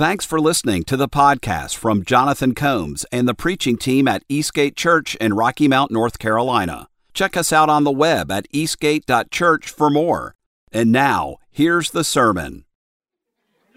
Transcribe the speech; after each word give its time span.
Thanks 0.00 0.24
for 0.24 0.40
listening 0.40 0.84
to 0.84 0.96
the 0.96 1.10
podcast 1.10 1.76
from 1.76 2.06
Jonathan 2.06 2.54
Combs 2.54 3.04
and 3.12 3.28
the 3.28 3.34
preaching 3.34 3.76
team 3.76 4.08
at 4.08 4.24
Eastgate 4.30 4.74
Church 4.74 5.14
in 5.16 5.34
Rocky 5.34 5.68
Mount, 5.68 5.90
North 5.90 6.18
Carolina. 6.18 6.88
Check 7.12 7.36
us 7.36 7.52
out 7.52 7.68
on 7.68 7.84
the 7.84 7.90
web 7.90 8.30
at 8.30 8.46
eastgate.church 8.50 9.68
for 9.68 9.90
more. 9.90 10.34
And 10.72 10.90
now, 10.90 11.36
here's 11.50 11.90
the 11.90 12.02
sermon. 12.02 12.64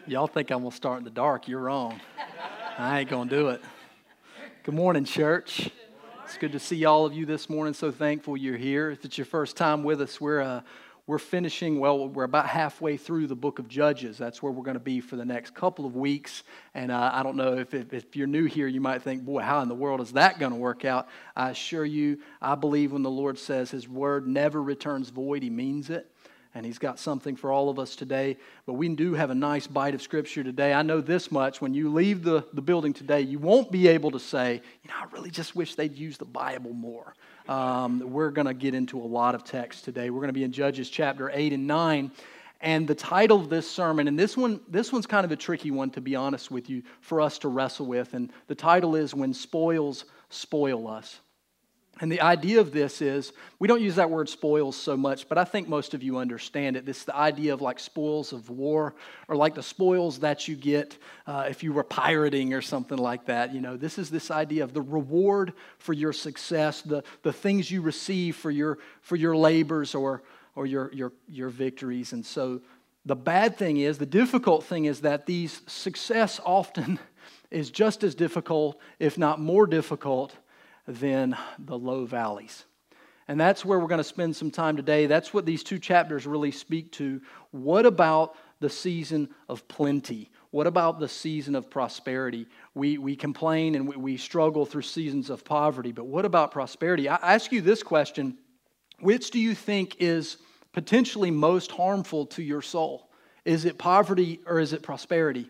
Y'all 0.07 0.27
think 0.27 0.49
I'm 0.49 0.59
going 0.59 0.71
to 0.71 0.77
start 0.77 0.99
in 0.99 1.03
the 1.03 1.09
dark. 1.09 1.49
You're 1.49 1.59
wrong. 1.59 1.99
I 2.77 3.01
ain't 3.01 3.09
going 3.09 3.27
to 3.27 3.35
do 3.35 3.49
it. 3.49 3.61
Good 4.63 4.75
morning, 4.75 5.03
church. 5.03 5.71
It's 6.23 6.37
good 6.37 6.53
to 6.53 6.59
see 6.59 6.85
all 6.85 7.05
of 7.05 7.11
you 7.11 7.25
this 7.25 7.49
morning. 7.49 7.73
So 7.73 7.91
thankful 7.91 8.37
you're 8.37 8.55
here. 8.55 8.91
If 8.91 9.03
it's 9.03 9.17
your 9.17 9.25
first 9.25 9.57
time 9.57 9.83
with 9.83 9.99
us, 9.99 10.21
we're 10.21 10.39
uh, 10.39 10.61
we're 11.05 11.19
finishing, 11.19 11.79
well, 11.79 12.07
we're 12.07 12.23
about 12.23 12.47
halfway 12.47 12.95
through 12.95 13.27
the 13.27 13.35
book 13.35 13.59
of 13.59 13.67
Judges. 13.67 14.17
That's 14.17 14.41
where 14.41 14.53
we're 14.53 14.63
going 14.63 14.75
to 14.75 14.79
be 14.79 15.01
for 15.01 15.17
the 15.17 15.25
next 15.25 15.53
couple 15.53 15.85
of 15.85 15.97
weeks. 15.97 16.43
And 16.73 16.91
uh, 16.91 17.11
I 17.13 17.23
don't 17.23 17.35
know 17.35 17.57
if, 17.57 17.73
if, 17.73 17.93
if, 17.93 18.15
you're 18.15 18.25
new 18.25 18.45
here, 18.45 18.67
you 18.67 18.79
might 18.79 19.01
think, 19.01 19.23
boy, 19.23 19.41
how 19.41 19.59
in 19.61 19.67
the 19.67 19.75
world 19.75 19.99
is 19.99 20.13
that 20.13 20.39
going 20.39 20.53
to 20.53 20.57
work 20.57 20.85
out? 20.85 21.09
I 21.35 21.49
assure 21.49 21.83
you, 21.83 22.19
I 22.41 22.55
believe 22.55 22.93
when 22.93 23.03
the 23.03 23.09
Lord 23.09 23.37
says 23.37 23.69
his 23.69 23.87
word 23.87 24.27
never 24.27 24.63
returns 24.63 25.09
void, 25.09 25.43
he 25.43 25.49
means 25.49 25.89
it. 25.89 26.09
And 26.55 26.65
he's 26.65 26.77
got 26.77 26.99
something 26.99 27.35
for 27.35 27.51
all 27.51 27.69
of 27.69 27.79
us 27.79 27.97
today. 27.97 28.37
But 28.65 28.73
we 28.73 28.87
do 28.87 29.13
have 29.15 29.29
a 29.31 29.35
nice 29.35 29.67
bite 29.67 29.95
of 29.95 30.01
scripture 30.01 30.43
today. 30.43 30.71
I 30.71 30.83
know 30.83 31.01
this 31.01 31.31
much 31.31 31.59
when 31.59 31.73
you 31.73 31.91
leave 31.91 32.23
the, 32.23 32.45
the 32.53 32.61
building 32.61 32.93
today, 32.93 33.21
you 33.21 33.39
won't 33.39 33.71
be 33.71 33.89
able 33.89 34.11
to 34.11 34.19
say, 34.19 34.61
you 34.83 34.89
know, 34.89 34.95
I 35.01 35.05
really 35.11 35.31
just 35.31 35.53
wish 35.53 35.75
they'd 35.75 35.97
use 35.97 36.17
the 36.17 36.25
Bible 36.25 36.71
more. 36.71 37.13
Um, 37.47 38.11
we're 38.11 38.31
going 38.31 38.47
to 38.47 38.53
get 38.53 38.73
into 38.73 38.99
a 38.99 39.03
lot 39.03 39.35
of 39.35 39.43
text 39.43 39.83
today. 39.83 40.09
We're 40.09 40.21
going 40.21 40.29
to 40.29 40.33
be 40.33 40.43
in 40.43 40.51
Judges 40.51 40.89
chapter 40.89 41.29
8 41.33 41.53
and 41.53 41.67
9. 41.67 42.11
And 42.61 42.87
the 42.87 42.95
title 42.95 43.41
of 43.41 43.49
this 43.49 43.69
sermon, 43.69 44.07
and 44.07 44.17
this 44.17 44.37
one, 44.37 44.61
this 44.69 44.93
one's 44.93 45.05
kind 45.05 45.25
of 45.25 45.31
a 45.31 45.35
tricky 45.35 45.69
one, 45.69 45.89
to 45.91 46.01
be 46.01 46.15
honest 46.15 46.49
with 46.49 46.69
you, 46.69 46.81
for 47.01 47.19
us 47.19 47.37
to 47.39 47.49
wrestle 47.49 47.85
with. 47.85 48.13
And 48.13 48.31
the 48.47 48.55
title 48.55 48.95
is 48.95 49.13
When 49.13 49.33
Spoils 49.33 50.05
Spoil 50.29 50.87
Us. 50.87 51.19
And 52.01 52.11
the 52.11 52.21
idea 52.21 52.59
of 52.59 52.71
this 52.71 53.01
is 53.01 53.33
we 53.59 53.67
don't 53.67 53.81
use 53.81 53.95
that 53.95 54.09
word 54.09 54.27
spoils 54.27 54.75
so 54.75 54.97
much, 54.97 55.29
but 55.29 55.37
I 55.37 55.43
think 55.43 55.69
most 55.69 55.93
of 55.93 56.01
you 56.01 56.17
understand 56.17 56.75
it. 56.75 56.85
This 56.85 56.99
is 56.99 57.05
the 57.05 57.15
idea 57.15 57.53
of 57.53 57.61
like 57.61 57.79
spoils 57.79 58.33
of 58.33 58.49
war, 58.49 58.95
or 59.27 59.35
like 59.35 59.53
the 59.53 59.61
spoils 59.61 60.19
that 60.19 60.47
you 60.47 60.55
get 60.55 60.97
uh, 61.27 61.45
if 61.47 61.61
you 61.61 61.71
were 61.71 61.83
pirating 61.83 62.53
or 62.53 62.61
something 62.61 62.97
like 62.97 63.25
that. 63.25 63.53
You 63.53 63.61
know, 63.61 63.77
this 63.77 63.99
is 63.99 64.09
this 64.09 64.31
idea 64.31 64.63
of 64.63 64.73
the 64.73 64.81
reward 64.81 65.53
for 65.77 65.93
your 65.93 66.13
success, 66.13 66.81
the, 66.81 67.03
the 67.21 67.31
things 67.31 67.69
you 67.69 67.81
receive 67.81 68.35
for 68.35 68.49
your 68.49 68.79
for 69.01 69.15
your 69.15 69.37
labors 69.37 69.93
or 69.93 70.23
or 70.55 70.65
your 70.65 70.91
your 70.93 71.13
your 71.29 71.49
victories. 71.49 72.11
And 72.11 72.25
so 72.25 72.61
the 73.05 73.15
bad 73.15 73.55
thing 73.55 73.77
is, 73.77 73.99
the 73.99 74.05
difficult 74.07 74.63
thing 74.63 74.85
is 74.85 75.01
that 75.01 75.27
these 75.27 75.61
success 75.67 76.41
often 76.43 76.97
is 77.51 77.69
just 77.69 78.03
as 78.03 78.15
difficult, 78.15 78.79
if 78.97 79.15
not 79.15 79.39
more 79.39 79.67
difficult 79.67 80.35
than 80.87 81.37
the 81.59 81.77
low 81.77 82.05
valleys. 82.05 82.65
And 83.27 83.39
that's 83.39 83.63
where 83.63 83.79
we're 83.79 83.87
going 83.87 83.99
to 83.99 84.03
spend 84.03 84.35
some 84.35 84.51
time 84.51 84.75
today. 84.75 85.05
That's 85.05 85.33
what 85.33 85.45
these 85.45 85.63
two 85.63 85.79
chapters 85.79 86.27
really 86.27 86.51
speak 86.51 86.91
to. 86.93 87.21
What 87.51 87.85
about 87.85 88.35
the 88.59 88.69
season 88.69 89.29
of 89.47 89.67
plenty? 89.67 90.29
What 90.51 90.67
about 90.67 90.99
the 90.99 91.07
season 91.07 91.55
of 91.55 91.69
prosperity? 91.69 92.47
We, 92.75 92.97
we 92.97 93.15
complain 93.15 93.75
and 93.75 93.87
we, 93.87 93.95
we 93.95 94.17
struggle 94.17 94.65
through 94.65 94.83
seasons 94.83 95.29
of 95.29 95.45
poverty, 95.45 95.91
but 95.91 96.05
what 96.05 96.25
about 96.25 96.51
prosperity? 96.51 97.07
I 97.07 97.15
ask 97.15 97.51
you 97.51 97.61
this 97.61 97.81
question 97.81 98.37
Which 98.99 99.31
do 99.31 99.39
you 99.39 99.55
think 99.55 99.97
is 99.99 100.37
potentially 100.73 101.31
most 101.31 101.71
harmful 101.71 102.25
to 102.27 102.43
your 102.43 102.61
soul? 102.61 103.09
Is 103.45 103.65
it 103.65 103.77
poverty 103.77 104.41
or 104.45 104.59
is 104.59 104.73
it 104.73 104.83
prosperity? 104.83 105.49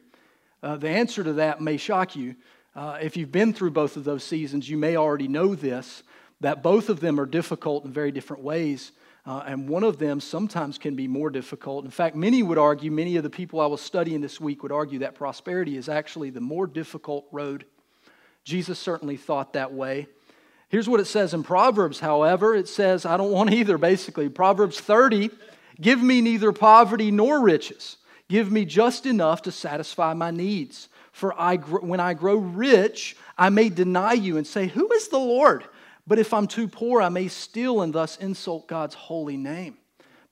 Uh, 0.61 0.77
the 0.77 0.89
answer 0.89 1.23
to 1.23 1.33
that 1.33 1.59
may 1.59 1.77
shock 1.77 2.15
you, 2.15 2.35
uh, 2.75 2.97
if 3.01 3.15
you've 3.15 3.31
been 3.31 3.53
through 3.53 3.71
both 3.71 3.97
of 3.97 4.03
those 4.03 4.23
seasons, 4.23 4.69
you 4.69 4.77
may 4.77 4.95
already 4.95 5.27
know 5.27 5.55
this 5.55 6.03
that 6.41 6.61
both 6.61 6.89
of 6.89 6.99
them 6.99 7.19
are 7.19 7.25
difficult 7.25 7.85
in 7.85 7.91
very 7.91 8.11
different 8.11 8.43
ways. 8.43 8.91
Uh, 9.25 9.41
and 9.47 9.69
one 9.69 9.83
of 9.83 9.97
them 9.97 10.19
sometimes 10.19 10.77
can 10.77 10.93
be 10.93 11.07
more 11.07 11.29
difficult. 11.29 11.85
In 11.85 11.91
fact, 11.91 12.17
many 12.17 12.43
would 12.43 12.57
argue, 12.57 12.91
many 12.91 13.15
of 13.15 13.23
the 13.23 13.29
people 13.29 13.61
I 13.61 13.67
was 13.67 13.79
studying 13.79 14.19
this 14.19 14.41
week 14.41 14.61
would 14.61 14.71
argue 14.71 14.99
that 14.99 15.15
prosperity 15.15 15.77
is 15.77 15.87
actually 15.87 16.31
the 16.31 16.41
more 16.41 16.67
difficult 16.67 17.25
road. 17.31 17.65
Jesus 18.43 18.77
certainly 18.77 19.15
thought 19.15 19.53
that 19.53 19.71
way. 19.71 20.07
Here's 20.67 20.89
what 20.89 20.99
it 20.99 21.05
says 21.05 21.33
in 21.33 21.43
Proverbs, 21.43 22.01
however 22.01 22.53
it 22.53 22.67
says, 22.67 23.05
I 23.05 23.15
don't 23.15 23.31
want 23.31 23.53
either, 23.53 23.77
basically. 23.77 24.27
Proverbs 24.27 24.79
30 24.79 25.29
Give 25.79 26.01
me 26.01 26.21
neither 26.21 26.51
poverty 26.51 27.09
nor 27.09 27.41
riches, 27.41 27.97
give 28.29 28.51
me 28.51 28.65
just 28.65 29.05
enough 29.05 29.41
to 29.43 29.51
satisfy 29.51 30.13
my 30.13 30.29
needs 30.29 30.89
for 31.13 31.39
I, 31.39 31.57
when 31.57 31.99
I 31.99 32.15
grow 32.15 32.35
rich, 32.35 33.15
I 33.37 33.49
may 33.49 33.69
deny 33.69 34.13
you 34.13 34.37
and 34.37 34.45
say, 34.45 34.67
Who 34.67 34.91
is 34.91 35.07
the 35.07 35.19
Lord? 35.19 35.63
But 36.05 36.19
if 36.19 36.33
I'm 36.33 36.47
too 36.47 36.67
poor, 36.67 37.01
I 37.01 37.09
may 37.09 37.29
steal 37.29 37.81
and 37.81 37.93
thus 37.93 38.17
insult 38.17 38.67
God's 38.67 38.95
holy 38.95 39.37
name. 39.37 39.77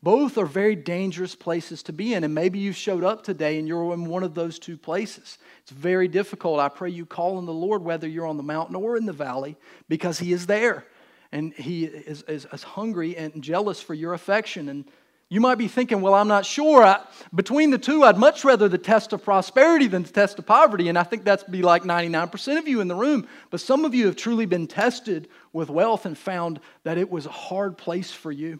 Both 0.04 0.40
are 0.40 0.48
very 0.48 0.76
dangerous 0.76 1.36
places 1.36 1.84
to 1.84 1.94
be 1.94 2.16
in. 2.16 2.24
And 2.24 2.34
maybe 2.34 2.58
you 2.58 2.74
showed 2.74 3.04
up 3.04 3.24
today 3.24 3.60
and 3.60 3.68
you're 3.68 3.94
in 3.94 4.06
one 4.06 4.24
of 4.24 4.34
those 4.34 4.58
two 4.58 4.76
places. 4.76 5.38
It's 5.62 5.72
very 5.72 6.08
difficult. 6.08 6.60
I 6.60 6.68
pray 6.68 6.90
you 6.90 7.06
call 7.06 7.38
on 7.38 7.46
the 7.46 7.54
Lord, 7.54 7.84
whether 7.84 8.08
you're 8.08 8.26
on 8.26 8.38
the 8.38 8.44
mountain 8.44 8.76
or 8.76 8.98
in 8.98 9.06
the 9.06 9.14
valley, 9.14 9.56
because 9.88 10.18
He 10.18 10.34
is 10.34 10.48
there. 10.48 10.88
And 11.32 11.54
He 11.54 11.86
is, 11.86 12.24
is, 12.24 12.48
is 12.52 12.64
hungry 12.64 13.16
and 13.16 13.44
jealous 13.44 13.80
for 13.80 13.94
your 13.94 14.14
affection. 14.14 14.68
And 14.68 14.86
you 15.32 15.40
might 15.40 15.56
be 15.56 15.70
thinking, 15.70 16.02
well, 16.02 16.14
I'm 16.14 16.28
not 16.28 16.46
sure. 16.46 16.84
I, 16.84 17.00
between 17.34 17.70
the 17.70 17.78
two, 17.78 18.04
I'd 18.04 18.18
much 18.18 18.44
rather 18.44 18.68
the 18.68 18.78
test 18.78 19.14
of 19.14 19.24
prosperity 19.24 19.88
than 19.88 20.04
the 20.04 20.12
test 20.12 20.38
of 20.40 20.46
poverty. 20.46 20.90
And 20.90 20.98
I 20.98 21.04
think 21.04 21.24
that's 21.24 21.44
be 21.44 21.62
like 21.62 21.84
99% 21.84 22.58
of 22.58 22.68
you 22.68 22.82
in 22.82 22.90
the 22.90 22.96
room. 22.96 23.26
But 23.50 23.62
some 23.62 23.86
of 23.86 23.96
you 23.96 24.08
have 24.08 24.18
truly 24.18 24.46
been 24.46 24.68
tested 24.68 25.30
with 25.54 25.70
wealth 25.70 26.06
and 26.06 26.18
found 26.18 26.60
that 26.84 26.98
it 26.98 27.10
was 27.10 27.28
a 27.28 27.32
hard 27.32 27.78
place 27.78 28.12
for 28.12 28.30
you, 28.30 28.60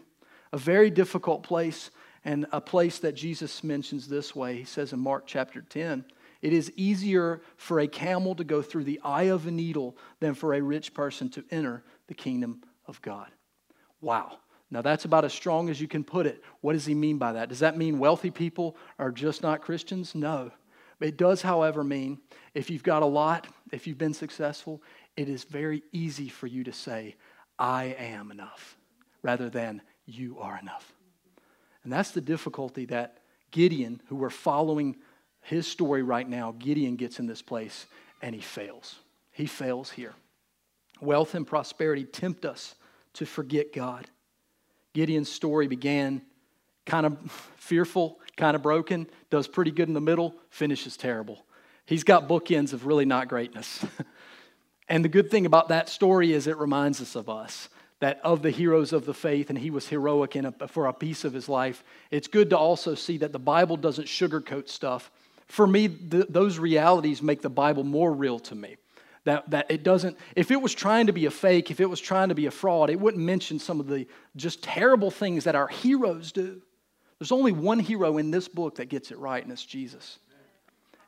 a 0.50 0.56
very 0.56 0.88
difficult 0.88 1.42
place, 1.42 1.90
and 2.24 2.46
a 2.52 2.60
place 2.62 3.00
that 3.00 3.16
Jesus 3.16 3.62
mentions 3.62 4.08
this 4.08 4.34
way. 4.34 4.56
He 4.56 4.64
says 4.64 4.94
in 4.94 4.98
Mark 4.98 5.24
chapter 5.26 5.60
10, 5.60 6.06
it 6.40 6.54
is 6.54 6.72
easier 6.74 7.42
for 7.58 7.80
a 7.80 7.86
camel 7.86 8.34
to 8.36 8.44
go 8.44 8.62
through 8.62 8.84
the 8.84 9.00
eye 9.04 9.24
of 9.24 9.46
a 9.46 9.50
needle 9.50 9.94
than 10.20 10.32
for 10.32 10.54
a 10.54 10.62
rich 10.62 10.94
person 10.94 11.28
to 11.32 11.44
enter 11.50 11.84
the 12.06 12.14
kingdom 12.14 12.62
of 12.86 13.02
God. 13.02 13.28
Wow. 14.00 14.38
Now, 14.72 14.80
that's 14.80 15.04
about 15.04 15.26
as 15.26 15.34
strong 15.34 15.68
as 15.68 15.82
you 15.82 15.86
can 15.86 16.02
put 16.02 16.26
it. 16.26 16.42
What 16.62 16.72
does 16.72 16.86
he 16.86 16.94
mean 16.94 17.18
by 17.18 17.34
that? 17.34 17.50
Does 17.50 17.58
that 17.58 17.76
mean 17.76 17.98
wealthy 17.98 18.30
people 18.30 18.74
are 18.98 19.10
just 19.10 19.42
not 19.42 19.60
Christians? 19.60 20.14
No. 20.14 20.50
It 20.98 21.18
does, 21.18 21.42
however, 21.42 21.84
mean 21.84 22.20
if 22.54 22.70
you've 22.70 22.82
got 22.82 23.02
a 23.02 23.06
lot, 23.06 23.46
if 23.70 23.86
you've 23.86 23.98
been 23.98 24.14
successful, 24.14 24.82
it 25.14 25.28
is 25.28 25.44
very 25.44 25.82
easy 25.92 26.30
for 26.30 26.46
you 26.46 26.64
to 26.64 26.72
say, 26.72 27.16
I 27.58 27.94
am 27.98 28.30
enough, 28.30 28.78
rather 29.20 29.50
than 29.50 29.82
you 30.06 30.38
are 30.38 30.58
enough. 30.58 30.94
And 31.84 31.92
that's 31.92 32.12
the 32.12 32.22
difficulty 32.22 32.86
that 32.86 33.18
Gideon, 33.50 34.00
who 34.06 34.16
we're 34.16 34.30
following 34.30 34.96
his 35.42 35.66
story 35.66 36.02
right 36.02 36.26
now, 36.26 36.54
Gideon 36.58 36.96
gets 36.96 37.18
in 37.18 37.26
this 37.26 37.42
place 37.42 37.84
and 38.22 38.34
he 38.34 38.40
fails. 38.40 39.00
He 39.32 39.44
fails 39.44 39.90
here. 39.90 40.14
Wealth 41.02 41.34
and 41.34 41.46
prosperity 41.46 42.04
tempt 42.04 42.46
us 42.46 42.74
to 43.14 43.26
forget 43.26 43.74
God. 43.74 44.08
Gideon's 44.94 45.30
story 45.30 45.66
began 45.66 46.22
kind 46.86 47.06
of 47.06 47.18
fearful, 47.56 48.18
kind 48.36 48.54
of 48.56 48.62
broken, 48.62 49.06
does 49.30 49.46
pretty 49.48 49.70
good 49.70 49.88
in 49.88 49.94
the 49.94 50.00
middle, 50.00 50.34
finishes 50.50 50.96
terrible. 50.96 51.44
He's 51.86 52.04
got 52.04 52.28
bookends 52.28 52.72
of 52.72 52.86
really 52.86 53.04
not 53.04 53.28
greatness. 53.28 53.84
and 54.88 55.04
the 55.04 55.08
good 55.08 55.30
thing 55.30 55.46
about 55.46 55.68
that 55.68 55.88
story 55.88 56.32
is 56.32 56.46
it 56.46 56.58
reminds 56.58 57.00
us 57.00 57.14
of 57.14 57.28
us 57.28 57.68
that 58.02 58.20
of 58.24 58.42
the 58.42 58.50
heroes 58.50 58.92
of 58.92 59.06
the 59.06 59.14
faith, 59.14 59.48
and 59.48 59.56
he 59.56 59.70
was 59.70 59.86
heroic 59.86 60.34
in 60.34 60.46
a, 60.46 60.52
for 60.66 60.86
a 60.86 60.92
piece 60.92 61.24
of 61.24 61.32
his 61.32 61.48
life. 61.48 61.84
It's 62.10 62.26
good 62.26 62.50
to 62.50 62.58
also 62.58 62.96
see 62.96 63.18
that 63.18 63.30
the 63.30 63.38
Bible 63.38 63.76
doesn't 63.76 64.06
sugarcoat 64.08 64.68
stuff. 64.68 65.08
For 65.46 65.68
me, 65.68 65.86
th- 65.86 66.26
those 66.28 66.58
realities 66.58 67.22
make 67.22 67.42
the 67.42 67.48
Bible 67.48 67.84
more 67.84 68.12
real 68.12 68.40
to 68.40 68.56
me. 68.56 68.76
That, 69.24 69.50
that 69.50 69.70
it 69.70 69.84
doesn't, 69.84 70.18
if 70.34 70.50
it 70.50 70.60
was 70.60 70.74
trying 70.74 71.06
to 71.06 71.12
be 71.12 71.26
a 71.26 71.30
fake, 71.30 71.70
if 71.70 71.78
it 71.78 71.86
was 71.88 72.00
trying 72.00 72.30
to 72.30 72.34
be 72.34 72.46
a 72.46 72.50
fraud, 72.50 72.90
it 72.90 72.98
wouldn't 72.98 73.22
mention 73.22 73.60
some 73.60 73.78
of 73.78 73.86
the 73.86 74.08
just 74.34 74.64
terrible 74.64 75.12
things 75.12 75.44
that 75.44 75.54
our 75.54 75.68
heroes 75.68 76.32
do. 76.32 76.60
There's 77.20 77.30
only 77.30 77.52
one 77.52 77.78
hero 77.78 78.18
in 78.18 78.32
this 78.32 78.48
book 78.48 78.76
that 78.76 78.88
gets 78.88 79.12
it 79.12 79.18
right, 79.18 79.40
and 79.40 79.52
it's 79.52 79.64
Jesus. 79.64 80.18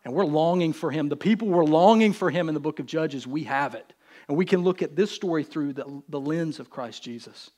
And 0.05 0.15
we're 0.15 0.25
longing 0.25 0.73
for 0.73 0.93
him. 0.93 1.09
The 1.09 1.17
people 1.17 1.49
were 1.49 1.65
longing 1.65 2.13
for 2.13 2.31
him 2.31 2.49
in 2.49 2.55
the 2.55 2.61
book 2.61 2.79
of 2.79 2.87
Judges. 2.87 3.27
We 3.27 3.45
have 3.45 3.75
it. 3.75 3.93
And 4.29 4.37
we 4.37 4.45
can 4.45 4.63
look 4.63 4.81
at 4.83 4.95
this 4.95 5.11
story 5.11 5.43
through 5.43 5.73
the, 5.73 6.03
the 6.09 6.21
lens 6.21 6.61
of 6.61 6.71
Christ 6.71 7.03
Jesus. 7.03 7.51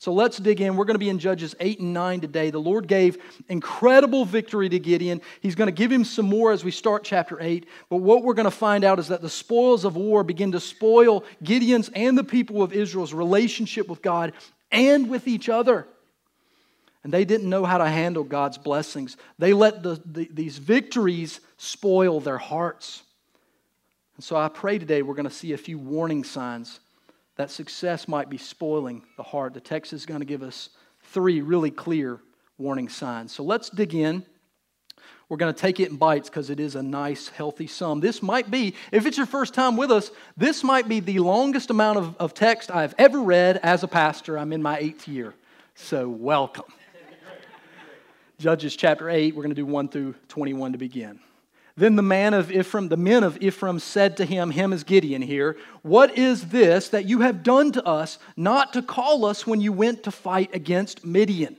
So 0.00 0.12
let's 0.12 0.36
dig 0.36 0.60
in. 0.60 0.76
We're 0.76 0.84
going 0.84 0.94
to 0.94 1.00
be 1.00 1.08
in 1.08 1.18
Judges 1.18 1.56
8 1.58 1.80
and 1.80 1.92
9 1.92 2.20
today. 2.20 2.50
The 2.50 2.60
Lord 2.60 2.86
gave 2.86 3.18
incredible 3.48 4.24
victory 4.24 4.68
to 4.68 4.78
Gideon. 4.78 5.20
He's 5.40 5.56
going 5.56 5.66
to 5.66 5.72
give 5.72 5.90
him 5.90 6.04
some 6.04 6.26
more 6.26 6.52
as 6.52 6.62
we 6.62 6.70
start 6.70 7.02
chapter 7.02 7.36
8. 7.40 7.66
But 7.90 7.96
what 7.96 8.22
we're 8.22 8.34
going 8.34 8.44
to 8.44 8.50
find 8.52 8.84
out 8.84 9.00
is 9.00 9.08
that 9.08 9.22
the 9.22 9.28
spoils 9.28 9.84
of 9.84 9.96
war 9.96 10.22
begin 10.22 10.52
to 10.52 10.60
spoil 10.60 11.24
Gideon's 11.42 11.88
and 11.96 12.16
the 12.16 12.22
people 12.22 12.62
of 12.62 12.72
Israel's 12.72 13.12
relationship 13.12 13.88
with 13.88 14.00
God 14.00 14.34
and 14.70 15.10
with 15.10 15.26
each 15.26 15.48
other. 15.48 15.88
and 17.02 17.12
they 17.12 17.24
didn't 17.24 17.48
know 17.48 17.64
how 17.64 17.78
to 17.78 17.88
handle 17.88 18.22
God's 18.22 18.58
blessings. 18.58 19.16
They 19.38 19.52
let 19.52 19.82
the, 19.82 20.00
the, 20.04 20.28
these 20.32 20.58
victories 20.58 21.40
spoil 21.56 22.20
their 22.20 22.38
hearts. 22.38 23.02
And 24.16 24.24
so 24.24 24.36
I 24.36 24.48
pray 24.48 24.78
today 24.78 25.02
we're 25.02 25.14
going 25.14 25.28
to 25.28 25.34
see 25.34 25.54
a 25.54 25.58
few 25.58 25.78
warning 25.78 26.22
signs 26.22 26.78
that 27.38 27.50
success 27.52 28.08
might 28.08 28.28
be 28.28 28.36
spoiling 28.36 29.02
the 29.16 29.22
heart. 29.22 29.54
The 29.54 29.60
text 29.60 29.92
is 29.92 30.04
going 30.04 30.20
to 30.20 30.26
give 30.26 30.42
us 30.42 30.70
three 31.04 31.40
really 31.40 31.70
clear 31.70 32.20
warning 32.58 32.88
signs. 32.88 33.32
So 33.32 33.44
let's 33.44 33.70
dig 33.70 33.94
in. 33.94 34.24
We're 35.28 35.36
going 35.36 35.54
to 35.54 35.58
take 35.58 35.78
it 35.78 35.88
in 35.88 35.96
bites 35.96 36.28
because 36.28 36.50
it 36.50 36.58
is 36.58 36.74
a 36.74 36.82
nice, 36.82 37.28
healthy 37.28 37.68
sum. 37.68 38.00
This 38.00 38.22
might 38.22 38.50
be, 38.50 38.74
if 38.90 39.06
it's 39.06 39.16
your 39.16 39.26
first 39.26 39.54
time 39.54 39.76
with 39.76 39.92
us, 39.92 40.10
this 40.36 40.64
might 40.64 40.88
be 40.88 40.98
the 40.98 41.20
longest 41.20 41.70
amount 41.70 41.98
of, 41.98 42.16
of 42.16 42.34
text 42.34 42.72
I've 42.72 42.94
ever 42.98 43.20
read 43.20 43.58
as 43.58 43.84
a 43.84 43.88
pastor. 43.88 44.36
I'm 44.36 44.52
in 44.52 44.62
my 44.62 44.78
eighth 44.78 45.06
year. 45.06 45.34
So, 45.76 46.08
welcome. 46.08 46.64
Judges 48.38 48.74
chapter 48.74 49.08
8, 49.08 49.36
we're 49.36 49.44
going 49.44 49.54
to 49.54 49.60
do 49.60 49.66
1 49.66 49.90
through 49.90 50.16
21 50.26 50.72
to 50.72 50.78
begin. 50.78 51.20
Then 51.78 51.94
the 51.94 52.02
man 52.02 52.34
of 52.34 52.50
Ephraim, 52.50 52.88
the 52.88 52.96
men 52.96 53.22
of 53.22 53.40
Ephraim 53.40 53.78
said 53.78 54.16
to 54.16 54.24
him, 54.24 54.50
him 54.50 54.72
is 54.72 54.82
Gideon 54.82 55.22
here, 55.22 55.56
What 55.82 56.18
is 56.18 56.48
this 56.48 56.88
that 56.88 57.04
you 57.04 57.20
have 57.20 57.44
done 57.44 57.70
to 57.70 57.86
us, 57.86 58.18
not 58.36 58.72
to 58.72 58.82
call 58.82 59.24
us 59.24 59.46
when 59.46 59.60
you 59.60 59.72
went 59.72 60.02
to 60.02 60.10
fight 60.10 60.52
against 60.52 61.06
Midian? 61.06 61.56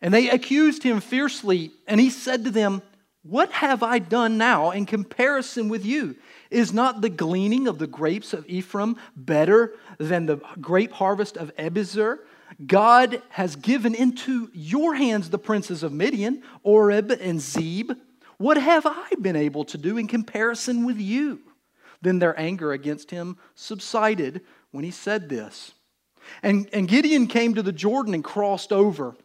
And 0.00 0.14
they 0.14 0.30
accused 0.30 0.84
him 0.84 1.00
fiercely, 1.00 1.72
and 1.88 1.98
he 1.98 2.10
said 2.10 2.44
to 2.44 2.52
them, 2.52 2.80
What 3.24 3.50
have 3.50 3.82
I 3.82 3.98
done 3.98 4.38
now 4.38 4.70
in 4.70 4.86
comparison 4.86 5.68
with 5.68 5.84
you? 5.84 6.14
Is 6.48 6.72
not 6.72 7.00
the 7.00 7.08
gleaning 7.08 7.66
of 7.66 7.80
the 7.80 7.88
grapes 7.88 8.32
of 8.32 8.48
Ephraim 8.48 8.96
better 9.16 9.74
than 9.98 10.26
the 10.26 10.36
grape 10.60 10.92
harvest 10.92 11.36
of 11.36 11.50
Abiezer? 11.56 12.20
God 12.64 13.20
has 13.30 13.56
given 13.56 13.96
into 13.96 14.48
your 14.54 14.94
hands 14.94 15.30
the 15.30 15.38
princes 15.38 15.82
of 15.82 15.92
Midian, 15.92 16.44
Oreb 16.62 17.10
and 17.10 17.40
Zeb. 17.40 17.90
What 18.38 18.56
have 18.56 18.86
I 18.86 19.08
been 19.20 19.36
able 19.36 19.64
to 19.66 19.78
do 19.78 19.96
in 19.96 20.06
comparison 20.06 20.84
with 20.84 20.98
you? 20.98 21.40
Then 22.02 22.18
their 22.18 22.38
anger 22.38 22.72
against 22.72 23.10
him 23.10 23.36
subsided 23.54 24.42
when 24.70 24.84
he 24.84 24.90
said 24.90 25.28
this. 25.28 25.72
And, 26.42 26.68
and 26.72 26.88
Gideon 26.88 27.26
came 27.26 27.54
to 27.54 27.62
the 27.62 27.72
Jordan 27.72 28.14
and 28.14 28.22
crossed 28.22 28.72
over. 28.72 29.16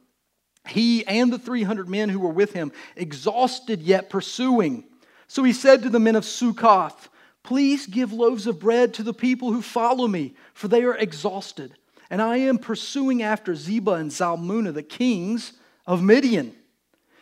He 0.68 1.06
and 1.06 1.34
the 1.34 1.40
300 1.40 1.90
men 1.90 2.10
who 2.10 2.20
were 2.20 2.30
with 2.30 2.54
him, 2.54 2.72
exhausted 2.96 3.82
yet 3.82 4.10
pursuing. 4.10 4.86
So 5.28 5.44
he 5.44 5.54
said 5.54 5.84
to 5.84 5.90
the 5.90 6.00
men 6.00 6.16
of 6.16 6.26
Succoth, 6.26 7.10
Please 7.44 7.88
give 7.88 8.14
loaves 8.14 8.46
of 8.46 8.60
bread 8.60 8.94
to 8.94 9.04
the 9.04 9.14
people 9.14 9.52
who 9.52 9.64
follow 9.64 10.08
me, 10.08 10.36
for 10.54 10.68
they 10.68 10.84
are 10.84 10.96
exhausted. 10.96 11.74
And 12.10 12.22
I 12.22 12.38
am 12.38 12.60
pursuing 12.60 13.24
after 13.24 13.54
Zebah 13.54 14.00
and 14.00 14.12
Zalmunna, 14.12 14.74
the 14.74 14.84
kings 14.84 15.54
of 15.88 16.04
Midian. 16.04 16.56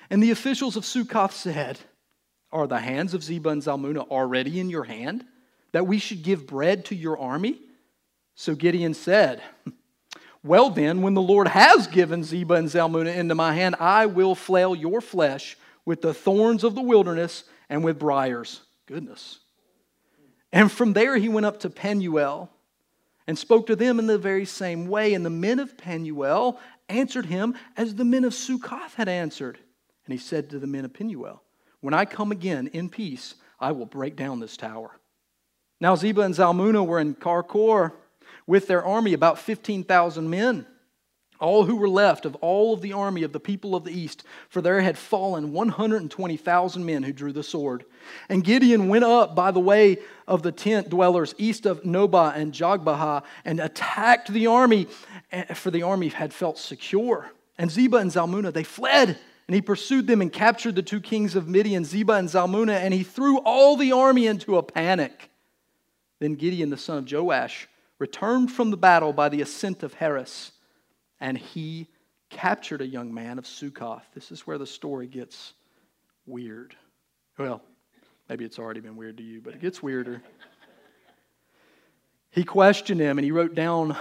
And 0.09 0.23
the 0.23 0.31
officials 0.31 0.75
of 0.75 0.85
Succoth 0.85 1.33
said, 1.33 1.79
Are 2.51 2.67
the 2.67 2.79
hands 2.79 3.13
of 3.13 3.23
Zebah 3.23 3.51
and 3.51 3.61
Zalmunna 3.61 4.07
already 4.09 4.59
in 4.59 4.69
your 4.69 4.83
hand, 4.83 5.25
that 5.71 5.87
we 5.87 5.99
should 5.99 6.23
give 6.23 6.47
bread 6.47 6.85
to 6.85 6.95
your 6.95 7.17
army? 7.17 7.59
So 8.35 8.55
Gideon 8.55 8.93
said, 8.93 9.41
Well, 10.43 10.69
then, 10.69 11.01
when 11.01 11.13
the 11.13 11.21
Lord 11.21 11.47
has 11.49 11.87
given 11.87 12.23
Zebah 12.23 12.55
and 12.55 12.69
Zalmunna 12.69 13.15
into 13.15 13.35
my 13.35 13.53
hand, 13.53 13.75
I 13.79 14.05
will 14.07 14.35
flail 14.35 14.75
your 14.75 15.01
flesh 15.01 15.57
with 15.85 16.01
the 16.01 16.13
thorns 16.13 16.63
of 16.63 16.75
the 16.75 16.81
wilderness 16.81 17.43
and 17.69 17.83
with 17.83 17.99
briars. 17.99 18.61
Goodness. 18.85 19.39
And 20.51 20.71
from 20.71 20.93
there 20.93 21.15
he 21.17 21.29
went 21.29 21.45
up 21.45 21.59
to 21.59 21.69
Penuel 21.69 22.49
and 23.27 23.37
spoke 23.37 23.67
to 23.67 23.75
them 23.75 23.99
in 23.99 24.07
the 24.07 24.17
very 24.17 24.45
same 24.45 24.87
way. 24.87 25.13
And 25.13 25.23
the 25.23 25.29
men 25.29 25.59
of 25.59 25.77
Penuel 25.77 26.59
answered 26.87 27.27
him 27.27 27.55
as 27.77 27.93
the 27.93 28.05
men 28.05 28.23
of 28.23 28.33
Succoth 28.33 28.95
had 28.95 29.07
answered. 29.07 29.59
And 30.09 30.17
he 30.17 30.25
said 30.25 30.49
to 30.49 30.57
the 30.57 30.65
men 30.65 30.85
of 30.85 30.93
Penuel, 30.93 31.43
When 31.81 31.93
I 31.93 32.03
come 32.03 32.31
again 32.31 32.65
in 32.73 32.89
peace, 32.89 33.35
I 33.59 33.73
will 33.73 33.85
break 33.85 34.15
down 34.15 34.39
this 34.39 34.57
tower. 34.57 34.89
Now 35.79 35.93
Zebah 35.93 36.25
and 36.25 36.33
Zalmunna 36.33 36.83
were 36.83 36.99
in 36.99 37.13
Karkor 37.13 37.91
with 38.47 38.65
their 38.65 38.83
army, 38.83 39.13
about 39.13 39.37
15,000 39.37 40.27
men, 40.27 40.65
all 41.39 41.65
who 41.65 41.75
were 41.75 41.87
left 41.87 42.25
of 42.25 42.33
all 42.37 42.73
of 42.73 42.81
the 42.81 42.93
army 42.93 43.21
of 43.21 43.33
the 43.33 43.39
people 43.39 43.75
of 43.75 43.83
the 43.83 43.91
east, 43.91 44.23
for 44.49 44.61
there 44.61 44.81
had 44.81 44.97
fallen 44.97 45.53
120,000 45.53 46.83
men 46.83 47.03
who 47.03 47.13
drew 47.13 47.31
the 47.31 47.43
sword. 47.43 47.85
And 48.29 48.43
Gideon 48.43 48.87
went 48.87 49.03
up 49.03 49.35
by 49.35 49.51
the 49.51 49.59
way 49.59 49.99
of 50.27 50.41
the 50.41 50.51
tent 50.51 50.89
dwellers 50.89 51.35
east 51.37 51.67
of 51.67 51.83
Nobah 51.83 52.35
and 52.35 52.51
Jogbehah 52.51 53.21
and 53.45 53.59
attacked 53.59 54.33
the 54.33 54.47
army, 54.47 54.87
eh, 55.31 55.53
for 55.53 55.69
the 55.69 55.83
army 55.83 56.07
had 56.07 56.33
felt 56.33 56.57
secure. 56.57 57.29
And 57.59 57.69
Zebah 57.69 58.01
and 58.01 58.09
Zalmunna, 58.09 58.51
they 58.51 58.63
fled 58.63 59.19
and 59.49 59.55
he 59.55 59.63
pursued 59.63 60.05
them 60.05 60.21
and 60.21 60.31
captured 60.31 60.75
the 60.75 60.83
two 60.83 61.01
kings 61.01 61.35
of 61.35 61.47
Midian, 61.47 61.83
Zebah 61.83 62.19
and 62.19 62.29
Zalmunna, 62.29 62.75
and 62.75 62.93
he 62.93 63.01
threw 63.01 63.39
all 63.39 63.75
the 63.75 63.91
army 63.91 64.27
into 64.27 64.57
a 64.57 64.61
panic. 64.61 65.31
Then 66.19 66.35
Gideon, 66.35 66.69
the 66.69 66.77
son 66.77 66.99
of 66.99 67.11
Joash, 67.11 67.67
returned 67.97 68.51
from 68.51 68.69
the 68.69 68.77
battle 68.77 69.11
by 69.11 69.27
the 69.27 69.41
ascent 69.41 69.81
of 69.81 69.95
Heres, 69.95 70.51
and 71.19 71.35
he 71.35 71.87
captured 72.29 72.81
a 72.81 72.85
young 72.85 73.11
man 73.11 73.39
of 73.39 73.47
Succoth. 73.47 74.05
This 74.13 74.31
is 74.31 74.45
where 74.45 74.59
the 74.59 74.67
story 74.67 75.07
gets 75.07 75.53
weird. 76.27 76.75
Well, 77.39 77.63
maybe 78.29 78.45
it's 78.45 78.59
already 78.59 78.81
been 78.81 78.97
weird 78.97 79.17
to 79.17 79.23
you, 79.23 79.41
but 79.41 79.55
it 79.55 79.61
gets 79.61 79.81
weirder. 79.81 80.21
He 82.29 82.43
questioned 82.43 83.01
him 83.01 83.17
and 83.17 83.25
he 83.25 83.31
wrote 83.31 83.55
down 83.55 83.97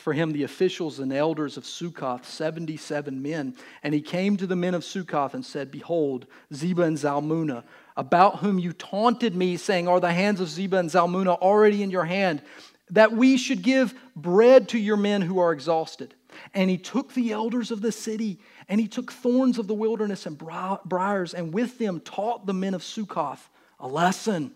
for 0.00 0.12
him 0.12 0.32
the 0.32 0.42
officials 0.42 0.98
and 0.98 1.12
elders 1.12 1.56
of 1.56 1.66
Succoth, 1.66 2.28
77 2.28 3.20
men. 3.22 3.54
And 3.82 3.94
he 3.94 4.00
came 4.00 4.36
to 4.36 4.46
the 4.46 4.56
men 4.56 4.74
of 4.74 4.84
Succoth 4.84 5.34
and 5.34 5.44
said, 5.44 5.70
Behold, 5.70 6.26
Zebah 6.52 6.84
and 6.84 6.96
Zalmunna, 6.96 7.64
about 7.96 8.38
whom 8.38 8.58
you 8.58 8.72
taunted 8.72 9.34
me, 9.34 9.56
saying, 9.56 9.88
Are 9.88 10.00
the 10.00 10.12
hands 10.12 10.40
of 10.40 10.48
Zebah 10.48 10.78
and 10.78 10.90
Zalmunna 10.90 11.38
already 11.38 11.82
in 11.82 11.90
your 11.90 12.04
hand? 12.04 12.42
That 12.90 13.12
we 13.12 13.36
should 13.36 13.62
give 13.62 13.94
bread 14.16 14.68
to 14.70 14.78
your 14.78 14.96
men 14.96 15.22
who 15.22 15.38
are 15.38 15.52
exhausted. 15.52 16.14
And 16.54 16.70
he 16.70 16.78
took 16.78 17.14
the 17.14 17.32
elders 17.32 17.70
of 17.70 17.80
the 17.80 17.92
city, 17.92 18.40
and 18.68 18.80
he 18.80 18.88
took 18.88 19.12
thorns 19.12 19.58
of 19.58 19.66
the 19.66 19.74
wilderness 19.74 20.26
and 20.26 20.38
briars, 20.38 21.34
and 21.34 21.52
with 21.52 21.78
them 21.78 22.00
taught 22.00 22.46
the 22.46 22.54
men 22.54 22.74
of 22.74 22.82
Succoth 22.82 23.50
a 23.80 23.86
lesson. 23.86 24.52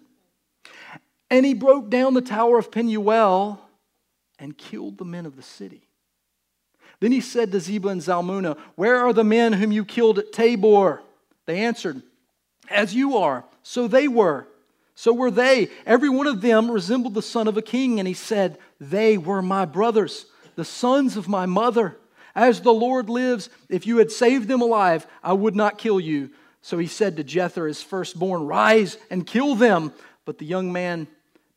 And 1.30 1.46
he 1.46 1.54
broke 1.54 1.88
down 1.88 2.14
the 2.14 2.20
tower 2.20 2.58
of 2.58 2.70
Penuel 2.70 3.60
and 4.42 4.58
killed 4.58 4.98
the 4.98 5.04
men 5.04 5.24
of 5.24 5.36
the 5.36 5.42
city. 5.42 5.86
Then 6.98 7.12
he 7.12 7.20
said 7.20 7.52
to 7.52 7.58
Zebah 7.58 7.92
and 7.92 8.00
Zalmunna, 8.00 8.58
Where 8.74 8.98
are 8.98 9.12
the 9.12 9.24
men 9.24 9.52
whom 9.52 9.70
you 9.70 9.84
killed 9.84 10.18
at 10.18 10.32
Tabor? 10.32 11.00
They 11.46 11.60
answered, 11.60 12.02
As 12.68 12.92
you 12.92 13.18
are, 13.18 13.44
so 13.62 13.86
they 13.86 14.08
were. 14.08 14.48
So 14.96 15.12
were 15.12 15.30
they. 15.30 15.68
Every 15.86 16.08
one 16.08 16.26
of 16.26 16.40
them 16.40 16.70
resembled 16.70 17.14
the 17.14 17.22
son 17.22 17.46
of 17.46 17.56
a 17.56 17.62
king. 17.62 18.00
And 18.00 18.08
he 18.08 18.14
said, 18.14 18.58
They 18.80 19.16
were 19.16 19.42
my 19.42 19.64
brothers, 19.64 20.26
the 20.56 20.64
sons 20.64 21.16
of 21.16 21.28
my 21.28 21.46
mother. 21.46 21.96
As 22.34 22.60
the 22.60 22.72
Lord 22.72 23.08
lives, 23.08 23.48
if 23.68 23.86
you 23.86 23.98
had 23.98 24.10
saved 24.10 24.48
them 24.48 24.60
alive, 24.60 25.06
I 25.22 25.34
would 25.34 25.54
not 25.54 25.78
kill 25.78 26.00
you. 26.00 26.30
So 26.62 26.78
he 26.78 26.88
said 26.88 27.16
to 27.16 27.24
Jether, 27.24 27.68
his 27.68 27.82
firstborn, 27.82 28.46
Rise 28.46 28.98
and 29.08 29.24
kill 29.24 29.54
them. 29.54 29.92
But 30.24 30.38
the 30.38 30.46
young 30.46 30.72
man 30.72 31.06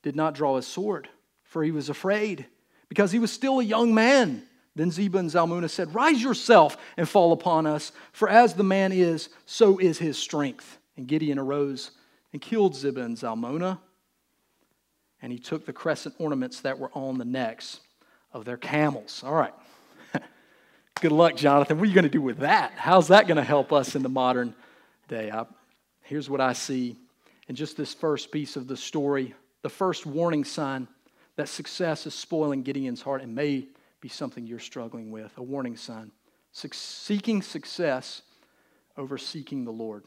did 0.04 0.15
not 0.15 0.36
draw 0.36 0.56
his 0.56 0.68
sword, 0.68 1.10
for 1.44 1.63
he 1.63 1.72
was 1.72 1.89
afraid 1.89 2.46
because 2.89 3.12
he 3.12 3.20
was 3.20 3.32
still 3.32 3.60
a 3.60 3.63
young 3.63 3.94
man. 3.94 4.44
Then 4.75 4.92
Zebah 4.92 5.20
and 5.20 5.30
Zalmunna 5.30 5.70
said, 5.70 5.96
Rise 5.96 6.22
yourself 6.22 6.77
and 6.98 7.08
fall 7.08 7.32
upon 7.32 7.65
us, 7.65 7.92
for 8.12 8.30
as 8.30 8.54
the 8.54 8.63
man 8.63 8.92
is, 8.92 9.30
so 9.46 9.77
is 9.77 9.98
his 9.98 10.18
strength. 10.18 10.77
And 10.98 11.08
Gideon 11.08 11.39
arose 11.39 11.92
and 12.34 12.42
killed 12.42 12.74
Zebah 12.74 13.04
and 13.04 13.18
Zalmunna, 13.18 13.80
and 15.22 15.32
he 15.32 15.39
took 15.39 15.65
the 15.65 15.74
crescent 15.74 16.15
ornaments 16.20 16.62
that 16.62 16.77
were 16.77 16.92
on 16.94 17.18
the 17.18 17.25
necks 17.25 17.80
of 18.34 18.44
their 18.44 18.58
camels. 18.58 19.24
All 19.25 19.34
right. 19.34 19.54
Good 21.01 21.13
luck, 21.13 21.38
Jonathan. 21.38 21.77
What 21.77 21.86
are 21.86 21.88
you 21.88 21.96
going 21.96 22.04
to 22.04 22.10
do 22.10 22.22
with 22.22 22.39
that? 22.39 22.74
How's 22.75 23.08
that 23.08 23.27
going 23.27 23.38
to 23.38 23.44
help 23.44 23.72
us 23.72 23.96
in 23.96 24.04
the 24.04 24.10
modern 24.10 24.54
day? 25.08 25.32
I, 25.32 25.46
here's 26.01 26.30
what 26.30 26.42
I 26.42 26.51
see 26.51 26.98
in 27.48 27.56
just 27.56 27.77
this 27.77 27.94
first 27.94 28.32
piece 28.32 28.56
of 28.56 28.68
the 28.68 28.77
story 28.77 29.34
the 29.62 29.70
first 29.70 30.06
warning 30.06 30.44
sign 30.44 30.88
that 31.36 31.50
success 31.50 32.06
is 32.06 32.13
spoiling 32.13 32.63
Gideon's 32.63 33.01
heart 33.01 33.22
and 33.22 33.36
may 33.36 33.68
be 34.01 34.10
something 34.10 34.46
you're 34.46 34.60
struggling 34.60 35.12
with, 35.12 35.32
a 35.38 35.44
warning 35.44 35.77
sign. 35.77 36.12
Seeking 36.51 37.42
success 37.42 38.22
over 38.98 39.18
seeking 39.18 39.65
the 39.65 39.72
Lord. 39.72 40.06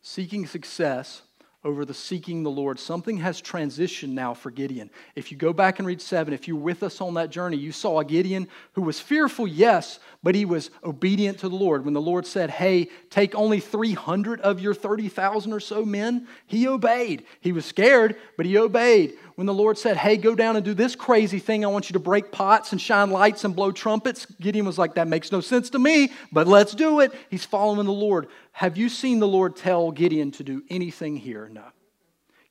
Seeking 0.00 0.46
success 0.46 1.22
over 1.64 1.84
the 1.84 1.94
seeking 1.94 2.42
the 2.42 2.50
Lord. 2.50 2.78
Something 2.78 3.18
has 3.18 3.40
transitioned 3.40 4.10
now 4.10 4.34
for 4.34 4.50
Gideon. 4.50 4.90
If 5.14 5.30
you 5.30 5.38
go 5.38 5.52
back 5.52 5.78
and 5.78 5.86
read 5.86 6.00
7, 6.00 6.34
if 6.34 6.48
you're 6.48 6.56
with 6.56 6.82
us 6.82 7.00
on 7.00 7.14
that 7.14 7.30
journey, 7.30 7.56
you 7.56 7.70
saw 7.70 8.00
a 8.00 8.04
Gideon 8.04 8.48
who 8.72 8.82
was 8.82 8.98
fearful, 8.98 9.46
yes, 9.46 10.00
but 10.24 10.34
he 10.34 10.44
was 10.44 10.70
obedient 10.82 11.38
to 11.38 11.48
the 11.48 11.54
Lord. 11.54 11.84
When 11.84 11.94
the 11.94 12.00
Lord 12.00 12.26
said, 12.26 12.50
Hey, 12.50 12.88
take 13.10 13.34
only 13.36 13.60
300 13.60 14.40
of 14.40 14.60
your 14.60 14.74
30,000 14.74 15.52
or 15.52 15.60
so 15.60 15.84
men, 15.84 16.26
he 16.46 16.66
obeyed. 16.66 17.24
He 17.40 17.52
was 17.52 17.64
scared, 17.64 18.16
but 18.36 18.46
he 18.46 18.58
obeyed. 18.58 19.16
When 19.34 19.46
the 19.46 19.54
Lord 19.54 19.78
said, 19.78 19.96
Hey, 19.96 20.16
go 20.16 20.34
down 20.34 20.56
and 20.56 20.64
do 20.64 20.74
this 20.74 20.94
crazy 20.94 21.38
thing, 21.38 21.64
I 21.64 21.68
want 21.68 21.88
you 21.88 21.94
to 21.94 21.98
break 21.98 22.32
pots 22.32 22.72
and 22.72 22.80
shine 22.80 23.10
lights 23.10 23.44
and 23.44 23.56
blow 23.56 23.72
trumpets, 23.72 24.26
Gideon 24.40 24.66
was 24.66 24.78
like, 24.78 24.94
That 24.94 25.08
makes 25.08 25.32
no 25.32 25.40
sense 25.40 25.70
to 25.70 25.78
me, 25.78 26.12
but 26.30 26.46
let's 26.46 26.74
do 26.74 27.00
it. 27.00 27.12
He's 27.30 27.44
following 27.44 27.86
the 27.86 27.92
Lord. 27.92 28.28
Have 28.52 28.76
you 28.76 28.88
seen 28.88 29.20
the 29.20 29.28
Lord 29.28 29.56
tell 29.56 29.90
Gideon 29.90 30.30
to 30.32 30.44
do 30.44 30.62
anything 30.68 31.16
here? 31.16 31.48
No. 31.48 31.64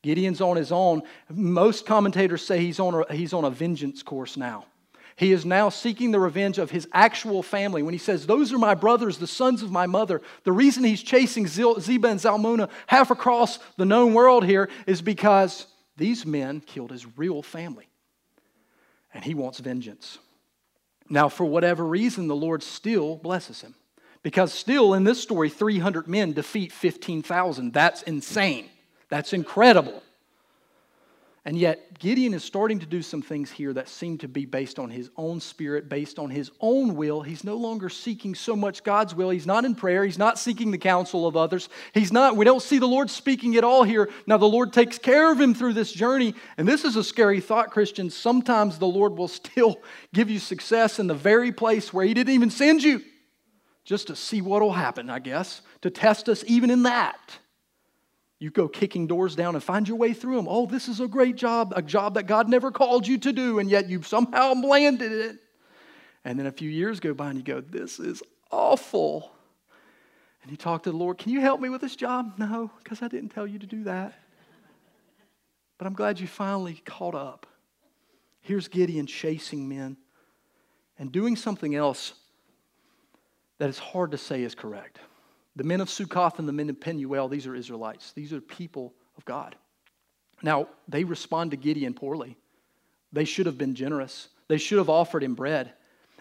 Gideon's 0.02 0.40
on 0.40 0.56
his 0.56 0.72
own. 0.72 1.02
Most 1.30 1.86
commentators 1.86 2.44
say 2.44 2.58
he's 2.58 2.80
on 2.80 3.04
a, 3.08 3.14
he's 3.14 3.32
on 3.32 3.44
a 3.44 3.50
vengeance 3.50 4.02
course 4.02 4.36
now. 4.36 4.66
He 5.14 5.32
is 5.32 5.44
now 5.44 5.68
seeking 5.68 6.10
the 6.10 6.18
revenge 6.18 6.58
of 6.58 6.70
his 6.70 6.88
actual 6.92 7.42
family. 7.42 7.82
When 7.82 7.94
he 7.94 7.98
says, 7.98 8.26
Those 8.26 8.52
are 8.52 8.58
my 8.58 8.74
brothers, 8.74 9.18
the 9.18 9.26
sons 9.26 9.62
of 9.62 9.70
my 9.70 9.86
mother, 9.86 10.20
the 10.44 10.52
reason 10.52 10.82
he's 10.82 11.02
chasing 11.02 11.46
Zebah 11.46 12.10
and 12.10 12.20
Zalmunna 12.20 12.68
half 12.86 13.10
across 13.10 13.58
the 13.76 13.84
known 13.84 14.14
world 14.14 14.44
here 14.44 14.68
is 14.86 15.02
because 15.02 15.66
these 16.02 16.26
men 16.26 16.60
killed 16.60 16.90
his 16.90 17.06
real 17.16 17.42
family. 17.42 17.88
And 19.14 19.22
he 19.22 19.34
wants 19.34 19.60
vengeance. 19.60 20.18
Now, 21.08 21.28
for 21.28 21.44
whatever 21.44 21.84
reason, 21.86 22.26
the 22.26 22.34
Lord 22.34 22.64
still 22.64 23.16
blesses 23.16 23.60
him. 23.60 23.76
Because 24.24 24.52
still 24.52 24.94
in 24.94 25.04
this 25.04 25.22
story, 25.22 25.48
300 25.48 26.08
men 26.08 26.32
defeat 26.32 26.72
15,000. 26.72 27.72
That's 27.72 28.02
insane. 28.02 28.68
That's 29.10 29.32
incredible. 29.32 30.02
And 31.44 31.58
yet, 31.58 31.98
Gideon 31.98 32.34
is 32.34 32.44
starting 32.44 32.78
to 32.78 32.86
do 32.86 33.02
some 33.02 33.20
things 33.20 33.50
here 33.50 33.72
that 33.72 33.88
seem 33.88 34.16
to 34.18 34.28
be 34.28 34.46
based 34.46 34.78
on 34.78 34.90
his 34.90 35.10
own 35.16 35.40
spirit, 35.40 35.88
based 35.88 36.20
on 36.20 36.30
his 36.30 36.52
own 36.60 36.94
will. 36.94 37.20
He's 37.20 37.42
no 37.42 37.56
longer 37.56 37.88
seeking 37.88 38.36
so 38.36 38.54
much 38.54 38.84
God's 38.84 39.12
will. 39.12 39.30
He's 39.30 39.46
not 39.46 39.64
in 39.64 39.74
prayer. 39.74 40.04
He's 40.04 40.18
not 40.18 40.38
seeking 40.38 40.70
the 40.70 40.78
counsel 40.78 41.26
of 41.26 41.36
others. 41.36 41.68
He's 41.94 42.12
not, 42.12 42.36
we 42.36 42.44
don't 42.44 42.62
see 42.62 42.78
the 42.78 42.86
Lord 42.86 43.10
speaking 43.10 43.56
at 43.56 43.64
all 43.64 43.82
here. 43.82 44.08
Now, 44.24 44.36
the 44.36 44.46
Lord 44.46 44.72
takes 44.72 44.98
care 44.98 45.32
of 45.32 45.40
him 45.40 45.52
through 45.52 45.72
this 45.72 45.90
journey. 45.90 46.36
And 46.58 46.68
this 46.68 46.84
is 46.84 46.94
a 46.94 47.02
scary 47.02 47.40
thought, 47.40 47.72
Christians. 47.72 48.14
Sometimes 48.14 48.78
the 48.78 48.86
Lord 48.86 49.18
will 49.18 49.28
still 49.42 49.80
give 50.14 50.30
you 50.30 50.38
success 50.38 51.00
in 51.00 51.08
the 51.08 51.14
very 51.14 51.50
place 51.50 51.92
where 51.92 52.06
He 52.06 52.14
didn't 52.14 52.34
even 52.34 52.50
send 52.50 52.84
you 52.84 53.02
just 53.84 54.06
to 54.06 54.14
see 54.14 54.40
what 54.40 54.62
will 54.62 54.72
happen, 54.72 55.10
I 55.10 55.18
guess, 55.18 55.60
to 55.80 55.90
test 55.90 56.28
us 56.28 56.44
even 56.46 56.70
in 56.70 56.84
that. 56.84 57.18
You 58.42 58.50
go 58.50 58.66
kicking 58.66 59.06
doors 59.06 59.36
down 59.36 59.54
and 59.54 59.62
find 59.62 59.86
your 59.86 59.96
way 59.96 60.12
through 60.12 60.34
them. 60.34 60.48
Oh, 60.50 60.66
this 60.66 60.88
is 60.88 60.98
a 60.98 61.06
great 61.06 61.36
job, 61.36 61.72
a 61.76 61.80
job 61.80 62.14
that 62.14 62.24
God 62.24 62.48
never 62.48 62.72
called 62.72 63.06
you 63.06 63.16
to 63.18 63.32
do, 63.32 63.60
and 63.60 63.70
yet 63.70 63.88
you've 63.88 64.04
somehow 64.04 64.54
landed 64.54 65.12
it. 65.12 65.38
And 66.24 66.40
then 66.40 66.46
a 66.46 66.50
few 66.50 66.68
years 66.68 66.98
go 66.98 67.14
by 67.14 67.28
and 67.28 67.38
you 67.38 67.44
go, 67.44 67.60
This 67.60 68.00
is 68.00 68.20
awful. 68.50 69.30
And 70.42 70.50
you 70.50 70.56
talk 70.56 70.82
to 70.82 70.90
the 70.90 70.96
Lord, 70.96 71.18
Can 71.18 71.30
you 71.30 71.40
help 71.40 71.60
me 71.60 71.68
with 71.68 71.82
this 71.82 71.94
job? 71.94 72.32
No, 72.36 72.72
because 72.82 73.00
I 73.00 73.06
didn't 73.06 73.28
tell 73.28 73.46
you 73.46 73.60
to 73.60 73.66
do 73.66 73.84
that. 73.84 74.12
But 75.78 75.86
I'm 75.86 75.94
glad 75.94 76.18
you 76.18 76.26
finally 76.26 76.82
caught 76.84 77.14
up. 77.14 77.46
Here's 78.40 78.66
Gideon 78.66 79.06
chasing 79.06 79.68
men 79.68 79.96
and 80.98 81.12
doing 81.12 81.36
something 81.36 81.76
else 81.76 82.14
that 83.58 83.68
is 83.68 83.78
hard 83.78 84.10
to 84.10 84.18
say 84.18 84.42
is 84.42 84.56
correct. 84.56 84.98
The 85.56 85.64
men 85.64 85.80
of 85.80 85.88
Sukkoth 85.88 86.38
and 86.38 86.48
the 86.48 86.52
men 86.52 86.70
of 86.70 86.80
Penuel, 86.80 87.28
these 87.28 87.46
are 87.46 87.54
Israelites. 87.54 88.12
These 88.12 88.32
are 88.32 88.40
people 88.40 88.94
of 89.16 89.24
God. 89.24 89.54
Now, 90.42 90.68
they 90.88 91.04
respond 91.04 91.50
to 91.50 91.56
Gideon 91.56 91.94
poorly. 91.94 92.36
They 93.12 93.24
should 93.24 93.46
have 93.46 93.58
been 93.58 93.74
generous. 93.74 94.28
They 94.48 94.58
should 94.58 94.78
have 94.78 94.88
offered 94.88 95.22
him 95.22 95.34
bread. 95.34 95.72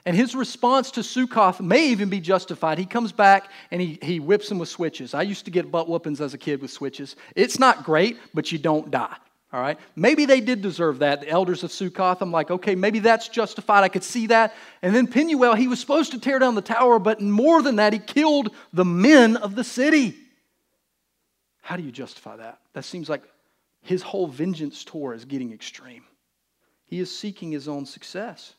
And 0.05 0.15
his 0.15 0.35
response 0.35 0.91
to 0.91 1.01
Sukkoth 1.01 1.61
may 1.61 1.89
even 1.89 2.09
be 2.09 2.19
justified. 2.19 2.77
He 2.77 2.85
comes 2.85 3.11
back 3.11 3.51
and 3.69 3.79
he, 3.79 3.99
he 4.01 4.19
whips 4.19 4.49
him 4.49 4.57
with 4.57 4.69
switches. 4.69 5.13
I 5.13 5.21
used 5.21 5.45
to 5.45 5.51
get 5.51 5.71
butt 5.71 5.87
whoopings 5.87 6.21
as 6.21 6.33
a 6.33 6.37
kid 6.37 6.61
with 6.61 6.71
switches. 6.71 7.15
It's 7.35 7.59
not 7.59 7.83
great, 7.83 8.17
but 8.33 8.51
you 8.51 8.57
don't 8.57 8.89
die. 8.89 9.15
All 9.53 9.59
right? 9.59 9.77
Maybe 9.95 10.25
they 10.25 10.39
did 10.39 10.61
deserve 10.61 10.99
that, 10.99 11.21
the 11.21 11.29
elders 11.29 11.63
of 11.63 11.71
Sukkoth. 11.71 12.21
I'm 12.21 12.31
like, 12.31 12.49
okay, 12.49 12.75
maybe 12.75 12.99
that's 12.99 13.27
justified. 13.27 13.83
I 13.83 13.89
could 13.89 14.03
see 14.03 14.27
that. 14.27 14.55
And 14.81 14.95
then 14.95 15.07
Penuel, 15.07 15.55
he 15.55 15.67
was 15.67 15.79
supposed 15.79 16.11
to 16.11 16.19
tear 16.19 16.39
down 16.39 16.55
the 16.55 16.61
tower, 16.61 16.99
but 16.99 17.19
more 17.21 17.61
than 17.61 17.75
that, 17.75 17.91
he 17.91 17.99
killed 17.99 18.55
the 18.71 18.85
men 18.85 19.35
of 19.35 19.55
the 19.55 19.63
city. 19.63 20.15
How 21.61 21.75
do 21.75 21.83
you 21.83 21.91
justify 21.91 22.37
that? 22.37 22.59
That 22.73 22.85
seems 22.85 23.09
like 23.09 23.23
his 23.81 24.01
whole 24.01 24.27
vengeance 24.27 24.85
tour 24.85 25.13
is 25.13 25.25
getting 25.25 25.51
extreme. 25.51 26.03
He 26.85 26.99
is 26.99 27.15
seeking 27.15 27.51
his 27.51 27.67
own 27.67 27.85
success. 27.85 28.53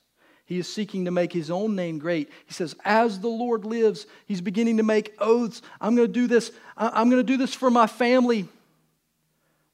He 0.45 0.59
is 0.59 0.71
seeking 0.71 1.07
to 1.07 1.11
make 1.11 1.33
his 1.33 1.51
own 1.51 1.75
name 1.75 1.99
great. 1.99 2.31
He 2.47 2.53
says, 2.53 2.75
As 2.85 3.21
the 3.21 3.29
Lord 3.29 3.65
lives, 3.65 4.07
he's 4.27 4.41
beginning 4.41 4.77
to 4.77 4.83
make 4.83 5.15
oaths. 5.19 5.63
I'm 5.81 5.95
going 5.95 6.09
to 6.09 6.13
do 6.13 6.27
this. 6.27 6.51
I'm 6.77 7.09
going 7.09 7.21
to 7.21 7.27
do 7.27 7.37
this 7.39 7.55
for 7.55 7.71
my 7.71 7.87
family. 7.87 8.49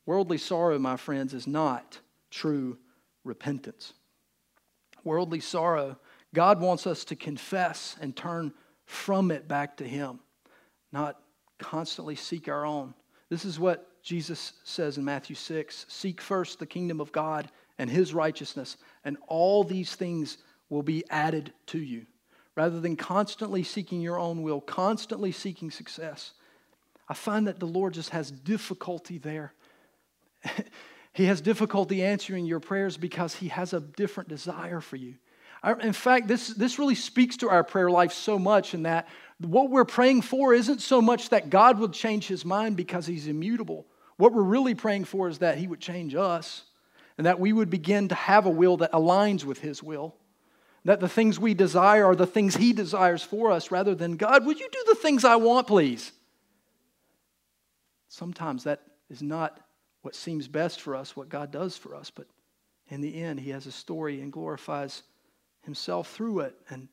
Worldly 0.08 0.38
sorrow, 0.38 0.78
my 0.78 0.96
friends, 0.96 1.34
is 1.34 1.46
not 1.46 1.98
true 2.30 2.78
repentance. 3.24 3.92
Worldly 5.04 5.40
sorrow, 5.40 5.98
God 6.32 6.62
wants 6.62 6.86
us 6.86 7.04
to 7.04 7.14
confess 7.14 7.94
and 8.00 8.16
turn 8.16 8.54
from 8.86 9.30
it 9.30 9.46
back 9.46 9.76
to 9.76 9.84
Him, 9.84 10.20
not 10.92 11.20
constantly 11.58 12.14
seek 12.14 12.48
our 12.48 12.64
own. 12.64 12.94
This 13.28 13.44
is 13.44 13.60
what 13.60 14.02
Jesus 14.02 14.54
says 14.64 14.96
in 14.96 15.04
Matthew 15.04 15.36
6 15.36 15.84
Seek 15.90 16.22
first 16.22 16.58
the 16.58 16.64
kingdom 16.64 17.02
of 17.02 17.12
God 17.12 17.50
and 17.76 17.90
His 17.90 18.14
righteousness, 18.14 18.78
and 19.04 19.18
all 19.26 19.62
these 19.62 19.94
things 19.94 20.38
will 20.70 20.82
be 20.82 21.04
added 21.10 21.52
to 21.66 21.78
you. 21.78 22.06
Rather 22.56 22.80
than 22.80 22.96
constantly 22.96 23.62
seeking 23.62 24.00
your 24.00 24.18
own 24.18 24.40
will, 24.40 24.62
constantly 24.62 25.32
seeking 25.32 25.70
success, 25.70 26.32
I 27.10 27.12
find 27.12 27.46
that 27.46 27.60
the 27.60 27.66
Lord 27.66 27.92
just 27.92 28.08
has 28.10 28.30
difficulty 28.30 29.18
there. 29.18 29.52
he 31.12 31.24
has 31.26 31.40
difficulty 31.40 32.04
answering 32.04 32.46
your 32.46 32.60
prayers 32.60 32.96
because 32.96 33.34
he 33.34 33.48
has 33.48 33.72
a 33.72 33.80
different 33.80 34.28
desire 34.28 34.80
for 34.80 34.96
you. 34.96 35.14
In 35.82 35.92
fact, 35.92 36.28
this, 36.28 36.48
this 36.48 36.78
really 36.78 36.94
speaks 36.94 37.38
to 37.38 37.50
our 37.50 37.64
prayer 37.64 37.90
life 37.90 38.12
so 38.12 38.38
much 38.38 38.74
in 38.74 38.84
that 38.84 39.08
what 39.40 39.70
we're 39.70 39.84
praying 39.84 40.22
for 40.22 40.54
isn't 40.54 40.80
so 40.80 41.02
much 41.02 41.30
that 41.30 41.50
God 41.50 41.78
would 41.80 41.92
change 41.92 42.28
his 42.28 42.44
mind 42.44 42.76
because 42.76 43.06
he's 43.06 43.26
immutable. 43.26 43.86
What 44.16 44.32
we're 44.32 44.42
really 44.42 44.74
praying 44.74 45.04
for 45.04 45.28
is 45.28 45.38
that 45.38 45.58
he 45.58 45.66
would 45.66 45.80
change 45.80 46.14
us 46.14 46.64
and 47.16 47.26
that 47.26 47.40
we 47.40 47.52
would 47.52 47.70
begin 47.70 48.08
to 48.08 48.14
have 48.14 48.46
a 48.46 48.50
will 48.50 48.76
that 48.78 48.92
aligns 48.92 49.44
with 49.44 49.58
his 49.60 49.82
will. 49.82 50.14
That 50.84 51.00
the 51.00 51.08
things 51.08 51.40
we 51.40 51.54
desire 51.54 52.04
are 52.04 52.16
the 52.16 52.26
things 52.26 52.56
he 52.56 52.72
desires 52.72 53.22
for 53.22 53.50
us 53.50 53.72
rather 53.72 53.94
than, 53.94 54.16
God, 54.16 54.46
would 54.46 54.60
you 54.60 54.68
do 54.70 54.84
the 54.86 54.94
things 54.94 55.24
I 55.24 55.36
want, 55.36 55.66
please? 55.66 56.12
Sometimes 58.08 58.64
that 58.64 58.82
is 59.10 59.22
not 59.22 59.60
what 60.02 60.14
seems 60.14 60.48
best 60.48 60.80
for 60.80 60.94
us, 60.94 61.16
what 61.16 61.28
God 61.28 61.50
does 61.50 61.76
for 61.76 61.94
us. 61.94 62.10
But 62.10 62.26
in 62.88 63.00
the 63.00 63.20
end, 63.20 63.40
He 63.40 63.50
has 63.50 63.66
a 63.66 63.72
story 63.72 64.20
and 64.20 64.32
glorifies 64.32 65.02
Himself 65.62 66.10
through 66.12 66.40
it. 66.40 66.56
And 66.70 66.88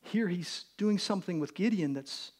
here 0.00 0.28
He's 0.28 0.64
doing 0.76 0.98
something 0.98 1.40
with 1.40 1.54
Gideon 1.54 1.94
that's 1.94 2.32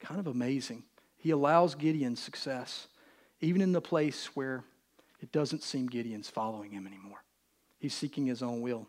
kind 0.00 0.18
of 0.18 0.26
amazing. 0.26 0.84
He 1.16 1.30
allows 1.30 1.74
Gideon 1.74 2.16
success, 2.16 2.88
even 3.40 3.60
in 3.60 3.72
the 3.72 3.80
place 3.80 4.26
where 4.34 4.64
it 5.20 5.32
doesn't 5.32 5.62
seem 5.62 5.86
Gideon's 5.86 6.30
following 6.30 6.70
him 6.70 6.86
anymore. 6.86 7.22
He's 7.78 7.94
seeking 7.94 8.26
his 8.26 8.42
own 8.42 8.62
will. 8.62 8.86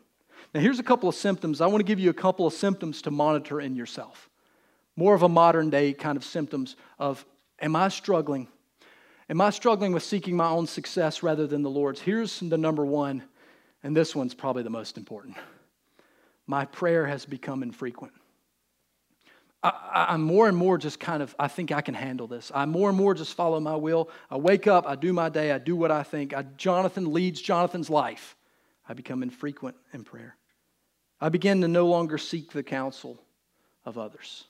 Now, 0.54 0.60
here's 0.60 0.78
a 0.78 0.82
couple 0.82 1.08
of 1.08 1.14
symptoms. 1.14 1.60
I 1.60 1.66
want 1.66 1.80
to 1.80 1.84
give 1.84 2.00
you 2.00 2.10
a 2.10 2.14
couple 2.14 2.46
of 2.46 2.54
symptoms 2.54 3.02
to 3.02 3.10
monitor 3.10 3.60
in 3.60 3.76
yourself. 3.76 4.30
More 4.96 5.14
of 5.14 5.22
a 5.22 5.28
modern 5.28 5.70
day 5.70 5.92
kind 5.92 6.16
of 6.16 6.24
symptoms 6.24 6.76
of, 6.98 7.24
am 7.60 7.76
I 7.76 7.88
struggling 7.88 8.48
Am 9.32 9.40
I 9.40 9.48
struggling 9.48 9.92
with 9.92 10.02
seeking 10.02 10.36
my 10.36 10.48
own 10.48 10.66
success 10.66 11.22
rather 11.22 11.46
than 11.46 11.62
the 11.62 11.70
Lord's? 11.70 12.02
Here's 12.02 12.38
the 12.40 12.58
number 12.58 12.84
one, 12.84 13.22
and 13.82 13.96
this 13.96 14.14
one's 14.14 14.34
probably 14.34 14.62
the 14.62 14.68
most 14.68 14.98
important. 14.98 15.38
My 16.46 16.66
prayer 16.66 17.06
has 17.06 17.24
become 17.24 17.62
infrequent. 17.62 18.12
I, 19.62 20.12
am 20.12 20.20
more 20.20 20.48
and 20.48 20.56
more 20.56 20.76
just 20.76 21.00
kind 21.00 21.22
of, 21.22 21.34
I 21.38 21.48
think 21.48 21.72
I 21.72 21.80
can 21.80 21.94
handle 21.94 22.26
this. 22.26 22.52
I 22.54 22.66
more 22.66 22.90
and 22.90 22.98
more 22.98 23.14
just 23.14 23.32
follow 23.32 23.58
my 23.58 23.74
will. 23.74 24.10
I 24.30 24.36
wake 24.36 24.66
up, 24.66 24.86
I 24.86 24.96
do 24.96 25.14
my 25.14 25.30
day, 25.30 25.50
I 25.50 25.56
do 25.56 25.76
what 25.76 25.90
I 25.90 26.02
think. 26.02 26.34
I, 26.34 26.42
Jonathan 26.42 27.10
leads 27.10 27.40
Jonathan's 27.40 27.88
life. 27.88 28.36
I 28.86 28.92
become 28.92 29.22
infrequent 29.22 29.76
in 29.94 30.04
prayer. 30.04 30.36
I 31.22 31.30
begin 31.30 31.62
to 31.62 31.68
no 31.68 31.86
longer 31.86 32.18
seek 32.18 32.52
the 32.52 32.62
counsel 32.62 33.18
of 33.86 33.96
others 33.96 34.44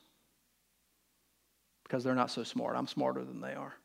because 1.84 2.02
they're 2.02 2.16
not 2.16 2.32
so 2.32 2.42
smart. 2.42 2.74
I'm 2.74 2.88
smarter 2.88 3.22
than 3.22 3.40
they 3.40 3.54
are. 3.54 3.76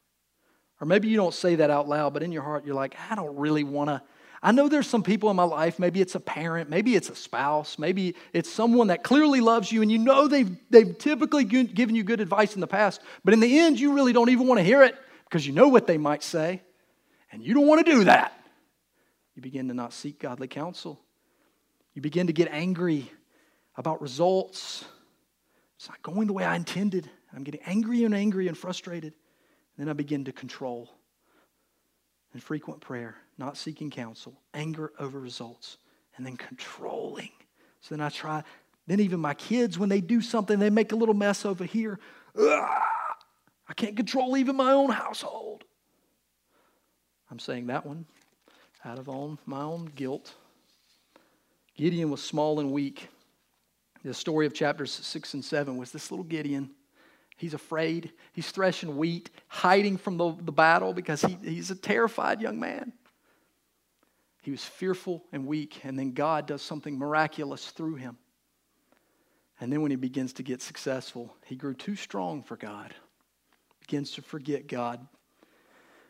Or 0.79 0.85
maybe 0.85 1.07
you 1.07 1.17
don't 1.17 1.33
say 1.33 1.55
that 1.55 1.69
out 1.69 1.87
loud, 1.87 2.13
but 2.13 2.23
in 2.23 2.31
your 2.31 2.43
heart, 2.43 2.65
you're 2.65 2.75
like, 2.75 2.95
I 3.09 3.15
don't 3.15 3.35
really 3.35 3.63
want 3.63 3.89
to. 3.89 4.01
I 4.43 4.51
know 4.51 4.69
there's 4.69 4.87
some 4.87 5.01
people 5.01 5.31
in 5.31 5.35
my 5.35 5.43
life, 5.43 5.79
maybe 5.79 5.99
it's 5.99 6.13
a 6.13 6.19
parent, 6.19 6.69
maybe 6.69 6.95
it's 6.95 7.09
a 7.09 7.15
spouse, 7.15 7.79
maybe 7.79 8.15
it's 8.33 8.49
someone 8.49 8.87
that 8.87 9.03
clearly 9.03 9.41
loves 9.41 9.71
you 9.71 9.81
and 9.81 9.91
you 9.91 9.97
know 9.97 10.27
they've, 10.27 10.55
they've 10.69 10.95
typically 10.95 11.43
given 11.43 11.95
you 11.95 12.03
good 12.03 12.21
advice 12.21 12.53
in 12.53 12.61
the 12.61 12.67
past, 12.67 13.01
but 13.25 13.33
in 13.33 13.39
the 13.39 13.57
end, 13.59 13.79
you 13.79 13.93
really 13.93 14.13
don't 14.13 14.29
even 14.29 14.45
want 14.45 14.59
to 14.59 14.63
hear 14.63 14.83
it 14.83 14.95
because 15.23 15.45
you 15.47 15.53
know 15.53 15.67
what 15.69 15.87
they 15.87 15.97
might 15.97 16.21
say. 16.21 16.61
and 17.31 17.43
you 17.43 17.53
don't 17.53 17.67
want 17.67 17.85
to 17.85 17.91
do 17.91 18.03
that. 18.05 18.33
You 19.35 19.41
begin 19.41 19.67
to 19.67 19.73
not 19.73 19.93
seek 19.93 20.19
godly 20.19 20.47
counsel. 20.47 20.99
You 21.93 22.01
begin 22.01 22.27
to 22.27 22.33
get 22.33 22.47
angry 22.51 23.11
about 23.75 24.01
results. 24.01 24.85
It's 25.77 25.89
not 25.89 26.01
going 26.01 26.27
the 26.27 26.33
way 26.33 26.43
I 26.43 26.55
intended. 26.55 27.09
I'm 27.35 27.43
getting 27.43 27.61
angry 27.65 28.03
and 28.03 28.15
angry 28.15 28.47
and 28.47 28.57
frustrated. 28.57 29.13
Then 29.77 29.89
I 29.89 29.93
begin 29.93 30.25
to 30.25 30.31
control. 30.31 30.89
And 32.33 32.43
frequent 32.43 32.81
prayer, 32.81 33.15
not 33.37 33.57
seeking 33.57 33.89
counsel, 33.89 34.41
anger 34.53 34.91
over 34.99 35.19
results, 35.19 35.77
and 36.17 36.25
then 36.25 36.35
controlling. 36.35 37.31
So 37.81 37.95
then 37.95 38.01
I 38.01 38.09
try, 38.09 38.43
then 38.85 38.99
even 38.99 39.19
my 39.19 39.33
kids, 39.33 39.79
when 39.79 39.89
they 39.89 40.01
do 40.01 40.21
something, 40.21 40.59
they 40.59 40.69
make 40.69 40.91
a 40.91 40.95
little 40.95 41.15
mess 41.15 41.45
over 41.45 41.63
here. 41.63 41.99
Ugh, 42.37 42.81
I 43.69 43.73
can't 43.75 43.95
control 43.95 44.37
even 44.37 44.55
my 44.55 44.71
own 44.71 44.89
household. 44.89 45.63
I'm 47.31 47.39
saying 47.39 47.67
that 47.67 47.85
one 47.85 48.05
out 48.85 48.99
of 48.99 49.09
own, 49.09 49.37
my 49.45 49.61
own 49.61 49.85
guilt. 49.95 50.33
Gideon 51.75 52.09
was 52.09 52.23
small 52.23 52.59
and 52.59 52.71
weak. 52.71 53.09
The 54.03 54.13
story 54.13 54.45
of 54.45 54.53
chapters 54.53 54.91
6 54.91 55.33
and 55.33 55.43
7 55.43 55.75
was 55.77 55.91
this 55.91 56.09
little 56.09 56.23
Gideon. 56.23 56.71
He's 57.37 57.53
afraid. 57.53 58.11
He's 58.33 58.49
threshing 58.51 58.97
wheat, 58.97 59.29
hiding 59.47 59.97
from 59.97 60.17
the, 60.17 60.35
the 60.41 60.51
battle 60.51 60.93
because 60.93 61.21
he, 61.21 61.37
he's 61.43 61.71
a 61.71 61.75
terrified 61.75 62.41
young 62.41 62.59
man. 62.59 62.93
He 64.41 64.51
was 64.51 64.63
fearful 64.63 65.23
and 65.31 65.45
weak, 65.45 65.81
and 65.83 65.97
then 65.97 66.13
God 66.13 66.47
does 66.47 66.61
something 66.61 66.97
miraculous 66.97 67.69
through 67.69 67.95
him. 67.95 68.17
And 69.59 69.71
then 69.71 69.81
when 69.81 69.91
he 69.91 69.97
begins 69.97 70.33
to 70.33 70.43
get 70.43 70.61
successful, 70.61 71.35
he 71.45 71.55
grew 71.55 71.73
too 71.73 71.95
strong 71.95 72.43
for 72.43 72.57
God, 72.57 72.93
begins 73.79 74.11
to 74.11 74.21
forget 74.21 74.67
God, 74.67 75.05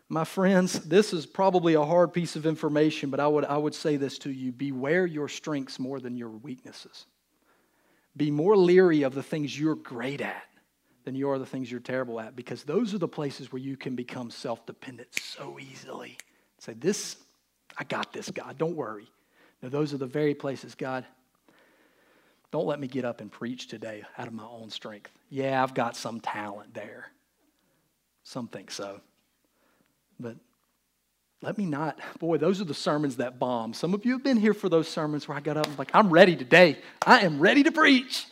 my 0.09 0.23
friends, 0.23 0.79
this 0.79 1.11
is 1.11 1.25
probably 1.25 1.73
a 1.73 1.83
hard 1.83 2.13
piece 2.13 2.37
of 2.37 2.45
information, 2.45 3.09
but 3.09 3.19
I 3.19 3.27
would, 3.27 3.43
I 3.43 3.57
would 3.57 3.75
say 3.75 3.97
this 3.97 4.17
to 4.19 4.31
you 4.31 4.53
beware 4.53 5.05
your 5.05 5.27
strengths 5.27 5.79
more 5.79 5.99
than 5.99 6.15
your 6.15 6.29
weaknesses. 6.29 7.05
Be 8.15 8.31
more 8.31 8.55
leery 8.55 9.03
of 9.03 9.13
the 9.13 9.23
things 9.23 9.59
you're 9.59 9.75
great 9.75 10.21
at 10.21 10.43
than 11.07 11.15
you 11.15 11.29
are 11.29 11.39
the 11.39 11.45
things 11.45 11.71
you're 11.71 11.79
terrible 11.79 12.19
at, 12.19 12.35
because 12.35 12.65
those 12.65 12.93
are 12.93 12.97
the 12.97 13.07
places 13.07 13.49
where 13.49 13.61
you 13.61 13.77
can 13.77 13.95
become 13.95 14.29
self 14.29 14.65
dependent 14.65 15.07
so 15.17 15.57
easily. 15.57 16.17
Say, 16.59 16.73
This, 16.73 17.15
I 17.77 17.85
got 17.85 18.11
this, 18.11 18.29
God, 18.29 18.57
don't 18.57 18.75
worry. 18.75 19.07
Now, 19.61 19.69
those 19.69 19.93
are 19.93 19.97
the 19.97 20.05
very 20.05 20.35
places, 20.35 20.75
God, 20.75 21.05
don't 22.51 22.67
let 22.67 22.77
me 22.77 22.87
get 22.87 23.05
up 23.05 23.21
and 23.21 23.31
preach 23.31 23.69
today 23.69 24.03
out 24.17 24.27
of 24.27 24.33
my 24.33 24.43
own 24.43 24.69
strength. 24.69 25.09
Yeah, 25.29 25.63
I've 25.63 25.73
got 25.73 25.95
some 25.95 26.19
talent 26.19 26.73
there. 26.73 27.09
Some 28.23 28.49
think 28.49 28.69
so. 28.69 28.99
But 30.19 30.35
let 31.41 31.57
me 31.57 31.65
not. 31.65 31.99
Boy, 32.19 32.37
those 32.37 32.59
are 32.59 32.65
the 32.65 32.73
sermons 32.73 33.15
that 33.15 33.39
bomb. 33.39 33.73
Some 33.73 33.93
of 33.93 34.05
you 34.05 34.11
have 34.11 34.23
been 34.25 34.37
here 34.37 34.53
for 34.53 34.67
those 34.67 34.89
sermons 34.89 35.25
where 35.25 35.37
I 35.37 35.39
got 35.39 35.55
up 35.55 35.67
and 35.67 35.79
like, 35.79 35.91
I'm 35.93 36.09
ready 36.09 36.35
today. 36.35 36.79
I 37.05 37.21
am 37.21 37.39
ready 37.39 37.63
to 37.63 37.71
preach. 37.71 38.25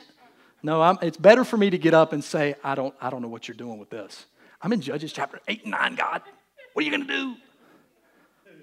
No, 0.66 0.82
I'm, 0.82 0.98
it's 1.04 1.16
better 1.16 1.44
for 1.44 1.58
me 1.58 1.70
to 1.70 1.78
get 1.78 1.94
up 1.94 2.12
and 2.12 2.24
say, 2.24 2.56
I 2.64 2.74
don't, 2.74 2.92
I 3.00 3.12
don't 3.12 3.22
know 3.22 3.28
what 3.28 3.48
you're 3.48 3.56
doing 3.56 3.78
with 3.78 3.92
this. 3.92 4.26
I'm 4.64 4.74
in 4.74 4.82
Judges 4.82 5.14
chapter 5.14 5.40
8 5.48 5.62
and 5.62 5.72
9, 5.72 5.94
God. 5.94 6.24
What 6.74 6.82
are 6.82 6.86
you 6.86 6.90
going 6.90 7.06
to 7.06 7.14
do? 7.14 7.36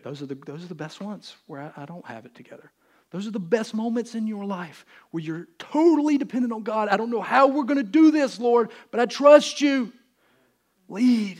Those 0.02 0.20
are, 0.20 0.26
the, 0.26 0.34
those 0.34 0.64
are 0.64 0.66
the 0.66 0.74
best 0.74 1.00
ones 1.00 1.36
where 1.46 1.72
I, 1.76 1.82
I 1.82 1.86
don't 1.86 2.04
have 2.06 2.26
it 2.26 2.34
together. 2.34 2.72
Those 3.12 3.28
are 3.28 3.30
the 3.30 3.38
best 3.38 3.72
moments 3.72 4.16
in 4.16 4.26
your 4.26 4.44
life 4.44 4.84
where 5.12 5.22
you're 5.22 5.46
totally 5.60 6.18
dependent 6.18 6.52
on 6.52 6.64
God. 6.64 6.88
I 6.88 6.96
don't 6.96 7.10
know 7.10 7.20
how 7.20 7.46
we're 7.46 7.62
going 7.62 7.76
to 7.76 7.84
do 7.84 8.10
this, 8.10 8.40
Lord, 8.40 8.72
but 8.90 8.98
I 8.98 9.06
trust 9.06 9.60
you. 9.60 9.92
Lead. 10.88 11.38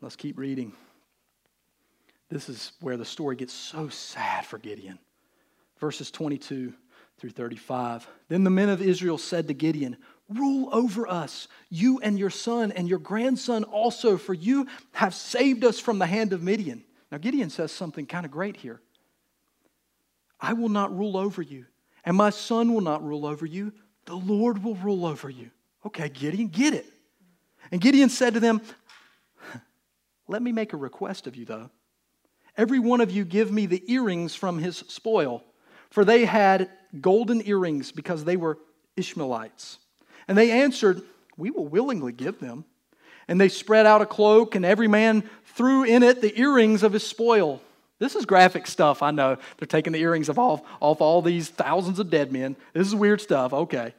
Let's 0.00 0.16
keep 0.16 0.38
reading. 0.38 0.72
This 2.30 2.48
is 2.48 2.72
where 2.80 2.96
the 2.96 3.04
story 3.04 3.36
gets 3.36 3.52
so 3.52 3.88
sad 3.88 4.44
for 4.44 4.58
Gideon. 4.58 4.98
Verses 5.78 6.10
22 6.10 6.74
through 7.18 7.30
35. 7.30 8.06
Then 8.28 8.44
the 8.44 8.50
men 8.50 8.68
of 8.68 8.80
Israel 8.80 9.18
said 9.18 9.48
to 9.48 9.54
Gideon, 9.54 9.96
Rule 10.28 10.68
over 10.72 11.08
us, 11.08 11.48
you 11.70 12.00
and 12.00 12.18
your 12.18 12.30
son 12.30 12.70
and 12.72 12.86
your 12.86 12.98
grandson 12.98 13.64
also, 13.64 14.18
for 14.18 14.34
you 14.34 14.66
have 14.92 15.14
saved 15.14 15.64
us 15.64 15.80
from 15.80 15.98
the 15.98 16.06
hand 16.06 16.32
of 16.32 16.42
Midian. 16.42 16.84
Now, 17.10 17.18
Gideon 17.18 17.48
says 17.48 17.72
something 17.72 18.04
kind 18.04 18.26
of 18.26 18.30
great 18.30 18.56
here. 18.56 18.80
I 20.38 20.52
will 20.52 20.68
not 20.68 20.96
rule 20.96 21.16
over 21.16 21.40
you, 21.40 21.64
and 22.04 22.16
my 22.16 22.30
son 22.30 22.74
will 22.74 22.82
not 22.82 23.02
rule 23.02 23.26
over 23.26 23.46
you. 23.46 23.72
The 24.04 24.14
Lord 24.14 24.62
will 24.62 24.74
rule 24.76 25.06
over 25.06 25.30
you. 25.30 25.50
Okay, 25.86 26.10
Gideon, 26.10 26.48
get 26.48 26.74
it. 26.74 26.86
And 27.70 27.80
Gideon 27.80 28.10
said 28.10 28.34
to 28.34 28.40
them, 28.40 28.60
let 30.28 30.42
me 30.42 30.52
make 30.52 30.74
a 30.74 30.76
request 30.76 31.26
of 31.26 31.36
you, 31.36 31.46
though. 31.46 31.70
Every 32.56 32.78
one 32.78 33.00
of 33.00 33.10
you 33.10 33.24
give 33.24 33.50
me 33.50 33.66
the 33.66 33.82
earrings 33.90 34.34
from 34.34 34.58
his 34.58 34.78
spoil, 34.88 35.42
for 35.90 36.04
they 36.04 36.24
had 36.24 36.68
golden 37.00 37.46
earrings 37.46 37.92
because 37.92 38.24
they 38.24 38.36
were 38.36 38.58
Ishmaelites. 38.96 39.78
And 40.26 40.36
they 40.36 40.50
answered, 40.50 41.02
We 41.36 41.50
will 41.50 41.66
willingly 41.66 42.12
give 42.12 42.38
them. 42.40 42.64
And 43.28 43.40
they 43.40 43.48
spread 43.48 43.86
out 43.86 44.00
a 44.00 44.06
cloak, 44.06 44.54
and 44.54 44.64
every 44.64 44.88
man 44.88 45.28
threw 45.54 45.84
in 45.84 46.02
it 46.02 46.20
the 46.20 46.38
earrings 46.38 46.82
of 46.82 46.92
his 46.92 47.06
spoil. 47.06 47.60
This 47.98 48.14
is 48.14 48.26
graphic 48.26 48.66
stuff, 48.66 49.02
I 49.02 49.10
know. 49.10 49.36
They're 49.58 49.66
taking 49.66 49.92
the 49.92 50.00
earrings 50.00 50.28
off, 50.28 50.62
off 50.80 51.00
all 51.00 51.20
these 51.20 51.48
thousands 51.48 51.98
of 51.98 52.10
dead 52.10 52.32
men. 52.32 52.56
This 52.72 52.86
is 52.86 52.94
weird 52.94 53.20
stuff, 53.20 53.52
okay. 53.52 53.92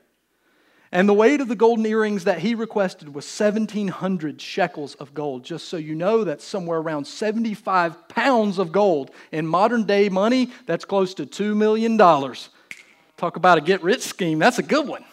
And 0.92 1.08
the 1.08 1.14
weight 1.14 1.40
of 1.40 1.48
the 1.48 1.56
golden 1.56 1.86
earrings 1.86 2.24
that 2.24 2.40
he 2.40 2.56
requested 2.56 3.14
was 3.14 3.26
1,700 3.26 4.42
shekels 4.42 4.96
of 4.96 5.14
gold. 5.14 5.44
Just 5.44 5.68
so 5.68 5.78
you 5.78 5.94
know, 5.94 6.24
that's 6.24 6.44
somewhere 6.44 6.80
around 6.80 7.06
75 7.06 8.08
pounds 8.08 8.58
of 8.58 8.72
gold. 8.72 9.12
In 9.32 9.46
modern 9.46 9.84
day 9.84 10.10
money, 10.10 10.50
that's 10.66 10.86
close 10.86 11.14
to 11.16 11.28
$2 11.28 11.56
million. 11.56 11.96
Talk 13.20 13.36
about 13.36 13.58
a 13.58 13.62
get 13.62 13.84
rich 13.84 14.04
scheme, 14.04 14.40
that's 14.40 14.60
a 14.60 14.64
good 14.64 14.88
one. 14.88 15.04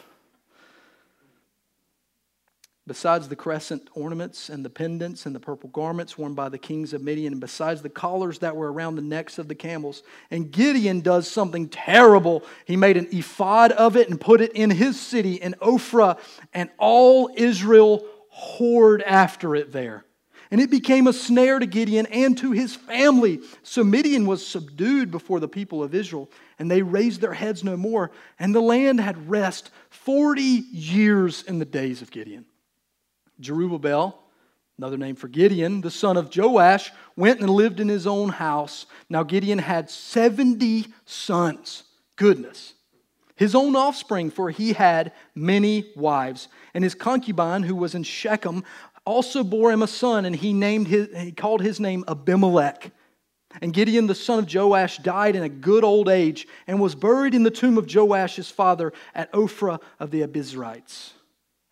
Besides 2.87 3.29
the 3.29 3.35
crescent 3.35 3.89
ornaments 3.95 4.49
and 4.49 4.65
the 4.65 4.71
pendants 4.71 5.27
and 5.27 5.35
the 5.35 5.41
purple 5.41 5.71
garments 5.71 6.17
worn 6.17 6.35
by 6.35 6.49
the 6.49 6.57
kings 6.57 6.93
of 6.93 7.03
Midian, 7.03 7.33
and 7.33 7.41
besides 7.41 7.83
the 7.83 7.89
collars 7.89 8.39
that 8.39 8.55
were 8.55 8.73
around 8.73 8.95
the 8.95 9.03
necks 9.03 9.39
of 9.41 9.49
the 9.49 9.57
camels. 9.57 10.05
And 10.31 10.53
Gideon 10.53 11.01
does 11.01 11.29
something 11.29 11.69
terrible. 11.69 12.45
He 12.65 12.77
made 12.77 12.97
an 12.97 13.09
ephod 13.11 13.73
of 13.73 13.97
it 13.97 14.09
and 14.09 14.21
put 14.21 14.41
it 14.41 14.53
in 14.53 14.71
his 14.71 15.01
city 15.01 15.35
in 15.35 15.57
Ophrah, 15.61 16.17
and 16.55 16.71
all 16.79 17.29
Israel 17.35 18.07
whored 18.33 19.03
after 19.05 19.57
it 19.57 19.73
there. 19.73 20.05
And 20.53 20.61
it 20.61 20.71
became 20.71 21.09
a 21.09 21.13
snare 21.13 21.59
to 21.59 21.67
Gideon 21.67 22.07
and 22.07 22.39
to 22.39 22.53
his 22.53 22.77
family. 22.77 23.41
So 23.65 23.83
Midian 23.83 24.27
was 24.27 24.47
subdued 24.47 25.11
before 25.11 25.41
the 25.41 25.49
people 25.49 25.83
of 25.83 25.93
Israel, 25.93 26.31
and 26.59 26.71
they 26.71 26.83
raised 26.83 27.21
their 27.21 27.35
heads 27.35 27.63
no 27.63 27.77
more. 27.77 28.11
And 28.39 28.55
the 28.55 28.61
land 28.61 29.01
had 29.01 29.29
rest 29.29 29.71
40 29.91 30.43
years 30.43 31.43
in 31.43 31.59
the 31.59 31.65
days 31.65 32.03
of 32.03 32.11
Gideon. 32.11 32.47
Jerubbaal, 33.41 34.15
another 34.79 34.97
name 34.97 35.17
for 35.17 35.29
Gideon, 35.29 35.81
the 35.81 35.91
son 35.91 36.17
of 36.17 36.35
Joash, 36.35 36.93
went 37.17 37.41
and 37.41 37.51
lived 37.51 37.81
in 37.81 37.89
his 37.89 38.07
own 38.07 38.31
house. 38.31 38.87
Now 39.09 39.23
Gideon 39.23 39.59
had 39.59 39.91
70 39.91 40.87
sons. 41.05 41.85
Goodness. 42.17 42.75
His 43.37 43.55
own 43.55 43.77
offspring, 43.77 44.31
for 44.31 44.51
he 44.51 44.73
had 44.73 45.13
many 45.35 45.93
wives. 45.95 46.49
And 46.73 46.83
his 46.83 46.95
concubine, 46.95 47.63
who 47.63 47.77
was 47.77 47.95
in 47.95 48.03
Shechem, 48.03 48.65
also 49.05 49.45
bore 49.45 49.71
him 49.71 49.83
a 49.83 49.87
son, 49.87 50.25
and 50.25 50.35
he 50.35 50.55
named 50.55 50.89
his, 50.89 51.09
he 51.17 51.33
called 51.33 51.61
his 51.61 51.79
name 51.79 52.03
Abimelech. 52.09 52.91
And 53.61 53.73
Gideon, 53.73 54.07
the 54.07 54.15
son 54.15 54.41
of 54.41 54.55
Joash, 54.55 54.99
died 54.99 55.37
in 55.37 55.43
a 55.43 55.49
good 55.49 55.85
old 55.85 56.09
age 56.09 56.47
and 56.67 56.81
was 56.81 56.95
buried 56.95 57.35
in 57.35 57.43
the 57.43 57.51
tomb 57.51 57.79
of 57.79 57.93
Joash, 57.93 58.37
his 58.37 58.51
father, 58.51 58.93
at 59.15 59.33
Ophrah 59.33 59.81
of 59.99 60.11
the 60.11 60.23
Abiezrites. 60.23 61.13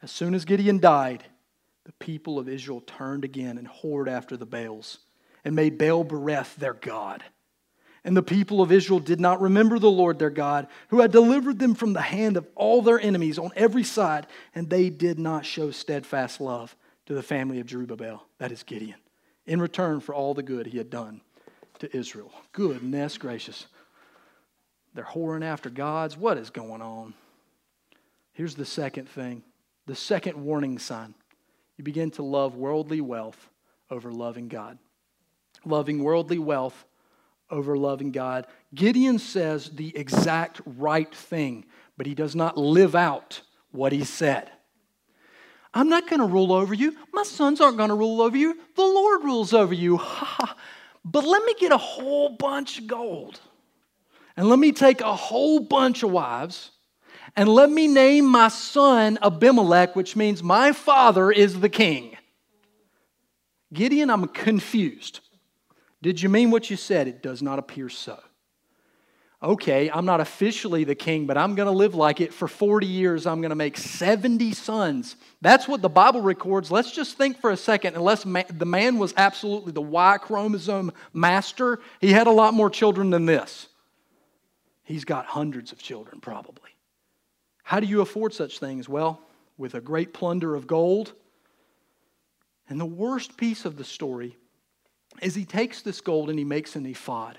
As 0.03 0.11
soon 0.11 0.35
as 0.35 0.45
Gideon 0.45 0.79
died, 0.79 1.25
the 1.85 1.93
people 1.93 2.39
of 2.39 2.49
Israel 2.49 2.81
turned 2.81 3.25
again 3.25 3.59
and 3.59 3.69
whored 3.69 4.09
after 4.09 4.37
the 4.37 4.47
Baals 4.47 4.99
and 5.45 5.55
made 5.55 5.79
Baal 5.79 6.05
Berith 6.05 6.57
their 6.57 6.75
God. 6.75 7.23
And 8.07 8.17
the 8.17 8.23
people 8.23 8.61
of 8.61 8.73
Israel 8.73 9.01
did 9.01 9.21
not 9.21 9.41
remember 9.41 9.79
the 9.79 9.91
Lord 9.91 10.19
their 10.19 10.31
God, 10.31 10.67
who 10.89 11.01
had 11.01 11.11
delivered 11.11 11.59
them 11.59 11.75
from 11.75 11.95
the 11.95 12.03
hand 12.03 12.37
of 12.37 12.47
all 12.55 12.83
their 12.83 13.01
enemies 13.01 13.39
on 13.39 13.51
every 13.57 13.85
side, 13.85 14.27
and 14.55 14.69
they 14.69 14.91
did 14.91 15.19
not 15.19 15.47
show 15.47 15.71
steadfast 15.71 16.41
love 16.41 16.77
to 17.07 17.15
the 17.15 17.23
family 17.23 17.61
of 17.61 17.67
Jerubbaal, 17.67 18.21
that 18.39 18.53
is 18.53 18.63
Gideon, 18.63 18.99
in 19.47 19.61
return 19.61 20.01
for 20.01 20.15
all 20.15 20.35
the 20.35 20.43
good 20.43 20.67
he 20.67 20.79
had 20.79 20.91
done 20.91 21.23
to 21.81 21.97
Israel. 21.97 22.33
Goodness 22.53 23.19
gracious. 23.19 23.67
They're 24.95 25.05
whoring 25.05 25.45
after 25.45 25.71
gods. 25.71 26.17
What 26.17 26.39
is 26.39 26.51
going 26.51 26.83
on? 26.83 27.15
Here's 28.33 28.55
the 28.55 28.65
second 28.65 29.09
thing 29.09 29.43
the 29.87 29.95
second 29.95 30.43
warning 30.43 30.79
sign 30.79 31.15
you 31.77 31.85
begin 31.85 32.11
to 32.13 32.23
love 32.23 32.55
worldly 32.55 33.01
wealth 33.01 33.49
over 33.91 34.13
loving 34.13 34.49
God. 34.49 34.79
Loving 35.65 36.03
worldly 36.03 36.39
wealth 36.39 36.85
over 37.51 37.77
loving 37.77 38.13
God. 38.13 38.47
Gideon 38.75 39.19
says 39.19 39.71
the 39.71 39.97
exact 39.97 40.61
right 40.65 41.13
thing, 41.13 41.65
but 41.97 42.07
he 42.07 42.15
does 42.15 42.35
not 42.35 42.57
live 42.57 42.95
out 42.95 43.41
what 43.71 43.93
he 43.93 44.05
said. 44.05 44.51
I'm 45.73 45.89
not 45.89 46.09
going 46.09 46.21
to 46.21 46.27
rule 46.27 46.53
over 46.53 46.73
you. 46.73 46.97
My 47.13 47.25
sons 47.25 47.61
aren't 47.61 47.77
going 47.77 47.89
to 47.89 47.97
rule 47.97 48.23
over 48.23 48.37
you. 48.37 48.57
The 48.77 48.83
Lord 48.83 49.25
rules 49.25 49.53
over 49.53 49.75
you. 49.75 50.01
But 51.05 51.25
let 51.25 51.45
me 51.45 51.55
get 51.59 51.73
a 51.73 51.77
whole 51.77 52.31
bunch 52.31 52.79
of 52.79 52.87
gold. 52.87 53.41
And 54.37 54.49
let 54.49 54.59
me 54.59 54.73
take 54.73 55.01
a 55.01 55.15
whole 55.15 55.61
bunch 55.61 56.03
of 56.03 56.11
wives. 56.11 56.71
And 57.37 57.49
let 57.49 57.71
me 57.71 57.89
name 57.89 58.27
my 58.27 58.49
son 58.49 59.19
Abimelech, 59.23 59.95
which 59.95 60.17
means 60.17 60.43
my 60.43 60.73
father 60.73 61.31
is 61.31 61.61
the 61.61 61.69
king. 61.69 62.17
Gideon, 63.73 64.11
I'm 64.11 64.29
confused. 64.29 65.21
Did 66.03 66.23
you 66.23 66.29
mean 66.29 66.51
what 66.51 66.71
you 66.71 66.77
said? 66.77 67.09
It 67.09 67.23
does 67.23 67.43
not 67.43 67.59
appear 67.59 67.89
so 67.89 68.19
okay, 69.45 69.91
I'm 69.91 70.07
not 70.07 70.21
officially 70.21 70.85
the 70.85 70.95
king, 70.95 71.27
but 71.27 71.37
I'm 71.37 71.55
going 71.55 71.67
to 71.67 71.73
live 71.73 71.95
like 71.95 72.21
it 72.21 72.33
for 72.33 72.49
40 72.49 72.87
years. 72.87 73.27
I'm 73.27 73.41
going 73.41 73.51
to 73.51 73.57
make 73.57 73.77
70 73.77 74.53
sons. 74.55 75.17
That's 75.43 75.69
what 75.69 75.83
the 75.83 75.89
Bible 75.89 76.23
records. 76.23 76.71
Let's 76.71 76.91
just 76.91 77.19
think 77.19 77.41
for 77.41 77.51
a 77.51 77.57
second. 77.57 77.95
Unless 77.95 78.25
ma- 78.25 78.43
the 78.49 78.65
man 78.65 78.99
was 78.99 79.13
absolutely 79.17 79.73
the 79.73 79.83
Y 79.83 80.19
chromosome 80.19 80.93
master, 81.13 81.81
he 82.01 82.11
had 82.11 82.27
a 82.27 82.33
lot 82.33 82.55
more 82.55 82.71
children 82.71 83.11
than 83.11 83.27
this. 83.27 83.69
He's 84.83 85.05
got 85.05 85.27
hundreds 85.27 85.73
of 85.73 85.79
children, 85.79 86.21
probably. 86.21 86.71
How 87.63 87.81
do 87.81 87.87
you 87.87 88.01
afford 88.01 88.33
such 88.35 88.59
things? 88.59 88.89
Well, 88.89 89.21
with 89.59 89.75
a 89.75 89.81
great 89.81 90.15
plunder 90.15 90.55
of 90.55 90.67
gold. 90.67 91.13
And 92.69 92.81
the 92.81 92.87
worst 92.87 93.37
piece 93.37 93.67
of 93.67 93.77
the 93.77 93.85
story 93.85 94.37
is 95.21 95.35
he 95.35 95.45
takes 95.45 95.83
this 95.83 96.01
gold 96.01 96.31
and 96.31 96.39
he 96.39 96.45
makes 96.45 96.77
an 96.77 96.87
ephod. 96.87 97.39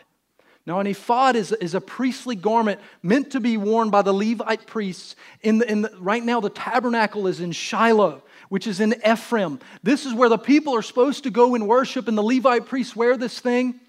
Now, 0.66 0.80
an 0.80 0.88
ephod 0.88 1.36
is, 1.36 1.52
is 1.52 1.76
a 1.76 1.82
priestly 1.82 2.36
garment 2.36 2.80
meant 3.04 3.32
to 3.32 3.40
be 3.40 3.56
worn 3.56 3.92
by 3.92 4.02
the 4.02 4.14
Levite 4.14 4.66
priests. 4.66 5.16
In 5.42 5.60
the, 5.60 5.72
in 5.72 5.84
the, 5.84 5.92
right 6.00 6.24
now, 6.24 6.40
the 6.40 6.50
tabernacle 6.50 7.28
is 7.28 7.40
in 7.40 7.52
Shiloh, 7.52 8.24
which 8.50 8.66
is 8.66 8.80
in 8.80 8.96
Ephraim. 9.08 9.60
This 9.84 10.08
is 10.08 10.14
where 10.14 10.30
the 10.30 10.40
people 10.40 10.76
are 10.76 10.82
supposed 10.82 11.24
to 11.24 11.30
go 11.30 11.54
and 11.54 11.68
worship, 11.68 12.08
and 12.08 12.18
the 12.18 12.24
Levite 12.24 12.66
priests 12.66 12.96
wear 12.96 13.16
this 13.16 13.40
thing. 13.40 13.80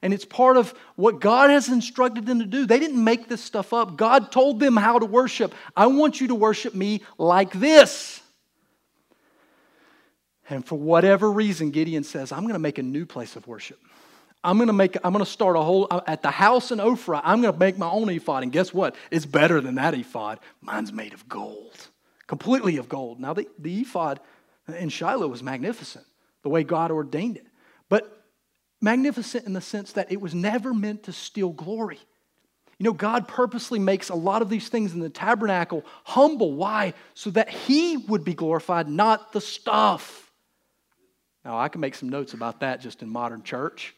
And 0.00 0.14
it's 0.14 0.24
part 0.24 0.56
of 0.56 0.74
what 0.96 1.20
God 1.20 1.50
has 1.50 1.68
instructed 1.68 2.24
them 2.24 2.38
to 2.38 2.46
do. 2.46 2.66
They 2.66 2.78
didn't 2.78 3.02
make 3.02 3.28
this 3.28 3.42
stuff 3.42 3.72
up. 3.72 3.96
God 3.96 4.32
told 4.32 4.60
them 4.60 4.76
how 4.76 4.98
to 4.98 5.06
worship. 5.06 5.54
I 5.76 5.86
want 5.86 6.20
you 6.20 6.28
to 6.28 6.34
worship 6.34 6.74
me 6.74 7.02
like 7.18 7.52
this. 7.52 8.22
And 10.48 10.64
for 10.64 10.78
whatever 10.78 11.30
reason, 11.30 11.70
Gideon 11.70 12.04
says, 12.04 12.32
I'm 12.32 12.42
going 12.42 12.52
to 12.54 12.58
make 12.58 12.78
a 12.78 12.82
new 12.82 13.06
place 13.06 13.36
of 13.36 13.46
worship. 13.46 13.78
I'm 14.44 14.58
going 14.58 14.66
to 14.66 14.74
make, 14.74 14.96
I'm 15.02 15.12
going 15.12 15.24
to 15.24 15.30
start 15.30 15.56
a 15.56 15.60
whole, 15.60 15.86
uh, 15.90 16.02
at 16.06 16.22
the 16.22 16.30
house 16.30 16.70
in 16.70 16.78
Ophrah, 16.78 17.22
I'm 17.24 17.40
going 17.40 17.54
to 17.54 17.58
make 17.58 17.78
my 17.78 17.88
own 17.88 18.10
ephod. 18.10 18.42
And 18.42 18.52
guess 18.52 18.74
what? 18.74 18.94
It's 19.10 19.24
better 19.24 19.60
than 19.60 19.76
that 19.76 19.94
ephod. 19.94 20.38
Mine's 20.60 20.92
made 20.92 21.14
of 21.14 21.26
gold, 21.28 21.88
completely 22.26 22.76
of 22.76 22.88
gold. 22.88 23.18
Now, 23.18 23.32
the, 23.32 23.48
the 23.58 23.80
ephod 23.80 24.20
in 24.68 24.90
Shiloh 24.90 25.28
was 25.28 25.42
magnificent, 25.42 26.04
the 26.42 26.50
way 26.50 26.62
God 26.62 26.90
ordained 26.90 27.38
it. 27.38 27.46
But 27.88 28.22
magnificent 28.82 29.46
in 29.46 29.54
the 29.54 29.62
sense 29.62 29.92
that 29.92 30.12
it 30.12 30.20
was 30.20 30.34
never 30.34 30.74
meant 30.74 31.04
to 31.04 31.12
steal 31.12 31.48
glory. 31.48 31.98
You 32.78 32.84
know, 32.84 32.92
God 32.92 33.26
purposely 33.26 33.78
makes 33.78 34.10
a 34.10 34.14
lot 34.14 34.42
of 34.42 34.50
these 34.50 34.68
things 34.68 34.92
in 34.92 35.00
the 35.00 35.08
tabernacle 35.08 35.84
humble. 36.04 36.52
Why? 36.52 36.92
So 37.14 37.30
that 37.30 37.48
He 37.48 37.96
would 37.96 38.24
be 38.24 38.34
glorified, 38.34 38.88
not 38.88 39.32
the 39.32 39.40
stuff. 39.40 40.30
Now, 41.44 41.58
I 41.58 41.68
can 41.68 41.80
make 41.80 41.94
some 41.94 42.08
notes 42.08 42.34
about 42.34 42.60
that 42.60 42.80
just 42.80 43.02
in 43.02 43.08
modern 43.08 43.42
church. 43.42 43.94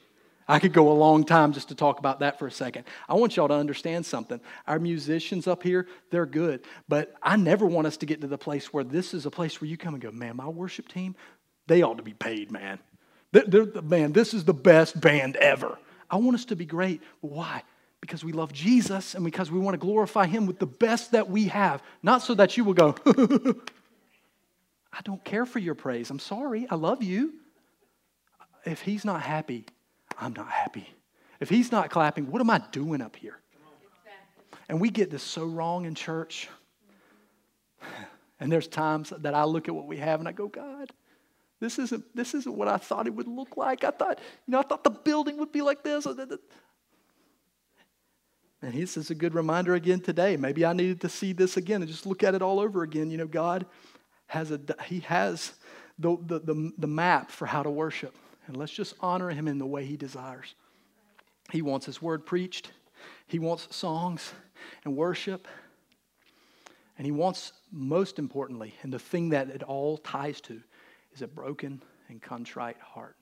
I 0.49 0.61
could 0.61 0.73
go 0.73 0.93
a 0.93 0.95
long 0.95 1.25
time 1.25 1.53
just 1.53 1.69
to 1.69 1.75
talk 1.75 1.99
about 1.99 2.21
that 2.21 2.39
for 2.39 2.47
a 2.47 2.53
second. 2.53 2.85
I 3.09 3.15
want 3.15 3.37
y'all 3.37 3.49
to 3.49 3.55
understand 3.55 4.07
something. 4.07 4.41
Our 4.67 4.79
musicians 4.79 5.47
up 5.47 5.63
here, 5.63 5.89
they're 6.11 6.27
good, 6.27 6.65
but 6.89 7.15
I 7.23 7.37
never 7.37 7.67
want 7.67 7.87
us 7.87 7.97
to 7.99 8.07
get 8.07 8.21
to 8.21 8.29
the 8.29 8.39
place 8.39 8.73
where 8.73 8.85
this 8.85 9.13
is 9.13 9.27
a 9.27 9.31
place 9.31 9.61
where 9.61 9.69
you 9.69 9.77
come 9.77 9.95
and 9.95 10.03
go, 10.03 10.13
man, 10.13 10.37
my 10.37 10.49
worship 10.49 10.89
team, 10.89 11.17
they 11.67 11.83
ought 11.83 11.97
to 11.97 12.05
be 12.05 12.15
paid, 12.15 12.53
man. 12.53 12.79
They're, 13.33 13.45
they're, 13.45 13.83
man, 13.83 14.13
this 14.13 14.35
is 14.35 14.45
the 14.45 14.55
best 14.55 15.01
band 15.01 15.37
ever. 15.37 15.79
I 16.09 16.17
want 16.17 16.37
us 16.37 16.45
to 16.47 16.57
be 16.57 16.65
great. 16.65 17.03
Why? 17.21 17.65
Because 18.01 18.25
we 18.25 18.31
love 18.33 18.53
Jesus 18.53 19.15
and 19.17 19.25
because 19.25 19.51
we 19.51 19.59
want 19.59 19.75
to 19.75 19.79
glorify 19.79 20.27
Him 20.27 20.47
with 20.47 20.61
the 20.61 20.67
best 20.67 21.11
that 21.13 21.29
we 21.29 21.47
have, 21.49 21.83
not 22.03 22.23
so 22.23 22.35
that 22.35 22.57
you 22.57 22.65
will 22.65 22.75
go, 22.75 22.95
I 24.93 25.01
don't 25.03 25.25
care 25.25 25.45
for 25.45 25.59
your 25.59 25.75
praise. 25.75 26.09
I'm 26.11 26.21
sorry. 26.21 26.69
I 26.71 26.77
love 26.77 27.03
you. 27.03 27.35
If 28.65 28.83
He's 28.83 29.05
not 29.05 29.23
happy, 29.23 29.67
I'm 30.19 30.33
not 30.33 30.49
happy. 30.49 30.89
If 31.41 31.49
he's 31.49 31.71
not 31.71 31.91
clapping, 31.91 32.31
what 32.31 32.41
am 32.41 32.51
I 32.51 32.63
doing 32.73 33.03
up 33.03 33.17
here? 33.17 33.39
And 34.69 34.81
we 34.81 34.91
get 34.91 35.11
this 35.11 35.23
so 35.23 35.45
wrong 35.45 35.85
in 35.85 35.95
church. 35.95 36.49
And 38.39 38.53
there's 38.53 38.69
times 38.69 39.15
that 39.21 39.33
I 39.33 39.45
look 39.45 39.67
at 39.67 39.75
what 39.75 39.87
we 39.87 39.97
have 39.97 40.21
and 40.21 40.29
I 40.29 40.33
go, 40.33 40.47
God, 40.47 40.93
this 41.59 41.79
isn't, 41.79 42.05
this 42.15 42.35
isn't 42.35 42.55
what 42.55 42.69
I 42.69 42.77
thought 42.77 43.07
it 43.07 43.15
would 43.15 43.27
look 43.27 43.57
like. 43.57 43.83
I 43.83 43.91
thought, 43.91 44.19
you 44.47 44.53
know, 44.53 44.59
I 44.59 44.63
thought 44.63 44.85
the 44.85 44.91
building 44.91 45.39
would 45.39 45.53
be 45.53 45.63
like 45.63 45.83
this. 45.83 46.05
And 46.05 46.39
this 48.61 48.99
is 48.99 49.11
a 49.11 49.15
good 49.15 49.35
reminder 49.35 49.75
again 49.75 50.01
today. 50.01 50.37
Maybe 50.37 50.67
I 50.67 50.75
needed 50.75 51.01
to 51.01 51.09
see 51.09 51.33
this 51.33 51.57
again 51.57 51.81
and 51.81 51.91
just 51.91 52.05
look 52.05 52.23
at 52.23 52.35
it 52.35 52.43
all 52.43 52.61
over 52.61 52.83
again. 52.83 53.11
You 53.11 53.17
know, 53.17 53.27
God 53.27 53.65
has 54.27 54.51
a, 54.51 54.61
He 54.85 55.01
has 55.01 55.55
the, 55.99 56.19
the, 56.21 56.41
the, 56.41 56.73
the 56.77 56.87
map 56.87 57.31
for 57.31 57.47
how 57.47 57.63
to 57.63 57.71
worship. 57.71 58.15
And 58.47 58.57
let's 58.57 58.73
just 58.73 58.95
honor 59.01 59.31
him 59.31 59.49
in 59.49 59.59
the 59.59 59.67
way 59.67 59.85
he 59.85 59.97
desires. 59.97 60.55
He 61.51 61.63
wants 61.63 61.87
his 61.87 62.01
word 62.03 62.27
preached, 62.27 62.71
he 63.27 63.39
wants 63.39 63.75
songs 63.75 64.33
and 64.85 64.97
worship. 64.97 65.47
And 66.99 67.05
he 67.05 67.13
wants, 67.13 67.53
most 67.71 68.19
importantly, 68.19 68.73
and 68.83 68.91
the 68.91 68.99
thing 68.99 69.29
that 69.29 69.51
it 69.51 69.63
all 69.63 69.99
ties 69.99 70.41
to, 70.43 70.63
is 71.13 71.21
a 71.21 71.27
broken 71.27 71.83
and 72.09 72.23
contrite 72.23 72.79
heart. 72.81 73.17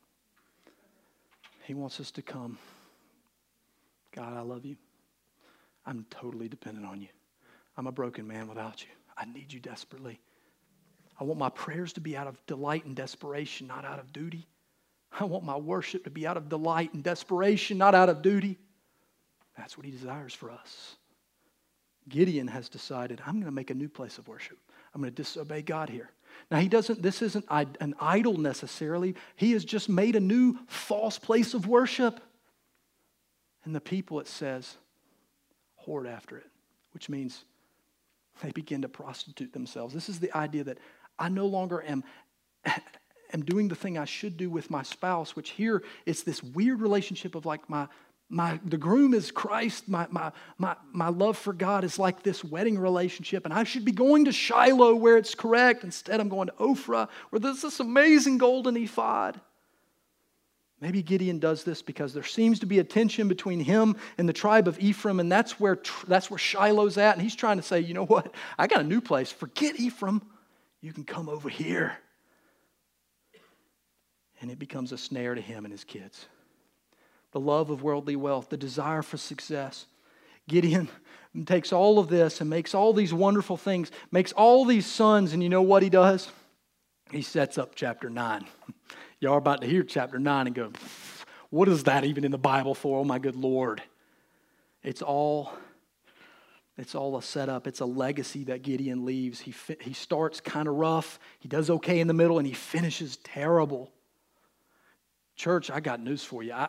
He 1.64 1.74
wants 1.74 1.98
us 1.98 2.12
to 2.12 2.22
come. 2.22 2.56
God, 4.14 4.32
I 4.32 4.42
love 4.42 4.64
you. 4.64 4.76
I'm 5.86 6.06
totally 6.08 6.48
dependent 6.48 6.86
on 6.86 7.00
you. 7.00 7.08
I'm 7.76 7.88
a 7.88 7.92
broken 7.92 8.28
man 8.28 8.46
without 8.48 8.82
you. 8.82 8.90
I 9.16 9.24
need 9.24 9.52
you 9.52 9.58
desperately. 9.58 10.20
I 11.20 11.24
want 11.24 11.38
my 11.40 11.48
prayers 11.48 11.92
to 11.94 12.00
be 12.00 12.16
out 12.16 12.26
of 12.26 12.44
delight 12.46 12.84
and 12.84 12.94
desperation, 12.94 13.66
not 13.66 13.84
out 13.84 13.98
of 13.98 14.12
duty. 14.12 14.46
I 15.18 15.24
want 15.24 15.44
my 15.44 15.56
worship 15.56 16.04
to 16.04 16.10
be 16.10 16.26
out 16.26 16.36
of 16.36 16.48
delight 16.48 16.92
and 16.92 17.02
desperation, 17.02 17.78
not 17.78 17.94
out 17.94 18.08
of 18.08 18.22
duty. 18.22 18.58
That's 19.56 19.76
what 19.76 19.86
he 19.86 19.92
desires 19.92 20.34
for 20.34 20.50
us. 20.50 20.96
Gideon 22.08 22.48
has 22.48 22.68
decided, 22.68 23.22
I'm 23.24 23.34
going 23.34 23.44
to 23.44 23.52
make 23.52 23.70
a 23.70 23.74
new 23.74 23.88
place 23.88 24.18
of 24.18 24.26
worship. 24.28 24.58
I'm 24.92 25.00
going 25.00 25.12
to 25.12 25.16
disobey 25.16 25.62
God 25.62 25.88
here. 25.88 26.10
Now, 26.50 26.58
he 26.58 26.68
doesn't, 26.68 27.00
this 27.00 27.22
isn't 27.22 27.46
an 27.48 27.94
idol 28.00 28.36
necessarily. 28.36 29.14
He 29.36 29.52
has 29.52 29.64
just 29.64 29.88
made 29.88 30.16
a 30.16 30.20
new 30.20 30.58
false 30.66 31.18
place 31.18 31.54
of 31.54 31.66
worship. 31.66 32.20
And 33.64 33.74
the 33.74 33.80
people, 33.80 34.20
it 34.20 34.26
says, 34.26 34.76
whored 35.86 36.10
after 36.10 36.36
it, 36.36 36.50
which 36.92 37.08
means 37.08 37.44
they 38.42 38.50
begin 38.50 38.82
to 38.82 38.88
prostitute 38.88 39.52
themselves. 39.52 39.94
This 39.94 40.08
is 40.08 40.18
the 40.18 40.36
idea 40.36 40.64
that 40.64 40.78
I 41.18 41.28
no 41.28 41.46
longer 41.46 41.82
am 41.86 42.02
am 43.34 43.44
doing 43.44 43.68
the 43.68 43.74
thing 43.74 43.98
I 43.98 44.04
should 44.04 44.36
do 44.36 44.48
with 44.48 44.70
my 44.70 44.82
spouse, 44.82 45.36
which 45.36 45.50
here 45.50 45.82
it's 46.06 46.22
this 46.22 46.42
weird 46.42 46.80
relationship 46.80 47.34
of 47.34 47.44
like 47.44 47.68
my, 47.68 47.88
my 48.30 48.58
the 48.64 48.78
groom 48.78 49.12
is 49.12 49.30
Christ, 49.30 49.88
my, 49.88 50.06
my, 50.10 50.32
my, 50.56 50.76
my 50.92 51.08
love 51.08 51.36
for 51.36 51.52
God 51.52 51.84
is 51.84 51.98
like 51.98 52.22
this 52.22 52.42
wedding 52.42 52.78
relationship, 52.78 53.44
and 53.44 53.52
I 53.52 53.64
should 53.64 53.84
be 53.84 53.92
going 53.92 54.24
to 54.24 54.32
Shiloh 54.32 54.94
where 54.94 55.18
it's 55.18 55.34
correct. 55.34 55.84
Instead, 55.84 56.20
I'm 56.20 56.28
going 56.28 56.46
to 56.46 56.54
Ophrah 56.54 57.08
where 57.30 57.40
there's 57.40 57.62
this 57.62 57.80
amazing 57.80 58.38
golden 58.38 58.76
ephod. 58.76 59.40
Maybe 60.80 61.02
Gideon 61.02 61.38
does 61.38 61.64
this 61.64 61.82
because 61.82 62.12
there 62.12 62.24
seems 62.24 62.60
to 62.60 62.66
be 62.66 62.78
a 62.78 62.84
tension 62.84 63.26
between 63.26 63.60
him 63.60 63.96
and 64.18 64.28
the 64.28 64.32
tribe 64.32 64.68
of 64.68 64.78
Ephraim, 64.78 65.18
and 65.18 65.30
that's 65.30 65.58
where, 65.58 65.78
that's 66.06 66.30
where 66.30 66.38
Shiloh's 66.38 66.98
at. 66.98 67.14
And 67.14 67.22
he's 67.22 67.34
trying 67.34 67.56
to 67.56 67.62
say, 67.62 67.80
you 67.80 67.94
know 67.94 68.04
what? 68.04 68.34
I 68.58 68.66
got 68.66 68.80
a 68.80 68.84
new 68.84 69.00
place. 69.00 69.32
Forget 69.32 69.80
Ephraim. 69.80 70.20
You 70.82 70.92
can 70.92 71.04
come 71.04 71.30
over 71.30 71.48
here 71.48 71.96
and 74.44 74.50
it 74.50 74.58
becomes 74.58 74.92
a 74.92 74.98
snare 74.98 75.34
to 75.34 75.40
him 75.40 75.64
and 75.64 75.72
his 75.72 75.84
kids. 75.84 76.26
The 77.32 77.40
love 77.40 77.70
of 77.70 77.82
worldly 77.82 78.14
wealth, 78.14 78.50
the 78.50 78.58
desire 78.58 79.00
for 79.00 79.16
success. 79.16 79.86
Gideon 80.46 80.90
takes 81.46 81.72
all 81.72 81.98
of 81.98 82.08
this 82.08 82.42
and 82.42 82.50
makes 82.50 82.74
all 82.74 82.92
these 82.92 83.14
wonderful 83.14 83.56
things, 83.56 83.90
makes 84.12 84.32
all 84.32 84.66
these 84.66 84.84
sons, 84.84 85.32
and 85.32 85.42
you 85.42 85.48
know 85.48 85.62
what 85.62 85.82
he 85.82 85.88
does? 85.88 86.30
He 87.10 87.22
sets 87.22 87.56
up 87.56 87.74
chapter 87.74 88.10
9. 88.10 88.44
Y'all 89.20 89.32
are 89.32 89.38
about 89.38 89.62
to 89.62 89.66
hear 89.66 89.82
chapter 89.82 90.18
9 90.18 90.46
and 90.46 90.54
go, 90.54 90.72
what 91.48 91.66
is 91.66 91.84
that 91.84 92.04
even 92.04 92.22
in 92.22 92.30
the 92.30 92.36
Bible 92.36 92.74
for? 92.74 93.00
Oh 93.00 93.04
my 93.04 93.18
good 93.18 93.36
Lord. 93.36 93.82
It's 94.82 95.00
all 95.00 95.54
it's 96.76 96.94
all 96.94 97.16
a 97.16 97.22
setup. 97.22 97.66
It's 97.66 97.80
a 97.80 97.86
legacy 97.86 98.44
that 98.44 98.60
Gideon 98.60 99.06
leaves. 99.06 99.40
He, 99.40 99.54
he 99.80 99.94
starts 99.94 100.40
kind 100.40 100.68
of 100.68 100.74
rough. 100.74 101.18
He 101.38 101.48
does 101.48 101.70
okay 101.70 102.00
in 102.00 102.08
the 102.08 102.14
middle, 102.14 102.38
and 102.38 102.46
he 102.46 102.52
finishes 102.52 103.16
terrible. 103.18 103.90
Church, 105.36 105.70
I 105.70 105.80
got 105.80 106.00
news 106.00 106.24
for 106.24 106.42
you. 106.42 106.52
I, 106.52 106.68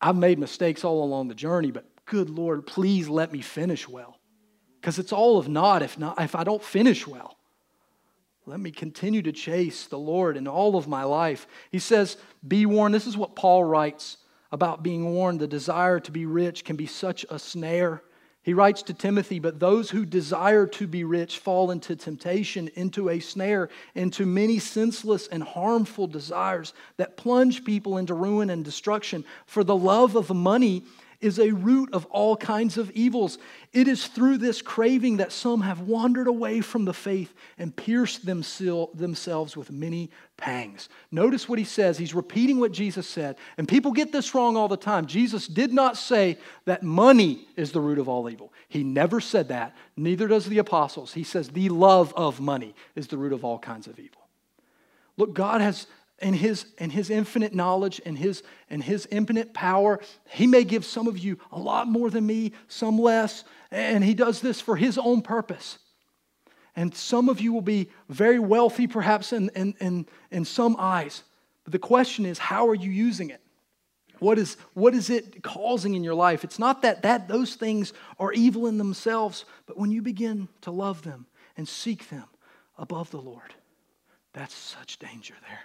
I've 0.00 0.16
made 0.16 0.38
mistakes 0.38 0.84
all 0.84 1.02
along 1.02 1.28
the 1.28 1.34
journey, 1.34 1.70
but 1.70 1.86
good 2.04 2.30
Lord, 2.30 2.66
please 2.66 3.08
let 3.08 3.32
me 3.32 3.40
finish 3.40 3.88
well. 3.88 4.18
Because 4.80 4.98
it's 4.98 5.12
all 5.12 5.38
of 5.38 5.48
naught 5.48 5.82
if, 5.82 5.98
not, 5.98 6.20
if 6.20 6.34
I 6.34 6.44
don't 6.44 6.62
finish 6.62 7.06
well. 7.06 7.38
Let 8.46 8.60
me 8.60 8.70
continue 8.70 9.22
to 9.22 9.32
chase 9.32 9.86
the 9.86 9.98
Lord 9.98 10.36
in 10.36 10.46
all 10.46 10.76
of 10.76 10.86
my 10.86 11.04
life. 11.04 11.46
He 11.70 11.78
says, 11.78 12.18
Be 12.46 12.66
warned. 12.66 12.94
This 12.94 13.06
is 13.06 13.16
what 13.16 13.36
Paul 13.36 13.64
writes 13.64 14.18
about 14.52 14.82
being 14.82 15.14
warned. 15.14 15.40
The 15.40 15.46
desire 15.46 15.98
to 16.00 16.10
be 16.10 16.26
rich 16.26 16.64
can 16.64 16.76
be 16.76 16.86
such 16.86 17.24
a 17.30 17.38
snare. 17.38 18.02
He 18.44 18.52
writes 18.52 18.82
to 18.82 18.94
Timothy, 18.94 19.38
But 19.38 19.58
those 19.58 19.88
who 19.88 20.04
desire 20.04 20.66
to 20.66 20.86
be 20.86 21.02
rich 21.02 21.38
fall 21.38 21.70
into 21.70 21.96
temptation, 21.96 22.68
into 22.74 23.08
a 23.08 23.18
snare, 23.18 23.70
into 23.94 24.26
many 24.26 24.58
senseless 24.58 25.26
and 25.26 25.42
harmful 25.42 26.06
desires 26.06 26.74
that 26.98 27.16
plunge 27.16 27.64
people 27.64 27.96
into 27.96 28.12
ruin 28.12 28.50
and 28.50 28.62
destruction. 28.62 29.24
For 29.46 29.64
the 29.64 29.74
love 29.74 30.14
of 30.14 30.28
money 30.28 30.84
is 31.24 31.38
a 31.38 31.50
root 31.52 31.92
of 31.94 32.04
all 32.06 32.36
kinds 32.36 32.76
of 32.76 32.90
evils. 32.90 33.38
It 33.72 33.88
is 33.88 34.06
through 34.06 34.38
this 34.38 34.60
craving 34.60 35.16
that 35.16 35.32
some 35.32 35.62
have 35.62 35.80
wandered 35.80 36.26
away 36.26 36.60
from 36.60 36.84
the 36.84 36.92
faith 36.92 37.32
and 37.58 37.74
pierced 37.74 38.26
themselves 38.26 39.56
with 39.56 39.72
many 39.72 40.10
pangs. 40.36 40.90
Notice 41.10 41.48
what 41.48 41.58
he 41.58 41.64
says. 41.64 41.96
He's 41.96 42.14
repeating 42.14 42.60
what 42.60 42.72
Jesus 42.72 43.08
said. 43.08 43.36
And 43.56 43.66
people 43.66 43.92
get 43.92 44.12
this 44.12 44.34
wrong 44.34 44.56
all 44.56 44.68
the 44.68 44.76
time. 44.76 45.06
Jesus 45.06 45.48
did 45.48 45.72
not 45.72 45.96
say 45.96 46.36
that 46.66 46.82
money 46.82 47.48
is 47.56 47.72
the 47.72 47.80
root 47.80 47.98
of 47.98 48.08
all 48.08 48.28
evil. 48.28 48.52
He 48.68 48.84
never 48.84 49.18
said 49.20 49.48
that. 49.48 49.74
Neither 49.96 50.28
does 50.28 50.46
the 50.46 50.58
apostles. 50.58 51.14
He 51.14 51.24
says 51.24 51.48
the 51.48 51.70
love 51.70 52.12
of 52.16 52.38
money 52.38 52.74
is 52.94 53.06
the 53.06 53.16
root 53.16 53.32
of 53.32 53.44
all 53.44 53.58
kinds 53.58 53.86
of 53.86 53.98
evil. 53.98 54.20
Look, 55.16 55.32
God 55.32 55.62
has 55.62 55.86
in 56.20 56.34
his, 56.34 56.66
in 56.78 56.90
his 56.90 57.10
infinite 57.10 57.54
knowledge 57.54 58.00
and 58.06 58.16
his, 58.16 58.42
and 58.70 58.82
his 58.82 59.06
infinite 59.10 59.52
power, 59.52 60.00
he 60.28 60.46
may 60.46 60.64
give 60.64 60.84
some 60.84 61.06
of 61.08 61.18
you 61.18 61.38
a 61.50 61.58
lot 61.58 61.88
more 61.88 62.10
than 62.10 62.26
me, 62.26 62.52
some 62.68 62.98
less, 62.98 63.44
and 63.70 64.04
he 64.04 64.14
does 64.14 64.40
this 64.40 64.60
for 64.60 64.76
his 64.76 64.96
own 64.96 65.22
purpose. 65.22 65.78
And 66.76 66.94
some 66.94 67.28
of 67.28 67.40
you 67.40 67.52
will 67.52 67.60
be 67.60 67.90
very 68.08 68.38
wealthy, 68.38 68.86
perhaps 68.86 69.32
in, 69.32 69.50
in, 69.50 69.74
in, 69.80 70.06
in 70.30 70.44
some 70.44 70.76
eyes. 70.78 71.22
But 71.64 71.72
the 71.72 71.78
question 71.78 72.26
is, 72.26 72.38
how 72.38 72.68
are 72.68 72.74
you 72.74 72.90
using 72.90 73.30
it? 73.30 73.40
What 74.18 74.38
is, 74.38 74.56
what 74.74 74.94
is 74.94 75.10
it 75.10 75.42
causing 75.42 75.94
in 75.94 76.04
your 76.04 76.14
life? 76.14 76.44
It's 76.44 76.58
not 76.58 76.82
that, 76.82 77.02
that 77.02 77.28
those 77.28 77.56
things 77.56 77.92
are 78.18 78.32
evil 78.32 78.66
in 78.66 78.78
themselves, 78.78 79.44
but 79.66 79.76
when 79.76 79.90
you 79.90 80.02
begin 80.02 80.48
to 80.62 80.70
love 80.70 81.02
them 81.02 81.26
and 81.56 81.68
seek 81.68 82.08
them 82.08 82.24
above 82.78 83.10
the 83.10 83.20
Lord, 83.20 83.54
that's 84.32 84.54
such 84.54 84.98
danger 84.98 85.34
there. 85.48 85.60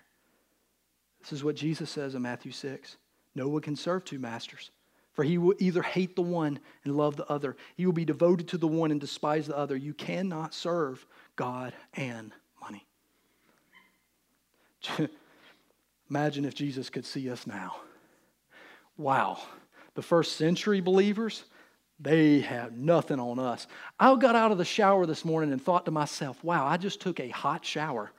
This 1.29 1.37
is 1.41 1.43
what 1.43 1.55
Jesus 1.55 1.91
says 1.91 2.15
in 2.15 2.23
Matthew 2.23 2.51
6. 2.51 2.97
No 3.35 3.47
one 3.49 3.61
can 3.61 3.75
serve 3.75 4.03
two 4.03 4.17
masters, 4.17 4.71
for 5.13 5.23
he 5.23 5.37
will 5.37 5.53
either 5.59 5.83
hate 5.83 6.15
the 6.15 6.23
one 6.23 6.57
and 6.83 6.97
love 6.97 7.17
the 7.17 7.31
other. 7.31 7.55
He 7.75 7.85
will 7.85 7.93
be 7.93 8.03
devoted 8.03 8.47
to 8.47 8.57
the 8.57 8.67
one 8.67 8.89
and 8.89 8.99
despise 8.99 9.45
the 9.45 9.55
other. 9.55 9.75
You 9.77 9.93
cannot 9.93 10.55
serve 10.55 11.05
God 11.35 11.73
and 11.93 12.31
money. 12.59 12.87
Imagine 16.09 16.45
if 16.45 16.55
Jesus 16.55 16.89
could 16.89 17.05
see 17.05 17.29
us 17.29 17.45
now. 17.45 17.75
Wow. 18.97 19.37
The 19.93 20.01
first 20.01 20.35
century 20.35 20.81
believers, 20.81 21.43
they 21.99 22.39
have 22.39 22.75
nothing 22.75 23.19
on 23.19 23.37
us. 23.37 23.67
I 23.99 24.15
got 24.15 24.35
out 24.35 24.51
of 24.51 24.57
the 24.57 24.65
shower 24.65 25.05
this 25.05 25.23
morning 25.23 25.51
and 25.51 25.61
thought 25.61 25.85
to 25.85 25.91
myself, 25.91 26.43
wow, 26.43 26.65
I 26.65 26.77
just 26.77 27.01
took 27.01 27.19
a 27.19 27.29
hot 27.29 27.63
shower. 27.63 28.11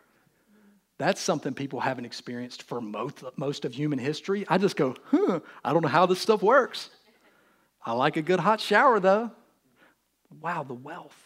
That's 1.00 1.22
something 1.22 1.54
people 1.54 1.80
haven't 1.80 2.04
experienced 2.04 2.64
for 2.64 2.78
most, 2.78 3.24
most 3.36 3.64
of 3.64 3.72
human 3.72 3.98
history. 3.98 4.44
I 4.50 4.58
just 4.58 4.76
go, 4.76 4.94
huh, 5.06 5.40
I 5.64 5.72
don't 5.72 5.80
know 5.80 5.88
how 5.88 6.04
this 6.04 6.20
stuff 6.20 6.42
works. 6.42 6.90
I 7.82 7.92
like 7.92 8.18
a 8.18 8.22
good 8.22 8.38
hot 8.38 8.60
shower 8.60 9.00
though. 9.00 9.30
Wow, 10.42 10.62
the 10.62 10.74
wealth. 10.74 11.16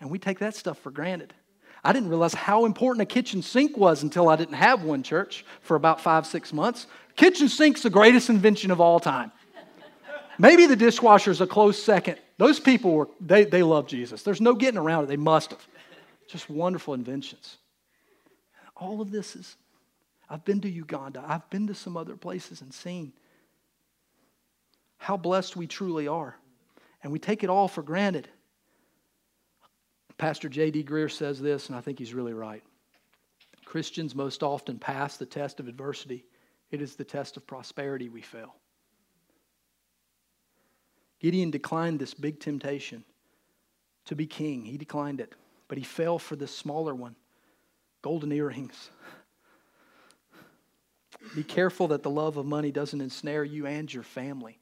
And 0.00 0.10
we 0.10 0.18
take 0.18 0.40
that 0.40 0.54
stuff 0.54 0.78
for 0.80 0.90
granted. 0.90 1.32
I 1.82 1.94
didn't 1.94 2.10
realize 2.10 2.34
how 2.34 2.66
important 2.66 3.00
a 3.00 3.06
kitchen 3.06 3.40
sink 3.40 3.74
was 3.74 4.02
until 4.02 4.28
I 4.28 4.36
didn't 4.36 4.56
have 4.56 4.82
one, 4.82 5.02
church, 5.02 5.46
for 5.62 5.76
about 5.76 6.02
five, 6.02 6.26
six 6.26 6.52
months. 6.52 6.86
Kitchen 7.16 7.48
sink's 7.48 7.82
the 7.82 7.88
greatest 7.88 8.28
invention 8.28 8.70
of 8.70 8.82
all 8.82 9.00
time. 9.00 9.32
Maybe 10.36 10.66
the 10.66 10.76
dishwasher's 10.76 11.40
a 11.40 11.46
close 11.46 11.82
second. 11.82 12.18
Those 12.36 12.60
people 12.60 12.92
were, 12.92 13.08
they, 13.18 13.44
they 13.44 13.62
love 13.62 13.86
Jesus. 13.86 14.22
There's 14.24 14.42
no 14.42 14.52
getting 14.52 14.78
around 14.78 15.04
it. 15.04 15.06
They 15.06 15.16
must 15.16 15.52
have. 15.52 15.66
Just 16.28 16.50
wonderful 16.50 16.92
inventions 16.92 17.56
all 18.80 19.00
of 19.00 19.10
this 19.10 19.36
is, 19.36 19.56
I've 20.28 20.44
been 20.44 20.60
to 20.62 20.70
Uganda, 20.70 21.22
I've 21.26 21.48
been 21.50 21.66
to 21.66 21.74
some 21.74 21.96
other 21.96 22.16
places 22.16 22.62
and 22.62 22.72
seen 22.72 23.12
how 24.96 25.16
blessed 25.16 25.56
we 25.56 25.66
truly 25.66 26.08
are. 26.08 26.36
And 27.02 27.12
we 27.12 27.18
take 27.18 27.42
it 27.42 27.50
all 27.50 27.68
for 27.68 27.82
granted. 27.82 28.28
Pastor 30.18 30.48
J.D. 30.48 30.84
Greear 30.84 31.10
says 31.10 31.40
this, 31.40 31.68
and 31.68 31.76
I 31.76 31.80
think 31.80 31.98
he's 31.98 32.12
really 32.12 32.34
right. 32.34 32.62
Christians 33.64 34.14
most 34.14 34.42
often 34.42 34.78
pass 34.78 35.16
the 35.16 35.26
test 35.26 35.60
of 35.60 35.68
adversity, 35.68 36.24
it 36.70 36.82
is 36.82 36.96
the 36.96 37.04
test 37.04 37.36
of 37.36 37.46
prosperity 37.46 38.08
we 38.08 38.20
fail. 38.20 38.54
Gideon 41.20 41.50
declined 41.50 41.98
this 41.98 42.14
big 42.14 42.40
temptation 42.40 43.04
to 44.06 44.14
be 44.14 44.26
king. 44.26 44.64
He 44.64 44.76
declined 44.76 45.20
it, 45.20 45.34
but 45.68 45.78
he 45.78 45.84
fell 45.84 46.18
for 46.18 46.36
this 46.36 46.54
smaller 46.54 46.94
one 46.94 47.16
golden 48.02 48.32
earrings. 48.32 48.90
Be 51.34 51.42
careful 51.42 51.88
that 51.88 52.02
the 52.02 52.10
love 52.10 52.36
of 52.36 52.46
money 52.46 52.70
doesn't 52.70 53.00
ensnare 53.00 53.44
you 53.44 53.66
and 53.66 53.92
your 53.92 54.02
family. 54.02 54.58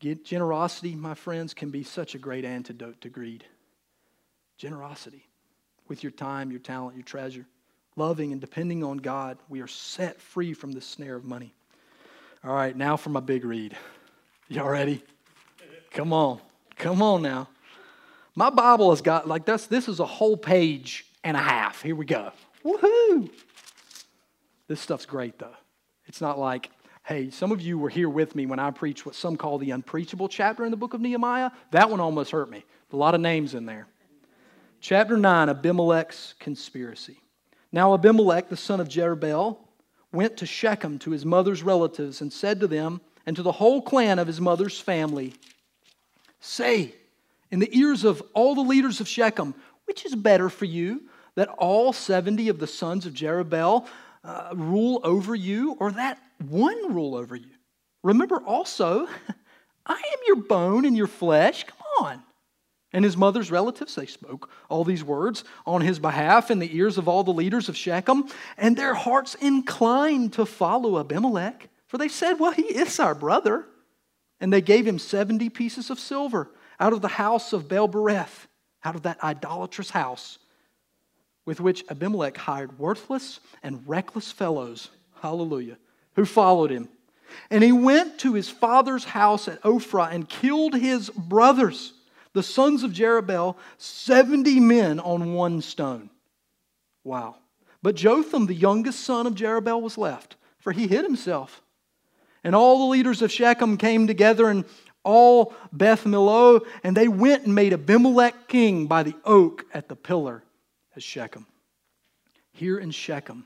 Get, 0.00 0.24
generosity, 0.24 0.94
my 0.94 1.14
friends, 1.14 1.54
can 1.54 1.70
be 1.70 1.82
such 1.82 2.14
a 2.14 2.18
great 2.18 2.44
antidote 2.44 3.00
to 3.02 3.08
greed. 3.08 3.44
Generosity 4.56 5.28
with 5.88 6.02
your 6.02 6.12
time, 6.12 6.50
your 6.50 6.60
talent, 6.60 6.96
your 6.96 7.04
treasure. 7.04 7.46
Loving 7.96 8.32
and 8.32 8.40
depending 8.40 8.84
on 8.84 8.98
God, 8.98 9.38
we 9.48 9.60
are 9.60 9.66
set 9.66 10.20
free 10.20 10.54
from 10.54 10.72
the 10.72 10.80
snare 10.80 11.16
of 11.16 11.24
money. 11.24 11.52
All 12.44 12.54
right, 12.54 12.76
now 12.76 12.96
for 12.96 13.10
my 13.10 13.20
big 13.20 13.44
read. 13.44 13.76
Y'all 14.48 14.68
ready? 14.68 15.02
Come 15.90 16.12
on. 16.12 16.40
Come 16.76 17.02
on 17.02 17.22
now. 17.22 17.48
My 18.36 18.50
Bible 18.50 18.90
has 18.90 19.02
got 19.02 19.26
like 19.26 19.44
this. 19.44 19.66
This 19.66 19.88
is 19.88 19.98
a 19.98 20.06
whole 20.06 20.36
page 20.36 21.07
and 21.28 21.36
a 21.36 21.40
half. 21.40 21.82
Here 21.82 21.94
we 21.94 22.06
go. 22.06 22.32
Woohoo! 22.64 23.30
This 24.66 24.80
stuff's 24.80 25.06
great, 25.06 25.38
though. 25.38 25.54
It's 26.06 26.20
not 26.20 26.38
like, 26.38 26.70
hey, 27.04 27.30
some 27.30 27.52
of 27.52 27.60
you 27.60 27.78
were 27.78 27.90
here 27.90 28.08
with 28.08 28.34
me 28.34 28.46
when 28.46 28.58
I 28.58 28.70
preached 28.70 29.04
what 29.04 29.14
some 29.14 29.36
call 29.36 29.58
the 29.58 29.70
unpreachable 29.70 30.28
chapter 30.28 30.64
in 30.64 30.70
the 30.70 30.76
book 30.76 30.94
of 30.94 31.00
Nehemiah. 31.00 31.50
That 31.70 31.90
one 31.90 32.00
almost 32.00 32.30
hurt 32.30 32.50
me. 32.50 32.64
A 32.92 32.96
lot 32.96 33.14
of 33.14 33.20
names 33.20 33.54
in 33.54 33.66
there. 33.66 33.86
Chapter 34.80 35.16
9 35.16 35.50
Abimelech's 35.50 36.34
conspiracy. 36.38 37.20
Now, 37.72 37.92
Abimelech, 37.92 38.48
the 38.48 38.56
son 38.56 38.80
of 38.80 38.88
Jerubbaal, 38.88 39.58
went 40.12 40.38
to 40.38 40.46
Shechem 40.46 40.98
to 41.00 41.10
his 41.10 41.26
mother's 41.26 41.62
relatives 41.62 42.22
and 42.22 42.32
said 42.32 42.60
to 42.60 42.66
them 42.66 43.02
and 43.26 43.36
to 43.36 43.42
the 43.42 43.52
whole 43.52 43.82
clan 43.82 44.18
of 44.18 44.26
his 44.26 44.40
mother's 44.40 44.80
family, 44.80 45.34
Say, 46.40 46.94
in 47.50 47.58
the 47.58 47.76
ears 47.76 48.04
of 48.04 48.22
all 48.32 48.54
the 48.54 48.62
leaders 48.62 49.00
of 49.00 49.08
Shechem, 49.08 49.54
which 49.84 50.06
is 50.06 50.14
better 50.14 50.48
for 50.48 50.66
you, 50.66 51.07
that 51.38 51.48
all 51.50 51.92
70 51.92 52.48
of 52.48 52.58
the 52.58 52.66
sons 52.66 53.06
of 53.06 53.14
Jerubbaal 53.14 53.86
uh, 54.24 54.50
rule 54.56 55.00
over 55.04 55.36
you, 55.36 55.76
or 55.78 55.92
that 55.92 56.18
one 56.48 56.92
rule 56.92 57.14
over 57.14 57.36
you? 57.36 57.54
Remember 58.02 58.38
also, 58.38 59.06
I 59.86 59.92
am 59.92 60.18
your 60.26 60.42
bone 60.42 60.84
and 60.84 60.96
your 60.96 61.06
flesh. 61.06 61.64
Come 61.64 62.06
on. 62.06 62.22
And 62.92 63.04
his 63.04 63.16
mother's 63.16 63.52
relatives, 63.52 63.94
they 63.94 64.06
spoke 64.06 64.50
all 64.68 64.82
these 64.82 65.04
words 65.04 65.44
on 65.64 65.80
his 65.80 66.00
behalf 66.00 66.50
in 66.50 66.58
the 66.58 66.76
ears 66.76 66.98
of 66.98 67.06
all 67.06 67.22
the 67.22 67.30
leaders 67.30 67.68
of 67.68 67.76
Shechem, 67.76 68.24
and 68.56 68.76
their 68.76 68.94
hearts 68.94 69.36
inclined 69.36 70.32
to 70.32 70.44
follow 70.44 70.98
Abimelech, 70.98 71.68
for 71.86 71.98
they 71.98 72.08
said, 72.08 72.40
Well, 72.40 72.50
he 72.50 72.62
is 72.62 72.98
our 72.98 73.14
brother. 73.14 73.64
And 74.40 74.52
they 74.52 74.60
gave 74.60 74.88
him 74.88 74.98
70 74.98 75.50
pieces 75.50 75.88
of 75.88 76.00
silver 76.00 76.50
out 76.80 76.92
of 76.92 77.00
the 77.00 77.06
house 77.06 77.52
of 77.52 77.68
Baal 77.68 77.88
Berith 77.88 78.48
out 78.82 78.96
of 78.96 79.02
that 79.02 79.22
idolatrous 79.22 79.90
house 79.90 80.38
with 81.48 81.62
which 81.62 81.82
Abimelech 81.88 82.36
hired 82.36 82.78
worthless 82.78 83.40
and 83.62 83.82
reckless 83.88 84.30
fellows, 84.30 84.90
hallelujah, 85.22 85.78
who 86.14 86.26
followed 86.26 86.70
him. 86.70 86.90
And 87.48 87.64
he 87.64 87.72
went 87.72 88.18
to 88.18 88.34
his 88.34 88.50
father's 88.50 89.04
house 89.04 89.48
at 89.48 89.62
Ophrah 89.62 90.12
and 90.12 90.28
killed 90.28 90.74
his 90.74 91.08
brothers, 91.08 91.94
the 92.34 92.42
sons 92.42 92.82
of 92.82 92.92
Jerubbaal, 92.92 93.56
70 93.78 94.60
men 94.60 95.00
on 95.00 95.32
one 95.32 95.62
stone. 95.62 96.10
Wow. 97.02 97.36
But 97.82 97.94
Jotham, 97.94 98.44
the 98.44 98.54
youngest 98.54 99.00
son 99.00 99.26
of 99.26 99.34
Jerubbaal, 99.34 99.80
was 99.80 99.96
left, 99.96 100.36
for 100.58 100.72
he 100.72 100.86
hid 100.86 101.06
himself. 101.06 101.62
And 102.44 102.54
all 102.54 102.80
the 102.80 102.92
leaders 102.92 103.22
of 103.22 103.32
Shechem 103.32 103.78
came 103.78 104.06
together 104.06 104.50
and 104.50 104.66
all 105.02 105.54
Beth 105.72 106.04
Millo, 106.04 106.66
and 106.84 106.94
they 106.94 107.08
went 107.08 107.46
and 107.46 107.54
made 107.54 107.72
Abimelech 107.72 108.48
king 108.48 108.86
by 108.86 109.02
the 109.02 109.16
oak 109.24 109.64
at 109.72 109.88
the 109.88 109.96
pillar 109.96 110.42
Shechem. 111.00 111.46
Here 112.52 112.78
in 112.78 112.90
Shechem, 112.90 113.44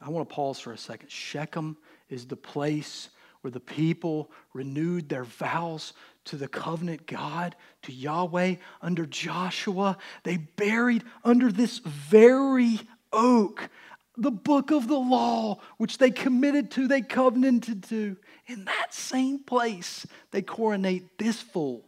I 0.00 0.10
want 0.10 0.28
to 0.28 0.34
pause 0.34 0.60
for 0.60 0.72
a 0.72 0.78
second. 0.78 1.10
Shechem 1.10 1.76
is 2.08 2.26
the 2.26 2.36
place 2.36 3.08
where 3.40 3.50
the 3.50 3.60
people 3.60 4.30
renewed 4.52 5.08
their 5.08 5.24
vows 5.24 5.92
to 6.24 6.36
the 6.36 6.48
covenant 6.48 7.06
God, 7.06 7.54
to 7.82 7.92
Yahweh 7.92 8.56
under 8.80 9.04
Joshua. 9.04 9.98
They 10.22 10.38
buried 10.38 11.04
under 11.24 11.52
this 11.52 11.78
very 11.78 12.80
oak 13.12 13.68
the 14.16 14.30
book 14.30 14.70
of 14.70 14.88
the 14.88 14.98
law, 14.98 15.58
which 15.76 15.98
they 15.98 16.10
committed 16.10 16.70
to, 16.72 16.86
they 16.86 17.02
covenanted 17.02 17.82
to. 17.84 18.16
In 18.46 18.64
that 18.66 18.94
same 18.94 19.40
place, 19.40 20.06
they 20.30 20.42
coronate 20.42 21.18
this 21.18 21.40
fool. 21.40 21.84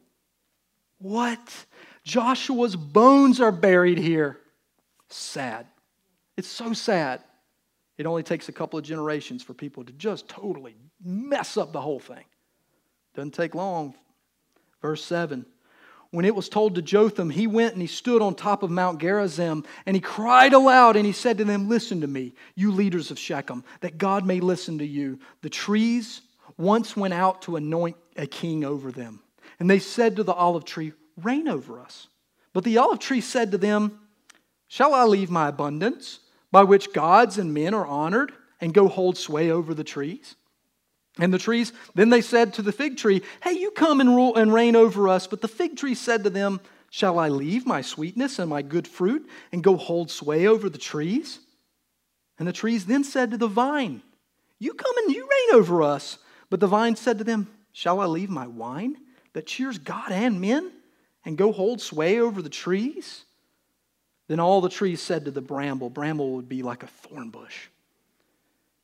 What? 0.98 1.66
Joshua's 2.05 2.76
bones 2.76 3.40
are 3.40 3.52
buried 3.52 3.98
here. 3.98 4.38
Sad. 5.16 5.66
It's 6.37 6.48
so 6.48 6.74
sad. 6.74 7.22
It 7.96 8.05
only 8.05 8.22
takes 8.22 8.48
a 8.48 8.52
couple 8.52 8.79
of 8.79 8.85
generations 8.85 9.42
for 9.42 9.55
people 9.55 9.83
to 9.85 9.92
just 9.92 10.29
totally 10.29 10.76
mess 11.02 11.57
up 11.57 11.72
the 11.72 11.81
whole 11.81 11.98
thing. 11.98 12.24
Doesn't 13.14 13.33
take 13.33 13.55
long. 13.55 13.94
Verse 14.83 15.02
7 15.05 15.46
when 16.12 16.24
it 16.24 16.35
was 16.35 16.48
told 16.48 16.76
to 16.76 16.83
Jotham, 16.83 17.31
he 17.31 17.46
went 17.46 17.72
and 17.72 17.83
he 17.83 17.88
stood 17.88 18.22
on 18.22 18.35
top 18.35 18.62
of 18.62 18.70
Mount 18.70 19.00
Gerizim 19.00 19.64
and 19.87 19.96
he 19.96 20.00
cried 20.00 20.52
aloud 20.52 20.96
and 20.96 21.05
he 21.05 21.12
said 21.12 21.38
to 21.38 21.44
them, 21.44 21.68
Listen 21.68 22.00
to 22.02 22.07
me, 22.07 22.33
you 22.55 22.70
leaders 22.70 23.11
of 23.11 23.18
Shechem, 23.18 23.64
that 23.81 23.98
God 23.98 24.24
may 24.24 24.40
listen 24.40 24.79
to 24.79 24.87
you. 24.87 25.18
The 25.42 25.50
trees 25.50 26.22
once 26.57 26.96
went 26.96 27.12
out 27.12 27.42
to 27.42 27.57
anoint 27.57 27.96
a 28.16 28.26
king 28.26 28.64
over 28.64 28.92
them. 28.92 29.20
And 29.59 29.68
they 29.68 29.81
said 29.81 30.16
to 30.16 30.22
the 30.22 30.33
olive 30.33 30.64
tree, 30.64 30.92
Reign 31.16 31.48
over 31.48 31.81
us. 31.81 32.09
But 32.52 32.64
the 32.64 32.79
olive 32.79 33.00
tree 33.00 33.20
said 33.20 33.50
to 33.50 33.59
them, 33.59 34.00
Shall 34.68 34.94
I 34.94 35.05
leave 35.05 35.31
my 35.31 35.48
abundance, 35.48 36.20
by 36.50 36.64
which 36.64 36.92
gods 36.92 37.38
and 37.38 37.55
men 37.55 37.74
are 37.74 37.87
honored, 37.87 38.33
and 38.61 38.74
go 38.74 38.88
hold 38.88 39.16
sway 39.16 39.50
over 39.50 39.74
the 39.74 39.85
trees? 39.85 40.35
And 41.18 41.33
the 41.33 41.38
trees, 41.38 41.72
then 41.94 42.11
they 42.11 42.20
said 42.20 42.55
to 42.55 42.62
the 42.62 42.72
fig 42.72 42.96
tree, 42.96 43.22
Hey, 43.42 43.52
you 43.52 43.70
come 43.70 44.00
and 44.00 44.14
rule 44.14 44.37
and 44.37 44.52
reign 44.52 44.76
over 44.76 45.09
us. 45.09 45.26
But 45.26 45.40
the 45.40 45.48
fig 45.48 45.76
tree 45.76 45.94
said 45.94 46.24
to 46.24 46.31
them, 46.31 46.61
Shall 46.90 47.18
I 47.18 47.29
leave 47.29 47.66
my 47.66 47.81
sweetness 47.81 48.38
and 48.38 48.50
my 48.50 48.62
good 48.62 48.87
fruit 48.87 49.29
and 49.50 49.64
go 49.64 49.76
hold 49.76 50.11
sway 50.11 50.46
over 50.46 50.68
the 50.68 50.79
trees? 50.79 51.40
And 52.38 52.46
the 52.46 52.52
trees 52.52 52.87
then 52.87 53.02
said 53.02 53.31
to 53.31 53.38
the 53.38 53.48
vine, 53.48 54.02
You 54.59 54.74
come 54.74 54.96
and 54.98 55.14
you 55.14 55.22
reign 55.22 55.59
over 55.59 55.83
us. 55.83 56.18
But 56.50 56.61
the 56.61 56.66
vine 56.66 56.96
said 56.96 57.18
to 57.18 57.24
them, 57.24 57.48
Shall 57.72 58.00
I 58.00 58.07
leave 58.07 58.31
my 58.31 58.46
wine 58.46 58.96
that 59.33 59.46
cheers 59.46 59.79
God 59.79 60.12
and 60.12 60.40
men 60.40 60.70
and 61.24 61.38
go 61.38 61.50
hold 61.50 61.81
sway 61.81 62.20
over 62.20 62.42
the 62.42 62.48
trees? 62.48 63.24
Then 64.28 64.40
all 64.40 64.60
the 64.60 64.68
trees 64.68 65.00
said 65.00 65.24
to 65.24 65.30
the 65.30 65.40
bramble, 65.40 65.90
Bramble 65.90 66.32
would 66.32 66.48
be 66.48 66.62
like 66.62 66.82
a 66.82 66.88
thorn 66.88 67.30
bush. 67.30 67.68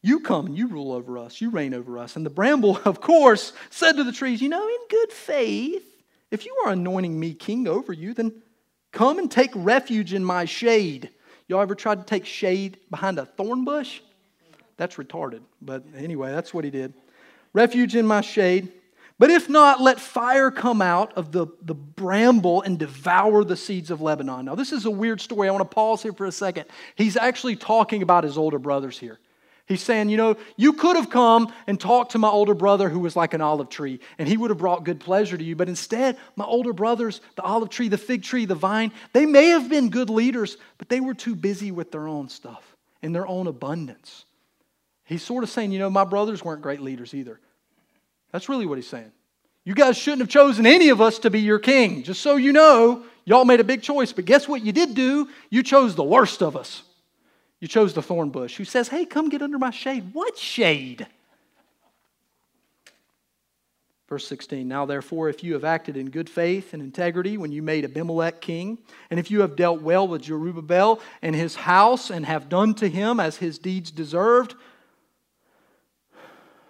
You 0.02 0.20
come 0.20 0.46
and 0.46 0.56
you 0.56 0.66
rule 0.66 0.92
over 0.92 1.16
us, 1.18 1.40
you 1.40 1.50
reign 1.50 1.74
over 1.74 1.98
us. 1.98 2.16
And 2.16 2.26
the 2.26 2.30
bramble, 2.30 2.80
of 2.84 3.00
course, 3.00 3.52
said 3.70 3.96
to 3.96 4.04
the 4.04 4.12
trees, 4.12 4.40
You 4.40 4.48
know, 4.48 4.66
in 4.66 4.88
good 4.88 5.12
faith, 5.12 5.84
if 6.30 6.44
you 6.46 6.54
are 6.64 6.72
anointing 6.72 7.18
me 7.18 7.34
king 7.34 7.68
over 7.68 7.92
you, 7.92 8.14
then 8.14 8.32
come 8.90 9.18
and 9.18 9.30
take 9.30 9.50
refuge 9.54 10.12
in 10.12 10.24
my 10.24 10.44
shade. 10.44 11.10
Y'all 11.46 11.60
ever 11.60 11.74
tried 11.74 11.98
to 11.98 12.04
take 12.04 12.24
shade 12.24 12.78
behind 12.90 13.18
a 13.18 13.26
thorn 13.26 13.64
bush? 13.64 14.00
That's 14.76 14.96
retarded. 14.96 15.40
But 15.60 15.84
anyway, 15.96 16.32
that's 16.32 16.54
what 16.54 16.64
he 16.64 16.70
did. 16.70 16.94
Refuge 17.52 17.94
in 17.94 18.06
my 18.06 18.22
shade. 18.22 18.72
But 19.22 19.30
if 19.30 19.48
not, 19.48 19.80
let 19.80 20.00
fire 20.00 20.50
come 20.50 20.82
out 20.82 21.12
of 21.12 21.30
the, 21.30 21.46
the 21.62 21.76
bramble 21.76 22.62
and 22.62 22.76
devour 22.76 23.44
the 23.44 23.54
seeds 23.54 23.92
of 23.92 24.00
Lebanon. 24.00 24.46
Now, 24.46 24.56
this 24.56 24.72
is 24.72 24.84
a 24.84 24.90
weird 24.90 25.20
story. 25.20 25.46
I 25.46 25.52
want 25.52 25.62
to 25.62 25.72
pause 25.72 26.02
here 26.02 26.12
for 26.12 26.26
a 26.26 26.32
second. 26.32 26.64
He's 26.96 27.16
actually 27.16 27.54
talking 27.54 28.02
about 28.02 28.24
his 28.24 28.36
older 28.36 28.58
brothers 28.58 28.98
here. 28.98 29.20
He's 29.66 29.80
saying, 29.80 30.08
you 30.08 30.16
know, 30.16 30.34
you 30.56 30.72
could 30.72 30.96
have 30.96 31.08
come 31.08 31.52
and 31.68 31.78
talked 31.78 32.10
to 32.12 32.18
my 32.18 32.26
older 32.26 32.52
brother 32.52 32.88
who 32.88 32.98
was 32.98 33.14
like 33.14 33.32
an 33.32 33.40
olive 33.40 33.68
tree, 33.68 34.00
and 34.18 34.28
he 34.28 34.36
would 34.36 34.50
have 34.50 34.58
brought 34.58 34.82
good 34.82 34.98
pleasure 34.98 35.38
to 35.38 35.44
you. 35.44 35.54
But 35.54 35.68
instead, 35.68 36.16
my 36.34 36.44
older 36.44 36.72
brothers, 36.72 37.20
the 37.36 37.42
olive 37.42 37.70
tree, 37.70 37.86
the 37.86 37.98
fig 37.98 38.24
tree, 38.24 38.44
the 38.44 38.56
vine, 38.56 38.90
they 39.12 39.24
may 39.24 39.50
have 39.50 39.68
been 39.68 39.88
good 39.90 40.10
leaders, 40.10 40.56
but 40.78 40.88
they 40.88 40.98
were 40.98 41.14
too 41.14 41.36
busy 41.36 41.70
with 41.70 41.92
their 41.92 42.08
own 42.08 42.28
stuff 42.28 42.76
and 43.02 43.14
their 43.14 43.28
own 43.28 43.46
abundance. 43.46 44.24
He's 45.04 45.22
sort 45.22 45.44
of 45.44 45.50
saying, 45.50 45.70
you 45.70 45.78
know, 45.78 45.90
my 45.90 46.02
brothers 46.02 46.44
weren't 46.44 46.62
great 46.62 46.80
leaders 46.80 47.14
either. 47.14 47.38
That's 48.32 48.48
really 48.48 48.66
what 48.66 48.78
he's 48.78 48.88
saying. 48.88 49.12
You 49.64 49.74
guys 49.74 49.96
shouldn't 49.96 50.22
have 50.22 50.28
chosen 50.28 50.66
any 50.66 50.88
of 50.88 51.00
us 51.00 51.20
to 51.20 51.30
be 51.30 51.40
your 51.40 51.58
king. 51.58 52.02
Just 52.02 52.20
so 52.20 52.36
you 52.36 52.52
know, 52.52 53.04
y'all 53.24 53.44
made 53.44 53.60
a 53.60 53.64
big 53.64 53.82
choice, 53.82 54.12
but 54.12 54.24
guess 54.24 54.48
what 54.48 54.62
you 54.62 54.72
did 54.72 54.94
do? 54.94 55.28
You 55.50 55.62
chose 55.62 55.94
the 55.94 56.02
worst 56.02 56.42
of 56.42 56.56
us. 56.56 56.82
You 57.60 57.68
chose 57.68 57.94
the 57.94 58.02
thorn 58.02 58.30
bush 58.30 58.56
who 58.56 58.64
says, 58.64 58.88
Hey, 58.88 59.04
come 59.04 59.28
get 59.28 59.40
under 59.40 59.58
my 59.58 59.70
shade. 59.70 60.10
What 60.12 60.36
shade? 60.36 61.06
Verse 64.08 64.26
16 64.26 64.66
Now 64.66 64.84
therefore, 64.84 65.28
if 65.28 65.44
you 65.44 65.52
have 65.52 65.64
acted 65.64 65.96
in 65.96 66.10
good 66.10 66.28
faith 66.28 66.74
and 66.74 66.82
integrity 66.82 67.38
when 67.38 67.52
you 67.52 67.62
made 67.62 67.84
Abimelech 67.84 68.40
king, 68.40 68.78
and 69.10 69.20
if 69.20 69.30
you 69.30 69.42
have 69.42 69.54
dealt 69.54 69.80
well 69.80 70.08
with 70.08 70.22
Jerubbaal 70.22 71.00
and 71.22 71.36
his 71.36 71.54
house, 71.54 72.10
and 72.10 72.26
have 72.26 72.48
done 72.48 72.74
to 72.74 72.88
him 72.88 73.20
as 73.20 73.36
his 73.36 73.58
deeds 73.58 73.92
deserved, 73.92 74.54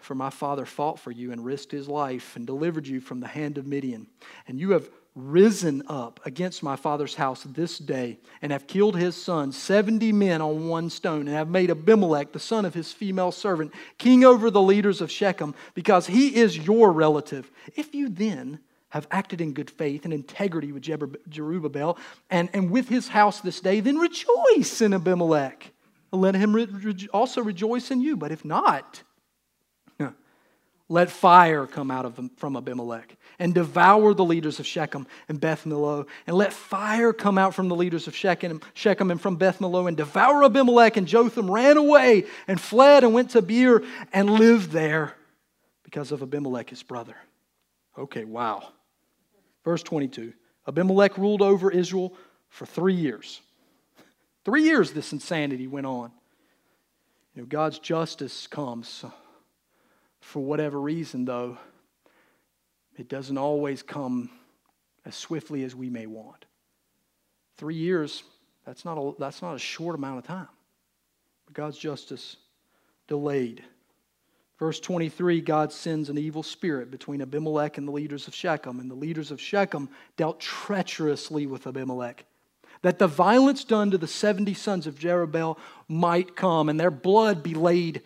for 0.03 0.15
my 0.15 0.31
father 0.31 0.67
fought 0.67 0.99
for 0.99 1.11
you 1.11 1.33
and 1.33 1.45
risked 1.45 1.73
his 1.73 1.89
life 1.89 2.37
and 2.37 2.47
delivered 2.47 2.87
you 2.87 3.01
from 3.01 3.21
the 3.21 3.27
hand 3.29 3.59
of 3.59 3.67
Midian, 3.67 4.07
and 4.47 4.59
you 4.59 4.71
have 4.71 4.89
risen 5.15 5.83
up 5.89 6.21
against 6.25 6.63
my 6.63 6.75
father's 6.75 7.15
house 7.15 7.43
this 7.43 7.79
day 7.79 8.19
and 8.41 8.51
have 8.51 8.67
killed 8.67 8.97
his 8.97 9.15
son, 9.15 9.53
70 9.53 10.11
men 10.13 10.41
on 10.41 10.69
one 10.69 10.89
stone, 10.89 11.29
and 11.29 11.37
have 11.37 11.49
made 11.49 11.71
Abimelech, 11.71 12.33
the 12.33 12.39
son 12.39 12.65
of 12.65 12.75
his 12.75 12.93
female 12.93 13.31
servant, 13.31 13.73
king 13.99 14.25
over 14.25 14.51
the 14.51 14.63
leaders 14.63 15.01
of 15.01 15.11
Shechem, 15.11 15.55
because 15.75 16.07
he 16.07 16.37
is 16.37 16.57
your 16.57 16.93
relative. 16.93 17.51
If 17.77 17.95
you 17.95 18.09
then 18.09 18.61
have 18.89 19.07
acted 19.11 19.41
in 19.41 19.55
good 19.55 19.71
faith 19.71 20.05
and 20.05 20.13
integrity 20.13 20.73
with 20.73 20.83
Jerubbaal 20.83 21.99
and, 22.31 22.51
and 22.53 22.71
with 22.71 22.89
his 22.89 23.09
house 23.09 23.41
this 23.41 23.61
day, 23.61 23.81
then 23.81 23.97
rejoice 23.97 24.81
in 24.81 24.93
Abimelech. 24.93 25.73
Let 26.11 26.35
him 26.35 26.55
re- 26.55 27.09
also 27.13 27.43
rejoice 27.43 27.91
in 27.91 28.03
you. 28.03 28.19
But 28.19 28.33
if 28.33 28.45
not, 28.45 29.03
let 30.89 31.11
fire 31.11 31.67
come 31.67 31.91
out 31.91 32.05
of 32.05 32.19
from 32.37 32.57
Abimelech 32.57 33.17
and 33.39 33.55
devour 33.55 34.15
the 34.15 34.25
leaders 34.25 34.61
of 34.61 34.67
Shechem 34.67 35.07
and 35.29 35.41
Beth 35.41 35.65
Millo. 35.65 36.07
And 36.27 36.37
let 36.37 36.53
fire 36.53 37.13
come 37.13 37.39
out 37.39 37.55
from 37.55 37.69
the 37.69 37.77
leaders 37.77 38.07
of 38.07 38.15
Shechem, 38.15 38.61
Shechem 38.75 39.11
and 39.11 39.21
from 39.21 39.37
Beth 39.37 39.59
Millo 39.59 39.89
and 39.89 39.97
devour 39.97 40.45
Abimelech. 40.45 40.97
And 40.97 41.07
Jotham 41.07 41.51
ran 41.51 41.77
away 41.77 42.25
and 42.47 42.61
fled 42.61 43.05
and 43.05 43.15
went 43.15 43.31
to 43.31 43.43
Beer 43.43 43.83
and 44.13 44.31
lived 44.31 44.71
there 44.71 45.15
because 45.83 46.13
of 46.13 46.23
Abimelech, 46.23 46.71
his 46.71 46.83
brother. 46.83 47.17
Okay, 47.97 48.25
wow. 48.25 48.69
Verse 49.65 49.83
22 49.83 50.33
Abimelech 50.67 51.19
ruled 51.19 51.43
over 51.43 51.71
Israel 51.71 52.15
for 52.49 52.67
three 52.67 52.95
years. 52.95 53.41
Three 54.45 54.65
years 54.65 54.93
this 54.93 55.13
insanity 55.13 55.67
went 55.67 55.87
on. 55.87 56.11
You 57.35 57.43
know, 57.43 57.47
God's 57.47 57.79
justice 57.79 58.47
comes. 58.47 59.05
For 60.23 60.41
whatever 60.41 60.81
reason, 60.81 61.25
though, 61.25 61.59
it 62.97 63.09
doesn't 63.09 63.37
always 63.37 63.83
come 63.83 64.31
as 65.05 65.17
swiftly 65.17 65.65
as 65.65 65.75
we 65.75 65.91
may 65.91 66.07
want. 66.07 66.47
Three 67.57 67.75
years, 67.75 68.23
that's 68.65 68.85
not 68.85 68.97
a, 68.97 69.13
that's 69.19 69.43
not 69.43 69.57
a 69.57 69.59
short 69.59 69.97
amount 69.97 70.19
of 70.19 70.25
time. 70.25 70.49
But 71.45 71.55
God's 71.55 71.77
justice 71.77 72.37
delayed. 73.09 73.65
Verse 74.59 74.79
23 74.79 75.41
God 75.41 75.73
sends 75.73 76.09
an 76.09 76.17
evil 76.17 76.45
spirit 76.45 76.91
between 76.91 77.21
Abimelech 77.21 77.77
and 77.77 77.87
the 77.87 77.93
leaders 77.93 78.29
of 78.29 78.35
Shechem, 78.35 78.79
and 78.79 78.89
the 78.89 78.95
leaders 78.95 79.33
of 79.33 79.41
Shechem 79.41 79.89
dealt 80.17 80.39
treacherously 80.39 81.47
with 81.47 81.67
Abimelech. 81.67 82.25
That 82.83 83.01
the 83.01 83.09
violence 83.09 83.65
done 83.65 83.91
to 83.91 83.99
the 83.99 84.07
70 84.07 84.55
sons 84.55 84.87
of 84.87 85.01
Jerubbaal 85.01 85.59
might 85.89 86.37
come, 86.37 86.69
and 86.69 86.79
their 86.79 86.93
blood 86.93 87.43
be 87.43 87.55
laid 87.55 88.03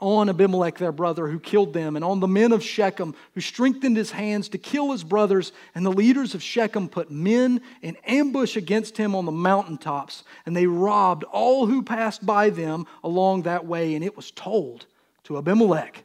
on 0.00 0.28
Abimelech, 0.28 0.78
their 0.78 0.92
brother, 0.92 1.26
who 1.26 1.40
killed 1.40 1.72
them, 1.72 1.96
and 1.96 2.04
on 2.04 2.20
the 2.20 2.28
men 2.28 2.52
of 2.52 2.62
Shechem, 2.62 3.14
who 3.34 3.40
strengthened 3.40 3.96
his 3.96 4.12
hands 4.12 4.48
to 4.50 4.58
kill 4.58 4.92
his 4.92 5.02
brothers. 5.02 5.52
And 5.74 5.84
the 5.84 5.90
leaders 5.90 6.34
of 6.34 6.42
Shechem 6.42 6.88
put 6.88 7.10
men 7.10 7.60
in 7.82 7.96
ambush 8.06 8.56
against 8.56 8.96
him 8.96 9.14
on 9.14 9.24
the 9.24 9.32
mountaintops, 9.32 10.22
and 10.46 10.56
they 10.56 10.66
robbed 10.66 11.24
all 11.24 11.66
who 11.66 11.82
passed 11.82 12.24
by 12.24 12.50
them 12.50 12.86
along 13.02 13.42
that 13.42 13.66
way. 13.66 13.94
And 13.94 14.04
it 14.04 14.16
was 14.16 14.30
told 14.30 14.86
to 15.24 15.36
Abimelech. 15.36 16.04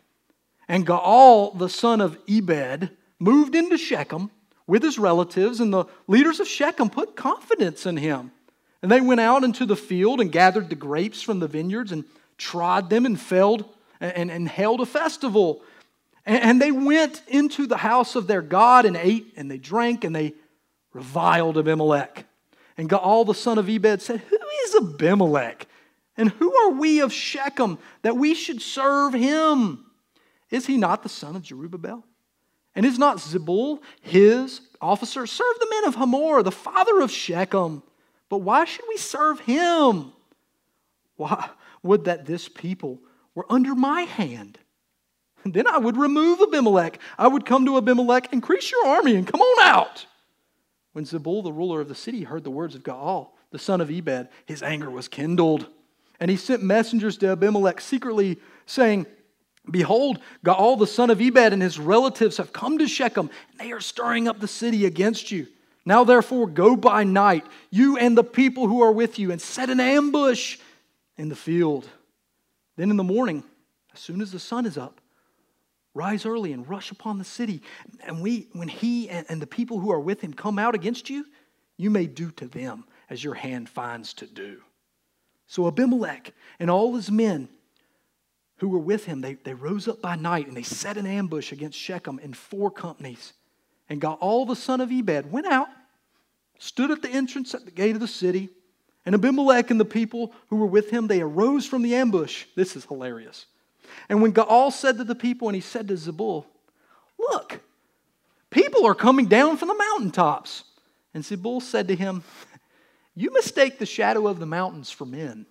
And 0.67 0.87
Gaal, 0.87 1.57
the 1.57 1.69
son 1.69 2.01
of 2.01 2.17
Ebed, 2.27 2.89
moved 3.19 3.53
into 3.53 3.77
Shechem 3.77 4.31
with 4.65 4.81
his 4.81 4.97
relatives, 4.97 5.59
and 5.59 5.71
the 5.71 5.85
leaders 6.07 6.39
of 6.39 6.47
Shechem 6.47 6.89
put 6.89 7.15
confidence 7.15 7.85
in 7.85 7.97
him. 7.97 8.31
And 8.81 8.91
they 8.91 9.01
went 9.01 9.21
out 9.21 9.43
into 9.43 9.65
the 9.65 9.75
field 9.75 10.19
and 10.19 10.31
gathered 10.31 10.69
the 10.69 10.75
grapes 10.75 11.21
from 11.21 11.39
the 11.39 11.47
vineyards 11.47 11.91
and 11.91 12.05
trod 12.37 12.89
them 12.89 13.05
and 13.05 13.19
felled 13.19 13.65
and, 14.03 14.29
and 14.29 14.47
held 14.47 14.81
a 14.81 14.85
festival. 14.85 15.61
And, 16.25 16.43
and 16.43 16.61
they 16.61 16.71
went 16.71 17.21
into 17.27 17.65
the 17.65 17.77
house 17.77 18.15
of 18.15 18.27
their 18.27 18.41
God 18.41 18.85
and 18.85 18.97
ate 18.97 19.33
and 19.37 19.49
they 19.49 19.57
drank 19.57 20.03
and 20.03 20.15
they 20.15 20.33
reviled 20.91 21.57
Abimelech. 21.57 22.25
And 22.77 22.89
Gaal 22.89 23.25
the 23.25 23.33
son 23.33 23.57
of 23.57 23.69
Ebed 23.69 24.01
said, 24.01 24.19
Who 24.19 24.39
is 24.65 24.75
Abimelech? 24.75 25.67
And 26.17 26.29
who 26.29 26.55
are 26.55 26.71
we 26.71 26.99
of 26.99 27.11
Shechem 27.11 27.79
that 28.03 28.17
we 28.17 28.35
should 28.35 28.61
serve 28.61 29.13
him? 29.13 29.85
Is 30.51 30.67
he 30.67 30.77
not 30.77 31.01
the 31.01 31.09
son 31.09 31.35
of 31.35 31.43
Jerubbaal? 31.43 32.03
And 32.75 32.85
is 32.85 32.99
not 32.99 33.17
Zebul 33.17 33.79
his 34.01 34.61
officer? 34.81 35.25
Serve 35.25 35.59
the 35.59 35.67
men 35.69 35.87
of 35.87 35.95
Hamor, 35.95 36.43
the 36.43 36.51
father 36.51 37.01
of 37.01 37.11
Shechem. 37.11 37.83
But 38.29 38.39
why 38.39 38.65
should 38.65 38.85
we 38.87 38.97
serve 38.97 39.39
him? 39.39 40.11
Why 41.17 41.49
would 41.83 42.05
that 42.05 42.25
this 42.25 42.49
people 42.49 42.99
were 43.35 43.45
under 43.49 43.75
my 43.75 44.01
hand? 44.01 44.57
And 45.43 45.53
then 45.53 45.67
I 45.67 45.77
would 45.77 45.97
remove 45.97 46.41
Abimelech. 46.41 46.99
I 47.17 47.27
would 47.27 47.45
come 47.45 47.65
to 47.65 47.77
Abimelech, 47.77 48.31
increase 48.31 48.71
your 48.71 48.87
army, 48.87 49.15
and 49.15 49.27
come 49.27 49.41
on 49.41 49.67
out. 49.67 50.05
When 50.93 51.05
Zebul, 51.05 51.43
the 51.43 51.51
ruler 51.51 51.81
of 51.81 51.89
the 51.89 51.95
city, 51.95 52.23
heard 52.23 52.43
the 52.43 52.51
words 52.51 52.75
of 52.75 52.83
Gaal, 52.83 53.29
the 53.51 53.59
son 53.59 53.81
of 53.81 53.91
Ebed, 53.91 54.29
his 54.45 54.63
anger 54.63 54.89
was 54.89 55.07
kindled. 55.07 55.67
And 56.19 56.31
he 56.31 56.37
sent 56.37 56.63
messengers 56.63 57.17
to 57.17 57.31
Abimelech 57.31 57.81
secretly, 57.81 58.39
saying, 58.65 59.05
Behold, 59.69 60.19
Gaal 60.45 60.77
the 60.77 60.87
son 60.87 61.09
of 61.09 61.21
Ebed 61.21 61.53
and 61.53 61.61
his 61.61 61.79
relatives 61.79 62.37
have 62.37 62.53
come 62.53 62.77
to 62.77 62.87
Shechem, 62.87 63.29
and 63.51 63.59
they 63.59 63.71
are 63.71 63.81
stirring 63.81 64.27
up 64.27 64.39
the 64.39 64.47
city 64.47 64.85
against 64.85 65.31
you. 65.31 65.47
Now, 65.85 66.03
therefore, 66.03 66.47
go 66.47 66.75
by 66.75 67.03
night, 67.03 67.45
you 67.69 67.97
and 67.97 68.17
the 68.17 68.23
people 68.23 68.67
who 68.67 68.81
are 68.81 68.91
with 68.91 69.19
you, 69.19 69.31
and 69.31 69.41
set 69.41 69.69
an 69.69 69.79
ambush 69.79 70.57
in 71.17 71.29
the 71.29 71.35
field. 71.35 71.89
Then 72.75 72.89
in 72.89 72.97
the 72.97 73.03
morning, 73.03 73.43
as 73.93 73.99
soon 73.99 74.21
as 74.21 74.31
the 74.31 74.39
sun 74.39 74.65
is 74.65 74.77
up, 74.77 74.99
rise 75.93 76.25
early 76.25 76.53
and 76.53 76.67
rush 76.67 76.91
upon 76.91 77.17
the 77.17 77.23
city. 77.23 77.61
And 78.05 78.21
we, 78.21 78.47
when 78.53 78.67
he 78.67 79.09
and 79.09 79.41
the 79.41 79.47
people 79.47 79.79
who 79.79 79.91
are 79.91 79.99
with 79.99 80.21
him 80.21 80.33
come 80.33 80.57
out 80.57 80.75
against 80.75 81.09
you, 81.09 81.25
you 81.77 81.89
may 81.89 82.07
do 82.07 82.31
to 82.31 82.47
them 82.47 82.85
as 83.09 83.23
your 83.23 83.35
hand 83.35 83.69
finds 83.69 84.13
to 84.15 84.25
do. 84.25 84.61
So 85.47 85.67
Abimelech 85.67 86.33
and 86.59 86.69
all 86.69 86.95
his 86.95 87.11
men 87.11 87.49
who 88.57 88.69
were 88.69 88.79
with 88.79 89.05
him, 89.05 89.21
they, 89.21 89.35
they 89.35 89.53
rose 89.53 89.87
up 89.87 90.01
by 90.01 90.15
night 90.15 90.47
and 90.47 90.55
they 90.55 90.63
set 90.63 90.97
an 90.97 91.05
ambush 91.05 91.51
against 91.51 91.77
Shechem 91.77 92.19
in 92.19 92.33
four 92.33 92.71
companies. 92.71 93.33
And 93.89 94.01
Gaal 94.01 94.47
the 94.47 94.55
son 94.55 94.81
of 94.81 94.91
Ebed 94.91 95.31
went 95.31 95.47
out, 95.47 95.67
stood 96.57 96.89
at 96.89 97.01
the 97.01 97.09
entrance 97.09 97.53
at 97.53 97.65
the 97.65 97.71
gate 97.71 97.95
of 97.95 97.99
the 97.99 98.07
city, 98.07 98.49
and 99.05 99.15
Abimelech 99.15 99.69
and 99.69 99.79
the 99.79 99.85
people 99.85 100.33
who 100.47 100.55
were 100.55 100.65
with 100.65 100.89
him, 100.89 101.07
they 101.07 101.21
arose 101.21 101.65
from 101.65 101.81
the 101.81 101.95
ambush. 101.95 102.45
This 102.55 102.75
is 102.75 102.85
hilarious. 102.85 103.47
And 104.07 104.21
when 104.21 104.33
Gaal 104.33 104.71
said 104.71 104.97
to 104.97 105.03
the 105.03 105.15
people, 105.15 105.49
and 105.49 105.55
he 105.55 105.61
said 105.61 105.87
to 105.89 105.95
Zebul, 105.95 106.45
Look, 107.19 107.61
people 108.49 108.85
are 108.85 108.95
coming 108.95 109.25
down 109.25 109.57
from 109.57 109.67
the 109.67 109.75
mountaintops. 109.75 110.63
And 111.13 111.23
Zebul 111.23 111.61
said 111.61 111.87
to 111.89 111.95
him, 111.95 112.23
You 113.15 113.31
mistake 113.33 113.77
the 113.77 113.85
shadow 113.85 114.27
of 114.27 114.39
the 114.39 114.45
mountains 114.45 114.89
for 114.89 115.05
men. 115.05 115.45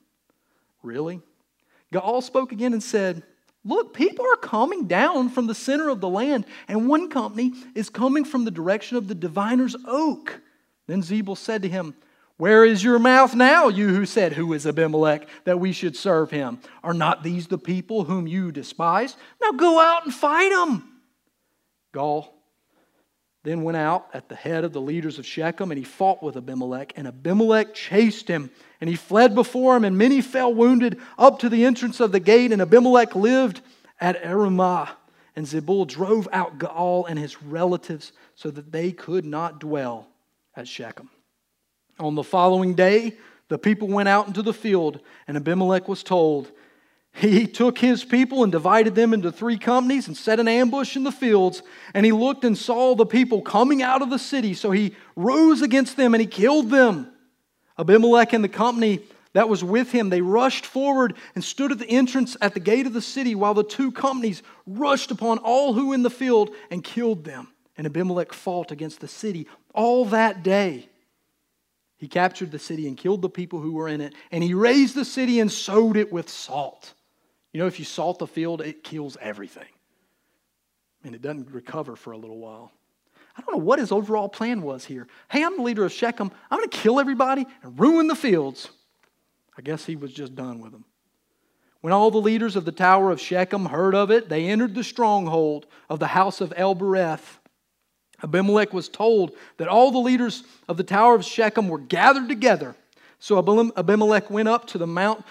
Really? 0.83 1.21
Gaal 1.93 2.23
spoke 2.23 2.53
again 2.53 2.73
and 2.73 2.83
said, 2.83 3.23
Look, 3.65 3.95
people 3.95 4.27
are 4.33 4.37
coming 4.37 4.87
down 4.87 5.29
from 5.29 5.47
the 5.47 5.55
center 5.55 5.89
of 5.89 6.01
the 6.01 6.09
land, 6.09 6.47
and 6.67 6.89
one 6.89 7.09
company 7.11 7.53
is 7.75 7.91
coming 7.91 8.25
from 8.25 8.45
the 8.45 8.51
direction 8.51 8.97
of 8.97 9.07
the 9.07 9.15
diviner's 9.15 9.77
oak. 9.87 10.41
Then 10.89 11.03
Zebul 11.03 11.37
said 11.37 11.63
to 11.63 11.69
him, 11.69 11.95
Where 12.37 12.65
is 12.65 12.83
your 12.83 12.99
mouth 12.99 13.35
now, 13.35 13.69
you 13.69 13.89
who 13.89 14.07
said, 14.07 14.33
Who 14.33 14.53
is 14.53 14.67
Abimelech, 14.67 15.29
that 15.45 15.61
we 15.61 15.73
should 15.73 15.97
serve 15.97 16.31
him? 16.31 16.61
Are 16.83 16.95
not 16.95 17.23
these 17.23 17.47
the 17.47 17.59
people 17.59 18.05
whom 18.05 18.27
you 18.27 18.51
despise? 18.51 19.17
Now 19.41 19.53
go 19.53 19.79
out 19.79 20.05
and 20.05 20.15
fight 20.15 20.51
them. 20.51 20.89
Gaal 21.95 22.29
then 23.45 23.63
went 23.63 23.77
out 23.77 24.07
at 24.15 24.29
the 24.29 24.37
head 24.37 24.65
of 24.65 24.73
the 24.73 24.81
leaders 24.81 25.19
of 25.19 25.27
Shechem, 25.27 25.71
and 25.73 25.79
he 25.79 25.85
fought 25.85 26.23
with 26.23 26.37
Abimelech, 26.37 26.93
and 26.97 27.09
Abimelech 27.09 27.75
chased 27.75 28.29
him, 28.29 28.51
and 28.81 28.89
he 28.89 28.95
fled 28.95 29.35
before 29.35 29.77
him, 29.77 29.85
and 29.85 29.99
many 29.99 30.21
fell 30.21 30.55
wounded 30.55 31.01
up 31.19 31.41
to 31.41 31.49
the 31.49 31.65
entrance 31.65 31.99
of 31.99 32.13
the 32.13 32.21
gate, 32.21 32.53
and 32.53 32.63
Abimelech 32.63 33.17
lived 33.17 33.61
at 34.01 34.23
Arumah. 34.23 34.91
And 35.35 35.47
Zebul 35.47 35.87
drove 35.87 36.29
out 36.31 36.59
Gaal 36.59 37.07
and 37.09 37.19
his 37.19 37.43
relatives 37.43 38.13
so 38.35 38.51
that 38.51 38.71
they 38.71 38.93
could 38.93 39.25
not 39.25 39.61
dwell 39.61 40.09
at 40.55 40.69
Shechem. 40.69 41.09
On 41.99 42.15
the 42.15 42.23
following 42.23 42.75
day, 42.75 43.17
the 43.49 43.59
people 43.59 43.89
went 43.89 44.09
out 44.09 44.27
into 44.27 44.43
the 44.43 44.55
field, 44.55 45.01
and 45.29 45.37
Abimelech 45.37 45.89
was 45.89 46.03
told, 46.03 46.51
he 47.15 47.47
took 47.47 47.79
his 47.79 48.05
people 48.05 48.43
and 48.43 48.51
divided 48.51 48.95
them 48.95 49.13
into 49.13 49.31
three 49.31 49.59
companies 49.59 50.09
and 50.09 50.17
set 50.17 50.41
an 50.41 50.49
ambush 50.49 50.97
in 50.97 51.05
the 51.05 51.13
fields. 51.13 51.63
And 51.93 52.07
he 52.07 52.13
looked 52.13 52.45
and 52.45 52.57
saw 52.57 52.95
the 52.95 53.07
people 53.07 53.43
coming 53.43 53.83
out 53.83 54.03
of 54.03 54.11
the 54.11 54.19
city. 54.19 54.55
So 54.55 54.71
he 54.71 54.95
rose 55.15 55.61
against 55.61 55.97
them 55.97 56.15
and 56.15 56.21
he 56.21 56.27
killed 56.27 56.71
them. 56.71 57.13
Abimelech 57.79 58.33
and 58.33 58.43
the 58.43 58.49
company 58.49 59.01
that 59.35 59.49
was 59.49 59.63
with 59.63 59.93
him, 59.93 60.09
they 60.09 60.21
rushed 60.21 60.67
forward 60.67 61.15
and 61.35 61.45
stood 61.45 61.73
at 61.73 61.79
the 61.79 61.89
entrance 61.89 62.37
at 62.41 62.55
the 62.55 62.61
gate 62.61 62.87
of 62.87 62.93
the 62.93 63.03
city 63.03 63.35
while 63.35 63.55
the 63.55 63.65
two 63.65 63.93
companies 63.93 64.43
rushed 64.67 65.11
upon 65.11 65.39
all 65.39 65.75
who 65.75 65.93
in 65.93 66.03
the 66.03 66.11
field 66.11 66.51
and 66.71 66.83
killed 66.83 67.25
them. 67.25 67.49
And 67.77 67.87
Abimelech 67.87 68.33
fought 68.33 68.71
against 68.71 69.01
the 69.01 69.09
city 69.09 69.47
all 69.75 70.07
that 70.07 70.43
day. 70.43 70.89
He 72.03 72.09
captured 72.09 72.51
the 72.51 72.59
city 72.59 72.89
and 72.89 72.97
killed 72.97 73.23
the 73.23 73.29
people 73.29 73.61
who 73.61 73.75
were 73.75 73.87
in 73.87 74.01
it, 74.01 74.13
and 74.33 74.43
he 74.43 74.55
razed 74.55 74.97
the 74.97 75.05
city 75.05 75.39
and 75.39 75.53
sowed 75.53 75.97
it 75.97 76.13
with 76.13 76.29
salt. 76.29 76.95
You 77.53 77.61
know, 77.61 77.69
if 77.69 77.79
you 77.79 77.85
salt 77.85 78.19
the 78.19 78.27
field, 78.27 78.61
it 78.61 78.83
kills 78.83 79.17
everything. 79.21 79.69
And 81.05 81.15
it 81.15 81.23
doesn't 81.23 81.53
recover 81.53 81.95
for 81.95 82.11
a 82.11 82.19
little 82.19 82.39
while. 82.39 82.73
I 83.37 83.43
don't 83.43 83.57
know 83.57 83.65
what 83.65 83.79
his 83.79 83.93
overall 83.93 84.29
plan 84.29 84.63
was 84.63 84.85
here. 84.85 85.07
Hey, 85.31 85.45
I'm 85.45 85.57
the 85.57 85.63
leader 85.63 85.85
of 85.85 85.93
Shechem. 85.93 86.33
I'm 86.51 86.59
going 86.59 86.69
to 86.69 86.77
kill 86.77 86.99
everybody 86.99 87.47
and 87.63 87.79
ruin 87.79 88.09
the 88.09 88.17
fields. 88.17 88.69
I 89.57 89.63
guess 89.63 89.85
he 89.85 89.95
was 89.95 90.13
just 90.13 90.35
done 90.35 90.59
with 90.59 90.73
them. 90.73 90.85
When 91.83 91.93
all 91.93 92.11
the 92.11 92.19
leaders 92.19 92.57
of 92.57 92.65
the 92.65 92.73
tower 92.73 93.13
of 93.13 93.21
Shechem 93.21 93.67
heard 93.67 93.95
of 93.95 94.11
it, 94.11 94.29
they 94.29 94.47
entered 94.47 94.75
the 94.75 94.83
stronghold 94.83 95.67
of 95.89 96.01
the 96.01 96.09
house 96.09 96.41
of 96.41 96.53
El-berith. 96.57 97.39
Abimelech 98.23 98.73
was 98.73 98.89
told 98.89 99.33
that 99.57 99.69
all 99.69 99.91
the 99.91 99.99
leaders 99.99 100.45
of 100.69 100.77
the 100.77 100.85
tower 100.85 101.15
of 101.15 101.25
Shechem 101.25 101.69
were 101.69 101.79
gathered 101.79 102.29
together. 102.29 102.77
So 103.19 103.39
Abimelech 103.39 104.31
went 104.31 104.49
up 104.49 104.67
to 104.69 104.79
the 104.79 104.87
mount 104.87 105.25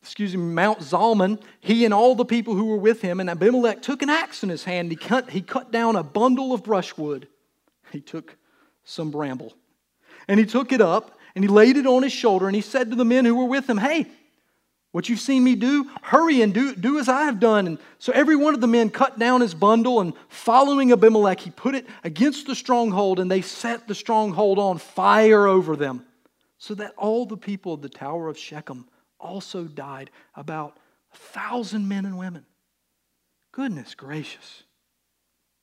excuse 0.00 0.34
me, 0.34 0.42
Mount 0.42 0.78
Zalmon, 0.80 1.38
he 1.60 1.84
and 1.84 1.92
all 1.92 2.14
the 2.14 2.24
people 2.24 2.54
who 2.54 2.64
were 2.64 2.78
with 2.78 3.02
him, 3.02 3.20
and 3.20 3.28
Abimelech 3.28 3.82
took 3.82 4.00
an 4.00 4.08
axe 4.08 4.42
in 4.42 4.48
his 4.48 4.64
hand. 4.64 4.90
He 4.90 4.96
cut, 4.96 5.28
he 5.28 5.42
cut 5.42 5.70
down 5.70 5.96
a 5.96 6.02
bundle 6.02 6.54
of 6.54 6.64
brushwood. 6.64 7.28
He 7.92 8.00
took 8.00 8.36
some 8.84 9.10
bramble. 9.10 9.52
And 10.26 10.40
he 10.40 10.46
took 10.46 10.72
it 10.72 10.80
up 10.80 11.18
and 11.34 11.44
he 11.44 11.48
laid 11.48 11.76
it 11.76 11.86
on 11.86 12.02
his 12.02 12.12
shoulder 12.12 12.46
and 12.46 12.56
he 12.56 12.62
said 12.62 12.90
to 12.90 12.96
the 12.96 13.04
men 13.04 13.26
who 13.26 13.34
were 13.34 13.44
with 13.44 13.68
him, 13.68 13.76
Hey, 13.76 14.06
what 14.98 15.08
you've 15.08 15.20
seen 15.20 15.44
me 15.44 15.54
do, 15.54 15.88
hurry 16.02 16.42
and 16.42 16.52
do, 16.52 16.74
do 16.74 16.98
as 16.98 17.08
I 17.08 17.26
have 17.26 17.38
done. 17.38 17.68
And 17.68 17.78
so 18.00 18.12
every 18.12 18.34
one 18.34 18.52
of 18.52 18.60
the 18.60 18.66
men 18.66 18.90
cut 18.90 19.16
down 19.16 19.42
his 19.42 19.54
bundle 19.54 20.00
and 20.00 20.12
following 20.28 20.90
Abimelech, 20.90 21.38
he 21.38 21.50
put 21.50 21.76
it 21.76 21.86
against 22.02 22.48
the 22.48 22.56
stronghold 22.56 23.20
and 23.20 23.30
they 23.30 23.40
set 23.40 23.86
the 23.86 23.94
stronghold 23.94 24.58
on 24.58 24.78
fire 24.78 25.46
over 25.46 25.76
them 25.76 26.04
so 26.58 26.74
that 26.74 26.94
all 26.96 27.26
the 27.26 27.36
people 27.36 27.74
of 27.74 27.80
the 27.80 27.88
tower 27.88 28.26
of 28.26 28.36
Shechem 28.36 28.88
also 29.20 29.66
died 29.66 30.10
about 30.34 30.80
a 31.14 31.16
thousand 31.16 31.86
men 31.86 32.04
and 32.04 32.18
women. 32.18 32.44
Goodness 33.52 33.94
gracious. 33.94 34.64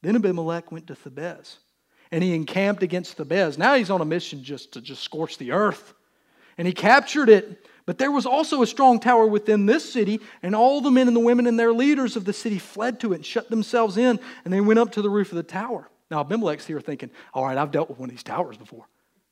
Then 0.01 0.15
Abimelech 0.15 0.71
went 0.71 0.87
to 0.87 0.95
Thebez 0.95 1.57
and 2.09 2.23
he 2.23 2.33
encamped 2.33 2.83
against 2.83 3.17
Thebez. 3.17 3.57
Now 3.57 3.75
he's 3.75 3.89
on 3.89 3.99
a 3.99 4.05
mission 4.05 4.45
just 4.45 4.71
to 4.71 4.79
just 4.79 5.03
scorch 5.03 5.37
the 5.37 5.51
earth. 5.51 5.93
And 6.57 6.67
he 6.67 6.73
captured 6.73 7.29
it. 7.29 7.65
But 7.85 7.99
there 7.99 8.11
was 8.11 8.25
also 8.25 8.61
a 8.61 8.67
strong 8.67 8.99
tower 8.99 9.27
within 9.27 9.67
this 9.67 9.91
city, 9.91 10.19
and 10.41 10.55
all 10.55 10.81
the 10.81 10.89
men 10.89 11.07
and 11.07 11.15
the 11.15 11.21
women 11.21 11.45
and 11.45 11.59
their 11.59 11.71
leaders 11.71 12.15
of 12.15 12.25
the 12.25 12.33
city 12.33 12.57
fled 12.57 12.99
to 13.01 13.13
it 13.13 13.17
and 13.17 13.25
shut 13.25 13.49
themselves 13.49 13.95
in, 13.95 14.19
and 14.43 14.53
they 14.53 14.61
went 14.61 14.79
up 14.79 14.91
to 14.93 15.03
the 15.03 15.09
roof 15.09 15.31
of 15.31 15.35
the 15.35 15.43
tower. 15.43 15.87
Now 16.09 16.21
Abimelech's 16.21 16.65
here 16.65 16.81
thinking, 16.81 17.11
all 17.33 17.45
right, 17.45 17.57
I've 17.57 17.71
dealt 17.71 17.89
with 17.89 17.99
one 17.99 18.09
of 18.09 18.15
these 18.15 18.23
towers 18.23 18.57
before. 18.57 18.87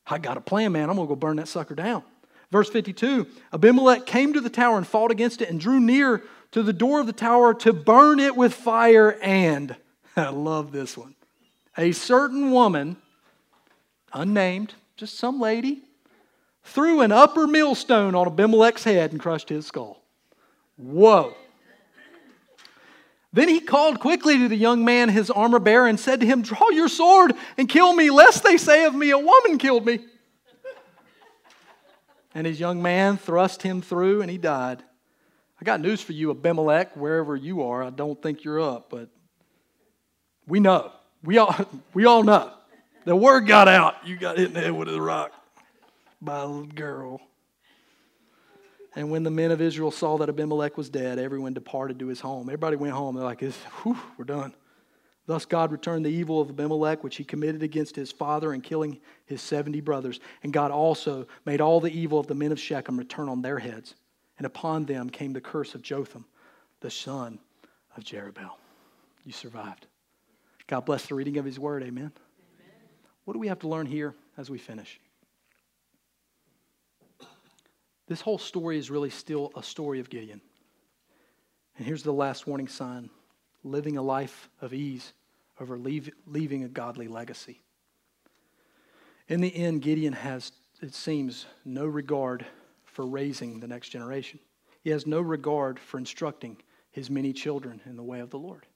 I 0.05 0.19
got 0.19 0.37
a 0.37 0.41
plan, 0.41 0.71
man. 0.71 0.89
I'm 0.89 0.95
going 0.95 1.07
to 1.07 1.11
go 1.11 1.15
burn 1.15 1.37
that 1.37 1.47
sucker 1.47 1.75
down. 1.75 2.03
Verse 2.51 2.69
52 2.69 3.25
Abimelech 3.53 4.05
came 4.05 4.33
to 4.33 4.41
the 4.41 4.49
tower 4.49 4.77
and 4.77 4.85
fought 4.85 5.09
against 5.09 5.41
it 5.41 5.49
and 5.49 5.59
drew 5.59 5.79
near 5.79 6.21
to 6.51 6.61
the 6.61 6.73
door 6.73 6.99
of 6.99 7.07
the 7.07 7.13
tower 7.13 7.53
to 7.55 7.73
burn 7.73 8.19
it 8.19 8.35
with 8.35 8.53
fire. 8.53 9.17
And, 9.21 9.75
I 10.15 10.29
love 10.29 10.71
this 10.71 10.95
one, 10.95 11.15
a 11.77 11.91
certain 11.91 12.51
woman, 12.51 12.97
unnamed, 14.13 14.75
just 14.95 15.17
some 15.17 15.39
lady, 15.39 15.81
threw 16.63 17.01
an 17.01 17.11
upper 17.11 17.45
millstone 17.45 18.15
on 18.15 18.27
Abimelech's 18.27 18.83
head 18.83 19.11
and 19.11 19.19
crushed 19.19 19.49
his 19.49 19.67
skull. 19.67 20.01
Whoa. 20.77 21.35
Then 23.31 23.49
he 23.49 23.59
called 23.59 23.99
quickly 23.99 24.37
to 24.37 24.47
the 24.47 24.55
young 24.55 24.85
man, 24.85 25.09
his 25.09 25.31
armor 25.31 25.59
bearer, 25.59 25.87
and 25.87 25.99
said 25.99 26.19
to 26.19 26.25
him, 26.25 26.43
Draw 26.43 26.69
your 26.69 26.87
sword 26.87 27.33
and 27.57 27.67
kill 27.67 27.93
me, 27.93 28.11
lest 28.11 28.43
they 28.43 28.57
say 28.57 28.85
of 28.85 28.93
me, 28.93 29.09
A 29.09 29.17
woman 29.17 29.57
killed 29.57 29.85
me. 29.85 29.99
And 32.35 32.47
his 32.47 32.59
young 32.59 32.81
man 32.81 33.17
thrust 33.17 33.61
him 33.61 33.81
through 33.81 34.21
and 34.21 34.29
he 34.29 34.37
died. 34.37 34.81
I 35.61 35.65
got 35.65 35.81
news 35.81 36.01
for 36.01 36.13
you, 36.13 36.31
Abimelech, 36.31 36.95
wherever 36.95 37.35
you 37.35 37.63
are. 37.63 37.83
I 37.83 37.89
don't 37.89 38.19
think 38.21 38.43
you're 38.43 38.59
up, 38.59 38.89
but 38.89 39.09
we 40.47 40.59
know. 40.59 40.91
We 41.23 41.37
all, 41.37 41.55
we 41.93 42.05
all 42.05 42.23
know. 42.23 42.51
The 43.05 43.15
word 43.15 43.41
got 43.47 43.67
out. 43.67 43.95
You 44.05 44.17
got 44.17 44.37
hit 44.37 44.47
in 44.47 44.53
the 44.53 44.61
head 44.61 44.71
with 44.71 44.89
a 44.89 44.99
rock 44.99 45.31
by 46.23 46.39
a 46.39 46.45
little 46.45 46.65
girl. 46.65 47.21
And 48.95 49.09
when 49.09 49.23
the 49.23 49.31
men 49.31 49.51
of 49.51 49.61
Israel 49.61 49.91
saw 49.91 50.17
that 50.17 50.29
Abimelech 50.29 50.77
was 50.77 50.89
dead, 50.89 51.17
everyone 51.17 51.53
departed 51.53 51.99
to 51.99 52.07
his 52.07 52.19
home. 52.19 52.49
Everybody 52.49 52.75
went 52.75 52.93
home. 52.93 53.15
They're 53.15 53.23
like, 53.23 53.41
Whew, 53.41 53.97
we're 54.17 54.25
done. 54.25 54.53
Thus 55.25 55.45
God 55.45 55.71
returned 55.71 56.05
the 56.05 56.09
evil 56.09 56.41
of 56.41 56.49
Abimelech, 56.49 57.03
which 57.03 57.15
he 57.15 57.23
committed 57.23 57.63
against 57.63 57.95
his 57.95 58.11
father 58.11 58.53
in 58.53 58.61
killing 58.61 58.99
his 59.25 59.41
70 59.41 59.79
brothers. 59.81 60.19
And 60.43 60.51
God 60.51 60.69
also 60.69 61.27
made 61.45 61.61
all 61.61 61.79
the 61.79 61.91
evil 61.91 62.19
of 62.19 62.27
the 62.27 62.35
men 62.35 62.51
of 62.51 62.59
Shechem 62.59 62.97
return 62.97 63.29
on 63.29 63.41
their 63.41 63.57
heads. 63.57 63.95
And 64.37 64.45
upon 64.45 64.85
them 64.85 65.09
came 65.09 65.31
the 65.31 65.41
curse 65.41 65.75
of 65.75 65.81
Jotham, 65.81 66.25
the 66.81 66.91
son 66.91 67.39
of 67.95 68.03
Jerubbaal. 68.03 68.51
You 69.23 69.31
survived. 69.31 69.87
God 70.67 70.81
bless 70.81 71.05
the 71.05 71.15
reading 71.15 71.37
of 71.37 71.45
his 71.45 71.57
word. 71.57 71.83
Amen. 71.83 72.11
Amen. 72.11 72.11
What 73.23 73.33
do 73.33 73.39
we 73.39 73.47
have 73.47 73.59
to 73.59 73.67
learn 73.69 73.85
here 73.85 74.13
as 74.37 74.49
we 74.49 74.57
finish? 74.57 74.99
This 78.13 78.21
whole 78.21 78.37
story 78.37 78.77
is 78.77 78.91
really 78.91 79.09
still 79.09 79.51
a 79.55 79.63
story 79.63 79.99
of 79.99 80.07
Gideon. 80.07 80.39
And 81.75 81.87
here's 81.87 82.03
the 82.03 82.13
last 82.13 82.45
warning 82.45 82.67
sign 82.67 83.09
living 83.63 83.97
a 83.97 84.03
life 84.03 84.51
of 84.61 84.71
ease 84.71 85.13
over 85.59 85.79
leave, 85.79 86.11
leaving 86.27 86.63
a 86.63 86.67
godly 86.67 87.07
legacy. 87.07 87.63
In 89.29 89.41
the 89.41 89.55
end, 89.55 89.81
Gideon 89.81 90.13
has, 90.13 90.51
it 90.79 90.93
seems, 90.93 91.47
no 91.65 91.87
regard 91.87 92.45
for 92.85 93.03
raising 93.03 93.59
the 93.59 93.67
next 93.67 93.89
generation. 93.89 94.39
He 94.83 94.91
has 94.91 95.07
no 95.07 95.19
regard 95.19 95.79
for 95.79 95.97
instructing 95.97 96.57
his 96.91 97.09
many 97.09 97.33
children 97.33 97.81
in 97.83 97.95
the 97.95 98.03
way 98.03 98.19
of 98.19 98.29
the 98.29 98.37
Lord. 98.37 98.67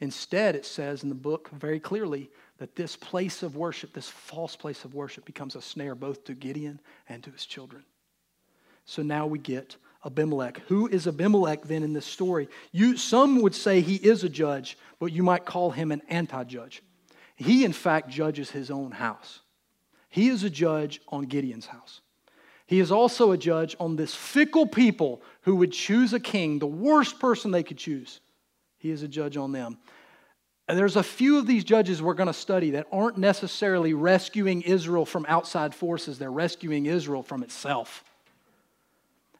Instead, 0.00 0.56
it 0.56 0.64
says 0.64 1.02
in 1.02 1.10
the 1.10 1.14
book 1.14 1.50
very 1.50 1.80
clearly 1.80 2.30
that 2.56 2.76
this 2.76 2.96
place 2.96 3.42
of 3.42 3.56
worship, 3.56 3.92
this 3.92 4.08
false 4.08 4.56
place 4.56 4.86
of 4.86 4.94
worship, 4.94 5.26
becomes 5.26 5.54
a 5.54 5.60
snare 5.60 5.94
both 5.94 6.24
to 6.24 6.32
Gideon 6.32 6.80
and 7.10 7.22
to 7.22 7.30
his 7.30 7.44
children. 7.44 7.84
So 8.86 9.02
now 9.02 9.26
we 9.26 9.38
get 9.38 9.76
Abimelech. 10.04 10.62
Who 10.68 10.86
is 10.86 11.06
Abimelech 11.06 11.64
then 11.64 11.82
in 11.82 11.92
this 11.92 12.06
story? 12.06 12.48
You, 12.72 12.96
some 12.96 13.42
would 13.42 13.54
say 13.54 13.80
he 13.80 13.96
is 13.96 14.24
a 14.24 14.28
judge, 14.28 14.78
but 14.98 15.12
you 15.12 15.22
might 15.22 15.44
call 15.44 15.72
him 15.72 15.92
an 15.92 16.02
anti 16.08 16.44
judge. 16.44 16.82
He, 17.34 17.64
in 17.64 17.72
fact, 17.72 18.08
judges 18.08 18.50
his 18.50 18.70
own 18.70 18.92
house. 18.92 19.40
He 20.08 20.28
is 20.28 20.44
a 20.44 20.50
judge 20.50 21.00
on 21.08 21.24
Gideon's 21.24 21.66
house. 21.66 22.00
He 22.66 22.80
is 22.80 22.90
also 22.90 23.32
a 23.32 23.38
judge 23.38 23.76
on 23.78 23.96
this 23.96 24.14
fickle 24.14 24.66
people 24.66 25.22
who 25.42 25.56
would 25.56 25.72
choose 25.72 26.12
a 26.12 26.20
king, 26.20 26.58
the 26.58 26.66
worst 26.66 27.20
person 27.20 27.50
they 27.50 27.62
could 27.62 27.76
choose. 27.76 28.20
He 28.78 28.90
is 28.90 29.02
a 29.02 29.08
judge 29.08 29.36
on 29.36 29.52
them. 29.52 29.78
And 30.68 30.76
there's 30.76 30.96
a 30.96 31.02
few 31.02 31.38
of 31.38 31.46
these 31.46 31.62
judges 31.62 32.02
we're 32.02 32.14
going 32.14 32.26
to 32.26 32.32
study 32.32 32.70
that 32.70 32.86
aren't 32.90 33.18
necessarily 33.18 33.94
rescuing 33.94 34.62
Israel 34.62 35.06
from 35.06 35.26
outside 35.28 35.74
forces, 35.74 36.18
they're 36.18 36.30
rescuing 36.30 36.86
Israel 36.86 37.22
from 37.22 37.42
itself. 37.42 38.02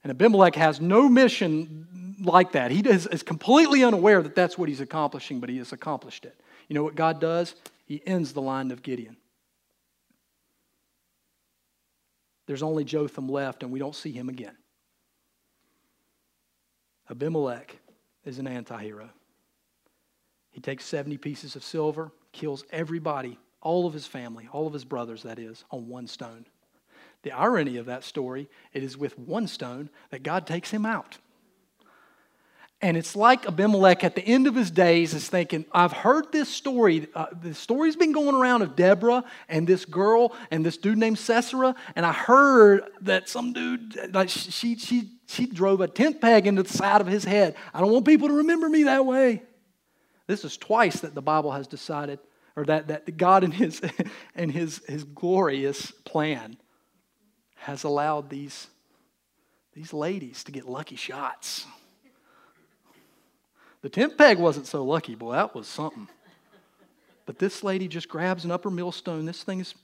And 0.07 0.13
Abimelech 0.13 0.55
has 0.55 0.81
no 0.81 1.09
mission 1.09 2.15
like 2.23 2.53
that. 2.53 2.71
He 2.71 2.79
is, 2.79 3.09
is 3.09 3.25
completely 3.25 3.83
unaware 3.83 4.23
that 4.23 4.37
that's 4.37 4.57
what 4.57 4.69
he's 4.69 4.81
accomplishing, 4.81 5.41
but 5.41 5.49
he 5.49 5.59
has 5.59 5.73
accomplished 5.73 6.25
it. 6.25 6.41
You 6.69 6.75
know 6.75 6.85
what 6.85 6.95
God 6.95 7.21
does? 7.21 7.57
He 7.87 8.01
ends 8.07 8.33
the 8.33 8.41
line 8.41 8.71
of 8.71 8.85
Gideon. 8.85 9.17
There's 12.47 12.63
only 12.63 12.85
Jotham 12.85 13.29
left, 13.29 13.65
and 13.65 13.73
we 13.73 13.81
don't 13.81 13.97
see 13.97 14.13
him 14.13 14.29
again. 14.29 14.57
Abimelech 17.11 17.77
is 18.25 18.39
an 18.39 18.47
anti 18.47 18.81
hero. 18.81 19.11
He 20.53 20.61
takes 20.61 20.85
70 20.85 21.17
pieces 21.17 21.57
of 21.57 21.65
silver, 21.65 22.13
kills 22.31 22.63
everybody, 22.71 23.41
all 23.61 23.89
of 23.89 23.93
his 23.93 24.07
family, 24.07 24.49
all 24.53 24.69
of 24.69 24.73
his 24.73 24.85
brothers, 24.85 25.25
that 25.25 25.41
is, 25.41 25.65
on 25.73 25.89
one 25.89 26.07
stone. 26.07 26.47
The 27.27 27.33
irony 27.33 27.77
of 27.79 27.87
that 27.87 28.05
story, 28.05 28.49
it 28.73 28.85
is 28.85 28.97
with 28.97 29.19
one 29.19 29.49
stone 29.49 29.91
that 30.11 30.23
God 30.23 30.47
takes 30.47 30.71
him 30.71 30.87
out. 30.87 31.19
And 32.81 32.97
it's 32.97 33.17
like 33.17 33.49
Abimelech 33.49 34.05
at 34.05 34.15
the 34.15 34.23
end 34.23 34.47
of 34.47 34.55
his 34.55 34.71
days 34.71 35.13
is 35.13 35.29
thinking, 35.29 35.65
I've 35.73 35.91
heard 35.91 36.31
this 36.31 36.49
story. 36.49 37.09
Uh, 37.17 37.27
the 37.43 37.53
story's 37.53 37.97
been 37.97 38.13
going 38.13 38.37
around 38.37 38.63
of 38.63 38.77
Deborah 38.77 39.25
and 39.49 39.67
this 39.67 39.85
girl 39.85 40.37
and 40.53 40.65
this 40.65 40.77
dude 40.77 40.99
named 40.99 41.19
Sisera. 41.19 41.75
And 41.97 42.07
I 42.07 42.13
heard 42.13 42.85
that 43.01 43.29
some 43.29 43.53
dude, 43.53 44.15
like 44.15 44.29
she, 44.29 44.77
she, 44.77 45.11
she 45.27 45.47
drove 45.47 45.81
a 45.81 45.89
tent 45.89 46.21
peg 46.21 46.47
into 46.47 46.63
the 46.63 46.73
side 46.73 47.01
of 47.01 47.09
his 47.09 47.25
head. 47.25 47.57
I 47.75 47.81
don't 47.81 47.91
want 47.91 48.07
people 48.07 48.29
to 48.29 48.35
remember 48.35 48.69
me 48.69 48.85
that 48.85 49.05
way. 49.05 49.43
This 50.29 50.45
is 50.45 50.57
twice 50.57 51.01
that 51.01 51.17
the 51.17 51.23
Bible 51.23 51.51
has 51.51 51.67
decided, 51.67 52.21
or 52.55 52.65
that, 52.67 52.87
that 52.87 53.17
God 53.17 53.43
in 53.43 53.51
his, 53.51 53.83
in 54.37 54.49
his, 54.49 54.81
his 54.87 55.03
glorious 55.03 55.91
plan 56.05 56.57
has 57.57 57.85
allowed 57.85 58.31
these, 58.31 58.69
these 59.75 59.93
ladies 59.93 60.45
to 60.45 60.53
get 60.53 60.69
lucky 60.69 60.97
shots. 60.97 61.67
The 63.83 63.89
tent 63.89 64.17
peg 64.17 64.39
wasn't 64.39 64.67
so 64.67 64.85
lucky, 64.85 65.15
boy, 65.15 65.33
that 65.33 65.55
was 65.55 65.67
something. 65.67 66.09
But 67.25 67.39
this 67.39 67.65
lady 67.65 67.89
just 67.89 68.09
grabs 68.09 68.45
an 68.45 68.51
upper 68.51 68.71
millstone. 68.71 69.27
This 69.27 69.43
thing 69.43 69.61
is 69.61 69.75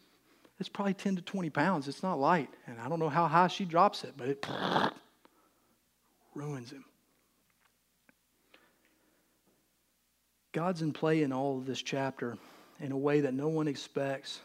it's 0.61 0.69
probably 0.69 0.95
10 0.95 1.17
to 1.17 1.23
20 1.23 1.51
pounds. 1.51 1.89
It's 1.89 2.05
not 2.05 2.21
light. 2.21 2.49
And 2.69 2.79
I 2.81 2.89
don't 2.89 3.01
know 3.01 3.09
how 3.09 3.27
high 3.27 3.49
she 3.49 3.65
drops 3.65 4.05
it, 4.05 4.15
but 4.17 4.29
it 4.29 4.47
ruins 6.35 6.71
him. 6.71 6.85
God's 10.53 10.83
in 10.83 10.93
play 10.93 11.23
in 11.23 11.33
all 11.33 11.59
of 11.59 11.67
this 11.67 11.83
chapter 11.83 12.39
in 12.79 12.93
a 12.93 12.97
way 12.97 13.23
that 13.23 13.35
no 13.35 13.49
one 13.49 13.67
expects. 13.67 14.41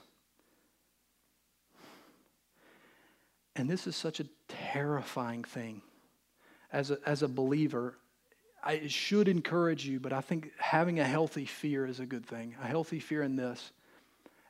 And 3.58 3.68
this 3.68 3.88
is 3.88 3.96
such 3.96 4.20
a 4.20 4.26
terrifying 4.48 5.44
thing. 5.44 5.82
As 6.72 6.92
a, 6.92 7.00
as 7.06 7.24
a 7.24 7.28
believer, 7.28 7.98
I, 8.64 8.88
should 8.88 9.28
encourage 9.28 9.86
you, 9.86 10.00
but 10.00 10.14
I 10.14 10.22
think 10.22 10.52
having 10.60 11.00
a 11.00 11.04
healthy 11.04 11.46
fear 11.46 11.86
is 11.86 12.00
a 12.00 12.06
good 12.06 12.26
thing. 12.26 12.56
A 12.62 12.68
healthy 12.68 13.00
fear 13.00 13.24
in 13.24 13.36
this. 13.36 13.72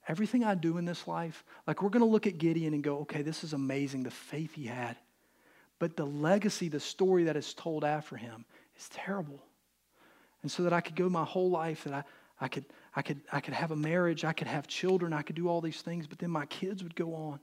Everything 0.07 0.43
I 0.43 0.55
do 0.55 0.77
in 0.77 0.85
this 0.85 1.07
life, 1.07 1.43
like 1.65 1.81
we're 1.81 1.89
going 1.89 2.03
to 2.03 2.09
look 2.09 2.27
at 2.27 2.37
Gideon 2.37 2.73
and 2.73 2.83
go, 2.83 2.99
okay, 2.99 3.21
this 3.21 3.43
is 3.43 3.53
amazing, 3.53 4.03
the 4.03 4.11
faith 4.11 4.55
he 4.55 4.65
had. 4.65 4.97
But 5.79 5.95
the 5.95 6.05
legacy, 6.05 6.69
the 6.69 6.79
story 6.79 7.25
that 7.25 7.37
is 7.37 7.53
told 7.53 7.83
after 7.83 8.15
him 8.15 8.45
is 8.77 8.89
terrible. 8.89 9.41
And 10.41 10.51
so 10.51 10.63
that 10.63 10.73
I 10.73 10.81
could 10.81 10.95
go 10.95 11.09
my 11.09 11.23
whole 11.23 11.49
life, 11.49 11.83
that 11.83 11.93
I, 11.93 12.03
I, 12.39 12.47
could, 12.47 12.65
I, 12.95 13.01
could, 13.01 13.21
I 13.31 13.39
could 13.39 13.53
have 13.53 13.71
a 13.71 13.75
marriage, 13.75 14.25
I 14.25 14.33
could 14.33 14.47
have 14.47 14.67
children, 14.67 15.13
I 15.13 15.21
could 15.21 15.35
do 15.35 15.47
all 15.47 15.61
these 15.61 15.81
things, 15.81 16.07
but 16.07 16.19
then 16.19 16.31
my 16.31 16.45
kids 16.45 16.83
would 16.83 16.95
go 16.95 17.13
on 17.13 17.39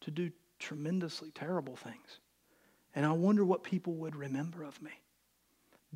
to 0.00 0.10
do 0.10 0.30
tremendously 0.58 1.30
terrible 1.30 1.76
things. 1.76 2.20
And 2.94 3.06
I 3.06 3.12
wonder 3.12 3.44
what 3.44 3.62
people 3.62 3.94
would 3.94 4.16
remember 4.16 4.64
of 4.64 4.80
me. 4.82 4.90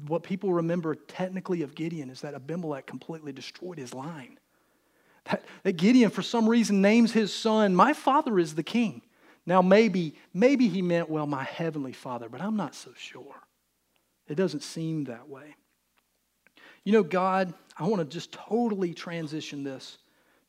What 0.06 0.22
people 0.22 0.52
remember 0.52 0.94
technically 0.94 1.62
of 1.62 1.74
Gideon 1.74 2.10
is 2.10 2.20
that 2.22 2.34
Abimelech 2.34 2.86
completely 2.86 3.32
destroyed 3.32 3.78
his 3.78 3.92
line. 3.92 4.38
That, 5.24 5.44
that 5.62 5.72
Gideon, 5.74 6.10
for 6.10 6.22
some 6.22 6.48
reason, 6.48 6.80
names 6.80 7.12
his 7.12 7.32
son, 7.34 7.74
My 7.74 7.92
father 7.92 8.38
is 8.38 8.54
the 8.54 8.62
king. 8.62 9.02
Now, 9.44 9.60
maybe, 9.60 10.14
maybe 10.32 10.68
he 10.68 10.82
meant, 10.82 11.10
well, 11.10 11.26
my 11.26 11.44
heavenly 11.44 11.92
father, 11.92 12.28
but 12.28 12.40
I'm 12.40 12.56
not 12.56 12.74
so 12.74 12.90
sure. 12.96 13.34
It 14.28 14.36
doesn't 14.36 14.62
seem 14.62 15.04
that 15.04 15.28
way. 15.28 15.56
You 16.84 16.92
know, 16.92 17.02
God, 17.02 17.52
I 17.76 17.86
want 17.86 17.98
to 17.98 18.04
just 18.04 18.32
totally 18.32 18.94
transition 18.94 19.64
this 19.64 19.98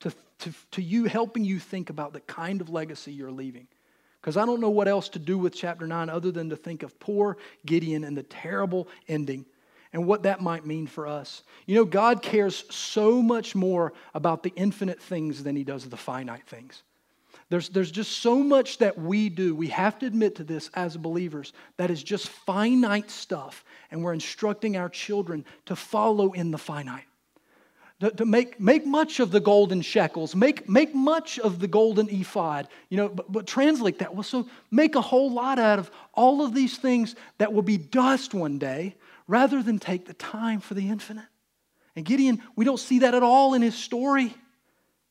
to, 0.02 0.12
to, 0.40 0.54
to 0.72 0.82
you 0.82 1.06
helping 1.06 1.44
you 1.44 1.60
think 1.60 1.90
about 1.90 2.14
the 2.14 2.20
kind 2.22 2.62
of 2.62 2.70
legacy 2.70 3.12
you're 3.12 3.32
leaving. 3.32 3.68
Because 4.24 4.38
I 4.38 4.46
don't 4.46 4.62
know 4.62 4.70
what 4.70 4.88
else 4.88 5.10
to 5.10 5.20
do 5.20 5.38
with 5.38 5.54
chapter 5.54 5.86
9 5.86 6.10
other 6.10 6.32
than 6.32 6.50
to 6.50 6.56
think 6.56 6.82
of 6.82 6.98
poor 6.98 7.36
Gideon 7.66 8.06
and 8.06 8.16
the 8.16 8.24
terrible 8.24 8.88
ending 9.10 9.46
and 9.92 10.08
what 10.08 10.24
that 10.24 10.42
might 10.42 10.66
mean 10.66 10.88
for 10.88 11.08
us. 11.08 11.44
You 11.66 11.76
know, 11.76 11.84
God 11.84 12.22
cares 12.22 12.64
so 12.74 13.22
much 13.22 13.54
more 13.54 13.92
about 14.14 14.42
the 14.42 14.54
infinite 14.56 15.02
things 15.02 15.44
than 15.44 15.58
he 15.58 15.66
does 15.66 15.90
the 15.90 15.98
finite 15.98 16.48
things. 16.48 16.84
There's, 17.50 17.68
there's 17.68 17.92
just 17.92 18.20
so 18.20 18.38
much 18.38 18.78
that 18.78 18.98
we 18.98 19.28
do, 19.28 19.54
we 19.56 19.68
have 19.68 20.00
to 20.00 20.06
admit 20.06 20.36
to 20.36 20.46
this 20.46 20.70
as 20.74 20.96
believers, 20.96 21.52
that 21.76 21.92
is 21.92 22.02
just 22.02 22.30
finite 22.30 23.12
stuff, 23.12 23.66
and 23.92 24.02
we're 24.02 24.14
instructing 24.14 24.78
our 24.78 24.88
children 24.88 25.44
to 25.66 25.76
follow 25.76 26.32
in 26.32 26.50
the 26.50 26.58
finite 26.58 27.04
to, 28.00 28.12
to 28.12 28.26
make, 28.26 28.60
make 28.60 28.86
much 28.86 29.20
of 29.20 29.32
the 29.32 29.40
golden 29.40 29.82
shekels, 29.82 30.36
make, 30.36 30.68
make 30.68 30.94
much 30.94 31.40
of 31.40 31.60
the 31.60 31.68
golden 31.68 32.10
ephod, 32.10 32.68
you 32.90 32.98
know, 32.98 33.10
but, 33.10 33.32
but 33.32 33.48
translate 33.48 34.00
that. 34.00 34.14
Well, 34.14 34.24
so 34.24 34.48
make 34.72 34.96
a 34.96 35.02
whole 35.02 35.32
lot 35.32 35.60
out 35.60 35.80
of 35.80 35.92
all 36.14 36.44
of 36.46 36.54
these 36.54 36.78
things 36.78 37.16
that 37.38 37.54
will 37.54 37.62
be 37.62 37.78
dust 37.78 38.34
one 38.34 38.58
day 38.58 38.96
rather 39.28 39.64
than 39.64 39.80
take 39.80 40.06
the 40.06 40.14
time 40.14 40.60
for 40.60 40.74
the 40.74 40.90
infinite. 40.90 41.26
And 41.96 42.06
Gideon, 42.06 42.42
we 42.56 42.66
don't 42.66 42.80
see 42.80 43.00
that 43.00 43.14
at 43.14 43.24
all 43.24 43.54
in 43.54 43.62
his 43.62 43.76
story. 43.76 44.34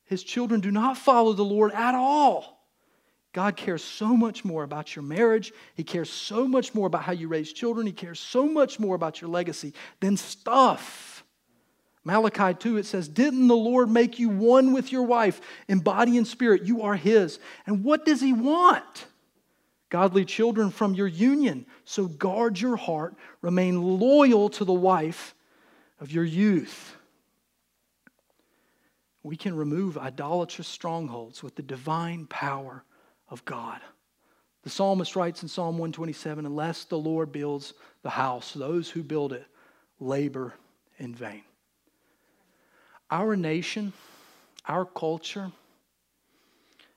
His 0.05 0.23
children 0.23 0.61
do 0.61 0.71
not 0.71 0.99
follow 0.99 1.33
the 1.33 1.45
Lord 1.45 1.73
at 1.73 1.95
all. 1.95 2.59
God 3.33 3.57
cares 3.57 3.83
so 3.83 4.15
much 4.15 4.45
more 4.45 4.63
about 4.63 4.95
your 4.95 5.03
marriage. 5.03 5.53
He 5.75 5.85
cares 5.85 6.11
so 6.11 6.47
much 6.47 6.75
more 6.75 6.87
about 6.87 7.05
how 7.05 7.13
you 7.13 7.29
raise 7.29 7.53
children. 7.53 7.87
He 7.87 7.93
cares 7.93 8.21
so 8.21 8.47
much 8.47 8.79
more 8.79 8.95
about 8.95 9.23
your 9.23 9.31
legacy 9.31 9.73
than 10.01 10.19
stuff. 10.19 11.12
Malachi 12.05 12.55
2, 12.55 12.79
it 12.79 12.87
says, 12.87 13.09
Didn't 13.09 13.49
the 13.49 13.57
Lord 13.57 13.89
make 13.89 14.19
you 14.19 14.29
one 14.29 14.73
with 14.73 14.91
your 14.91 15.05
wife 15.05 15.41
in 15.69 15.79
body 15.79 16.17
and 16.17 16.27
spirit? 16.27 16.65
You 16.65 16.83
are 16.83 16.97
His. 16.97 17.39
And 17.67 17.85
what 17.85 18.05
does 18.05 18.21
He 18.21 18.33
want? 18.33 19.07
godly 19.93 20.25
children 20.25 20.71
from 20.71 20.95
your 20.95 21.07
union. 21.07 21.67
So 21.85 22.07
guard 22.07 22.59
your 22.59 22.77
heart, 22.77 23.15
remain 23.43 23.83
loyal 23.83 24.49
to 24.49 24.65
the 24.65 24.73
wife 24.73 25.35
of 26.01 26.11
your 26.11 26.25
youth. 26.25 26.97
We 29.23 29.37
can 29.37 29.55
remove 29.55 29.99
idolatrous 29.99 30.67
strongholds 30.67 31.43
with 31.43 31.57
the 31.57 31.63
divine 31.63 32.25
power 32.27 32.85
of 33.29 33.45
God. 33.45 33.83
The 34.63 34.71
psalmist 34.71 35.15
writes 35.15 35.43
in 35.43 35.49
Psalm 35.51 35.77
127 35.77 36.47
Unless 36.47 36.85
the 36.85 36.99
Lord 36.99 37.31
builds 37.31 37.75
the 38.03 38.09
house, 38.09 38.55
those 38.55 38.89
who 38.89 39.03
build 39.03 39.35
it 39.35 39.45
labor 40.01 40.55
in 40.97 41.15
vain. 41.15 41.43
Our 43.13 43.37
nation, 43.37 43.93
our 44.67 44.87
culture, 44.87 45.53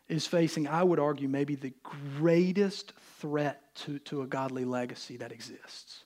is 0.07 0.25
facing, 0.25 0.65
I 0.65 0.81
would 0.81 0.97
argue, 0.97 1.27
maybe 1.27 1.55
the 1.55 1.73
greatest 2.17 2.93
threat 3.19 3.61
to, 3.83 3.99
to 3.99 4.21
a 4.21 4.25
godly 4.25 4.63
legacy 4.63 5.17
that 5.17 5.33
exists. 5.33 6.05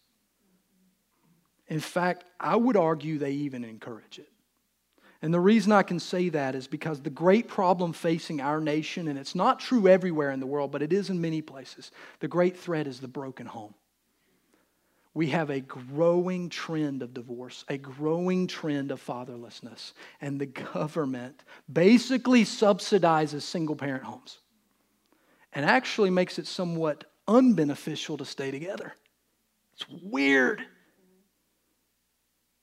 In 1.68 1.80
fact, 1.80 2.26
I 2.39 2.55
would 2.55 2.76
argue 2.76 3.20
they 3.20 3.34
even 3.34 3.64
encourage 3.64 4.18
it. 4.18 4.30
And 5.22 5.32
the 5.32 5.39
reason 5.39 5.72
I 5.72 5.84
can 5.84 5.99
say 5.99 6.30
that 6.30 6.55
is 6.55 6.66
because 6.66 7.01
the 7.01 7.12
great 7.12 7.47
problem 7.47 7.93
facing 7.93 8.41
our 8.41 8.60
nation, 8.60 9.10
and 9.10 9.20
it's 9.20 9.36
not 9.36 9.60
true 9.60 9.88
everywhere 9.88 10.32
in 10.32 10.39
the 10.39 10.47
world, 10.47 10.72
but 10.72 10.82
it 10.82 10.91
is 10.91 11.12
in 11.12 11.22
many 11.22 11.43
places, 11.43 11.91
the 12.20 12.28
great 12.28 12.57
threat 12.57 12.88
is 12.88 12.99
the 12.99 13.07
broken 13.07 13.45
home 13.45 13.76
we 15.20 15.28
have 15.28 15.49
a 15.49 15.59
growing 15.59 16.47
trend 16.47 17.01
of 17.03 17.13
divorce, 17.13 17.65
a 17.67 17.78
growing 17.78 18.47
trend 18.47 18.89
of 18.89 19.05
fatherlessness, 19.05 19.91
and 20.22 20.39
the 20.39 20.45
government 20.45 21.43
basically 21.70 22.45
subsidizes 22.45 23.41
single 23.41 23.76
parent 23.76 24.05
homes 24.05 24.38
and 25.51 25.65
actually 25.65 26.09
makes 26.09 26.39
it 26.39 26.47
somewhat 26.47 27.03
unbeneficial 27.28 28.17
to 28.17 28.24
stay 28.24 28.49
together. 28.49 28.93
It's 29.74 29.86
weird. 29.89 30.61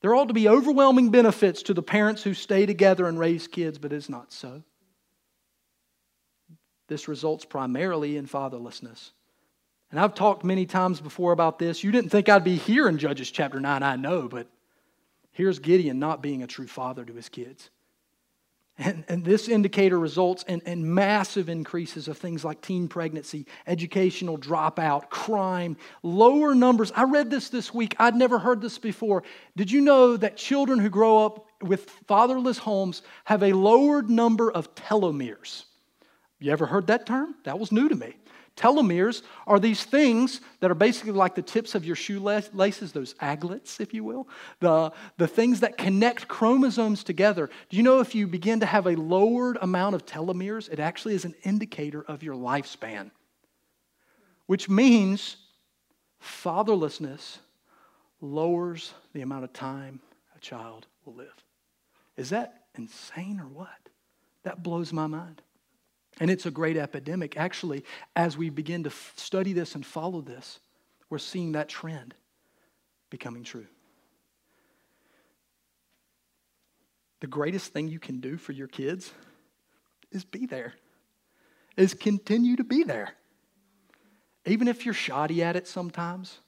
There 0.01 0.15
ought 0.15 0.29
to 0.29 0.33
be 0.33 0.49
overwhelming 0.49 1.11
benefits 1.11 1.61
to 1.61 1.75
the 1.75 1.83
parents 1.83 2.23
who 2.23 2.33
stay 2.33 2.65
together 2.65 3.05
and 3.05 3.19
raise 3.19 3.47
kids, 3.47 3.77
but 3.77 3.93
it's 3.93 4.09
not 4.09 4.33
so. 4.33 4.63
This 6.87 7.07
results 7.07 7.45
primarily 7.45 8.17
in 8.17 8.25
fatherlessness. 8.25 9.11
And 9.91 9.99
I've 9.99 10.15
talked 10.15 10.43
many 10.43 10.65
times 10.65 10.99
before 10.99 11.31
about 11.31 11.59
this. 11.59 11.83
You 11.83 11.91
didn't 11.91 12.09
think 12.09 12.27
I'd 12.27 12.43
be 12.43 12.55
here 12.55 12.89
in 12.89 12.97
Judges 12.97 13.31
chapter 13.31 13.59
9, 13.59 13.83
I 13.83 13.95
know, 13.95 14.27
but 14.27 14.47
here's 15.31 15.59
Gideon 15.59 15.99
not 15.99 16.21
being 16.21 16.43
a 16.43 16.47
true 16.47 16.67
father 16.67 17.05
to 17.05 17.13
his 17.13 17.29
kids. 17.29 17.69
And, 18.79 19.05
and 19.07 19.25
this 19.25 19.47
indicator 19.47 19.97
results 19.97 20.43
in, 20.43 20.61
in 20.61 20.93
massive 20.93 21.49
increases 21.49 22.07
of 22.07 22.17
things 22.17 22.45
like 22.45 22.61
teen 22.61 22.87
pregnancy, 22.87 23.47
educational 23.65 24.37
dropout, 24.37 25.09
crime, 25.09 25.77
lower 26.03 26.53
numbers. 26.53 26.91
I 26.95 27.05
read 27.05 27.31
this 27.31 27.49
this 27.49 27.73
week. 27.73 27.95
I'd 27.97 28.15
never 28.15 28.37
heard 28.37 28.61
this 28.61 28.77
before. 28.77 29.23
Did 29.55 29.71
you 29.71 29.81
know 29.81 30.15
that 30.17 30.37
children 30.37 30.77
who 30.77 30.89
grow 30.89 31.25
up 31.25 31.47
with 31.63 31.89
fatherless 32.07 32.59
homes 32.59 33.01
have 33.25 33.41
a 33.41 33.53
lowered 33.53 34.11
number 34.11 34.51
of 34.51 34.75
telomeres? 34.75 35.63
You 36.39 36.51
ever 36.51 36.67
heard 36.67 36.87
that 36.87 37.07
term? 37.07 37.33
That 37.45 37.57
was 37.57 37.71
new 37.71 37.89
to 37.89 37.95
me. 37.95 38.15
Telomeres 38.57 39.21
are 39.45 39.59
these 39.59 39.83
things 39.83 40.41
that 40.61 40.71
are 40.71 40.75
basically 40.75 41.11
like 41.11 41.35
the 41.35 41.43
tips 41.43 41.75
of 41.75 41.85
your 41.85 41.95
shoelaces, 41.95 42.91
those 42.91 43.13
aglets, 43.21 43.79
if 43.79 43.93
you 43.93 44.03
will, 44.03 44.27
the, 44.59 44.91
the 45.17 45.27
things 45.27 45.59
that 45.59 45.77
connect 45.77 46.27
chromosomes 46.27 47.03
together. 47.03 47.51
Do 47.69 47.77
you 47.77 47.83
know 47.83 47.99
if 47.99 48.15
you 48.15 48.25
begin 48.25 48.59
to 48.61 48.65
have 48.65 48.87
a 48.87 48.95
lowered 48.95 49.59
amount 49.61 49.93
of 49.93 50.07
telomeres, 50.07 50.69
it 50.71 50.79
actually 50.79 51.13
is 51.13 51.23
an 51.23 51.35
indicator 51.43 52.01
of 52.01 52.23
your 52.23 52.33
lifespan, 52.33 53.11
which 54.47 54.67
means 54.67 55.37
fatherlessness 56.19 57.37
lowers 58.21 58.95
the 59.13 59.21
amount 59.21 59.43
of 59.43 59.53
time 59.53 59.99
a 60.35 60.39
child 60.39 60.87
will 61.05 61.13
live. 61.13 61.43
Is 62.15 62.31
that 62.31 62.63
insane 62.75 63.39
or 63.39 63.47
what? 63.47 63.69
That 64.41 64.63
blows 64.63 64.91
my 64.91 65.05
mind. 65.05 65.43
And 66.19 66.31
it's 66.31 66.45
a 66.45 66.51
great 66.51 66.77
epidemic. 66.77 67.37
Actually, 67.37 67.83
as 68.15 68.37
we 68.37 68.49
begin 68.49 68.83
to 68.83 68.89
f- 68.89 69.13
study 69.17 69.53
this 69.53 69.75
and 69.75 69.85
follow 69.85 70.21
this, 70.21 70.59
we're 71.09 71.19
seeing 71.19 71.51
that 71.53 71.69
trend 71.69 72.15
becoming 73.09 73.43
true. 73.43 73.67
The 77.19 77.27
greatest 77.27 77.73
thing 77.73 77.87
you 77.87 77.99
can 77.99 78.19
do 78.19 78.37
for 78.37 78.51
your 78.51 78.67
kids 78.67 79.11
is 80.11 80.23
be 80.23 80.45
there, 80.45 80.73
is 81.75 81.93
continue 81.93 82.55
to 82.55 82.63
be 82.63 82.83
there. 82.83 83.13
Even 84.45 84.67
if 84.67 84.85
you're 84.85 84.93
shoddy 84.93 85.43
at 85.43 85.55
it 85.55 85.67
sometimes. 85.67 86.39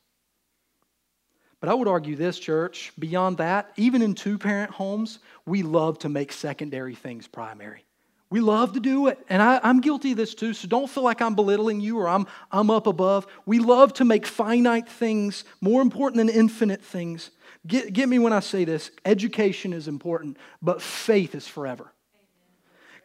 But 1.60 1.70
I 1.70 1.74
would 1.74 1.90
argue 1.90 2.16
this, 2.16 2.40
church, 2.40 2.94
beyond 2.98 3.38
that, 3.38 3.72
even 3.76 4.02
in 4.02 4.16
two 4.16 4.38
parent 4.38 4.72
homes, 4.72 5.20
we 5.46 5.62
love 5.62 6.00
to 6.00 6.10
make 6.10 6.32
secondary 6.32 6.96
things 6.96 7.28
primary. 7.28 7.84
We 8.32 8.42
love 8.42 8.74
to 8.74 8.80
do 8.80 9.08
it. 9.08 9.18
And 9.28 9.42
I, 9.42 9.60
am 9.64 9.82
guilty 9.82 10.12
of 10.12 10.18
this 10.18 10.36
too, 10.36 10.54
so 10.54 10.68
don't 10.68 10.90
feel 10.90 11.04
like 11.04 11.22
I'm 11.22 11.34
belittling 11.34 11.82
you 11.82 12.00
or 12.00 12.08
I'm, 12.08 12.28
I'm 12.52 12.70
up 12.70 12.86
above. 12.86 13.26
We 13.46 13.60
love 13.60 13.94
to 13.94 14.06
make 14.06 14.28
finite 14.28 14.88
things 14.88 15.44
more 15.62 15.82
important 15.82 16.18
than 16.18 16.30
infinite 16.30 16.84
things. 16.84 17.32
Get, 17.66 17.92
get 17.92 18.08
me 18.08 18.20
when 18.20 18.32
I 18.32 18.40
say 18.40 18.66
this 18.66 18.92
education 19.04 19.74
is 19.74 19.88
important, 19.88 20.38
but 20.62 20.82
faith 20.82 21.34
is 21.34 21.48
forever. 21.48 21.92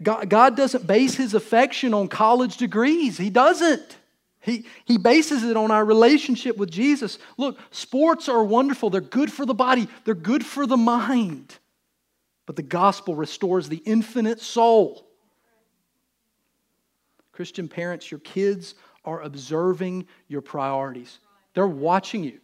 God, 0.02 0.28
God 0.28 0.56
doesn't 0.56 0.86
base 0.86 1.14
his 1.14 1.34
affection 1.34 1.94
on 1.94 2.08
college 2.08 2.56
degrees, 2.56 3.16
He 3.16 3.30
doesn't. 3.30 3.98
He, 4.40 4.66
he 4.84 4.98
bases 4.98 5.42
it 5.42 5.56
on 5.56 5.70
our 5.70 5.82
relationship 5.82 6.58
with 6.58 6.70
Jesus. 6.70 7.18
Look, 7.38 7.58
sports 7.70 8.28
are 8.28 8.44
wonderful. 8.44 8.90
They're 8.90 9.00
good 9.00 9.32
for 9.32 9.46
the 9.46 9.54
body, 9.54 9.88
they're 10.04 10.14
good 10.14 10.44
for 10.44 10.66
the 10.66 10.76
mind. 10.76 11.56
But 12.44 12.56
the 12.56 12.62
gospel 12.62 13.14
restores 13.14 13.70
the 13.70 13.82
infinite 13.86 14.42
soul. 14.42 15.06
Christian 17.34 17.68
parents, 17.68 18.10
your 18.10 18.20
kids 18.20 18.76
are 19.04 19.20
observing 19.20 20.06
your 20.28 20.40
priorities, 20.40 21.18
they're 21.52 21.66
watching 21.66 22.22
you. 22.22 22.40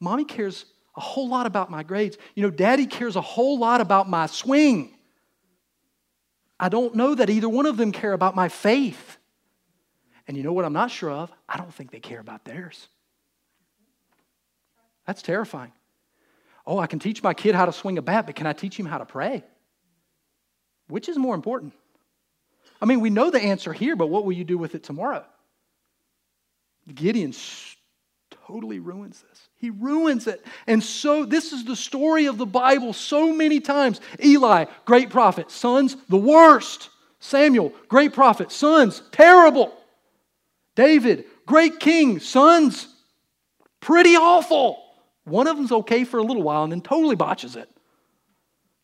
Mommy 0.00 0.24
cares 0.24 0.64
a 0.96 1.00
whole 1.00 1.28
lot 1.28 1.46
about 1.46 1.70
my 1.70 1.82
grades. 1.82 2.16
You 2.34 2.42
know, 2.42 2.50
daddy 2.50 2.86
cares 2.86 3.16
a 3.16 3.20
whole 3.20 3.58
lot 3.58 3.80
about 3.80 4.08
my 4.08 4.26
swing. 4.26 4.94
I 6.58 6.68
don't 6.68 6.94
know 6.94 7.14
that 7.14 7.28
either 7.28 7.48
one 7.48 7.66
of 7.66 7.76
them 7.76 7.92
care 7.92 8.12
about 8.12 8.34
my 8.34 8.48
faith. 8.48 9.18
And 10.26 10.36
you 10.36 10.42
know 10.42 10.52
what 10.52 10.64
I'm 10.64 10.72
not 10.72 10.90
sure 10.90 11.10
of? 11.10 11.30
I 11.48 11.56
don't 11.58 11.72
think 11.72 11.90
they 11.90 12.00
care 12.00 12.20
about 12.20 12.44
theirs. 12.44 12.88
That's 15.06 15.22
terrifying. 15.22 15.72
Oh, 16.66 16.78
I 16.78 16.86
can 16.86 16.98
teach 16.98 17.22
my 17.22 17.32
kid 17.32 17.54
how 17.54 17.66
to 17.66 17.72
swing 17.72 17.96
a 17.96 18.02
bat, 18.02 18.26
but 18.26 18.34
can 18.34 18.46
I 18.46 18.52
teach 18.52 18.78
him 18.78 18.86
how 18.86 18.98
to 18.98 19.06
pray? 19.06 19.44
Which 20.88 21.08
is 21.08 21.16
more 21.16 21.34
important? 21.34 21.74
I 22.80 22.84
mean, 22.84 23.00
we 23.00 23.10
know 23.10 23.30
the 23.30 23.40
answer 23.40 23.72
here, 23.72 23.96
but 23.96 24.08
what 24.08 24.24
will 24.24 24.32
you 24.32 24.44
do 24.44 24.58
with 24.58 24.74
it 24.74 24.82
tomorrow? 24.82 25.24
Gideon 26.92 27.34
totally 28.46 28.78
ruins 28.78 29.24
this. 29.28 29.48
He 29.56 29.70
ruins 29.70 30.26
it. 30.26 30.44
And 30.66 30.82
so, 30.82 31.24
this 31.24 31.52
is 31.52 31.64
the 31.64 31.74
story 31.76 32.26
of 32.26 32.38
the 32.38 32.46
Bible 32.46 32.92
so 32.92 33.32
many 33.32 33.60
times. 33.60 34.00
Eli, 34.22 34.66
great 34.84 35.10
prophet, 35.10 35.50
sons, 35.50 35.96
the 36.08 36.16
worst. 36.16 36.90
Samuel, 37.18 37.72
great 37.88 38.12
prophet, 38.12 38.52
sons, 38.52 39.02
terrible. 39.10 39.72
David, 40.74 41.24
great 41.46 41.80
king, 41.80 42.20
sons, 42.20 42.86
pretty 43.80 44.14
awful. 44.14 44.82
One 45.24 45.46
of 45.48 45.56
them's 45.56 45.72
okay 45.72 46.04
for 46.04 46.18
a 46.18 46.22
little 46.22 46.42
while 46.42 46.62
and 46.62 46.70
then 46.70 46.82
totally 46.82 47.16
botches 47.16 47.56
it. 47.56 47.68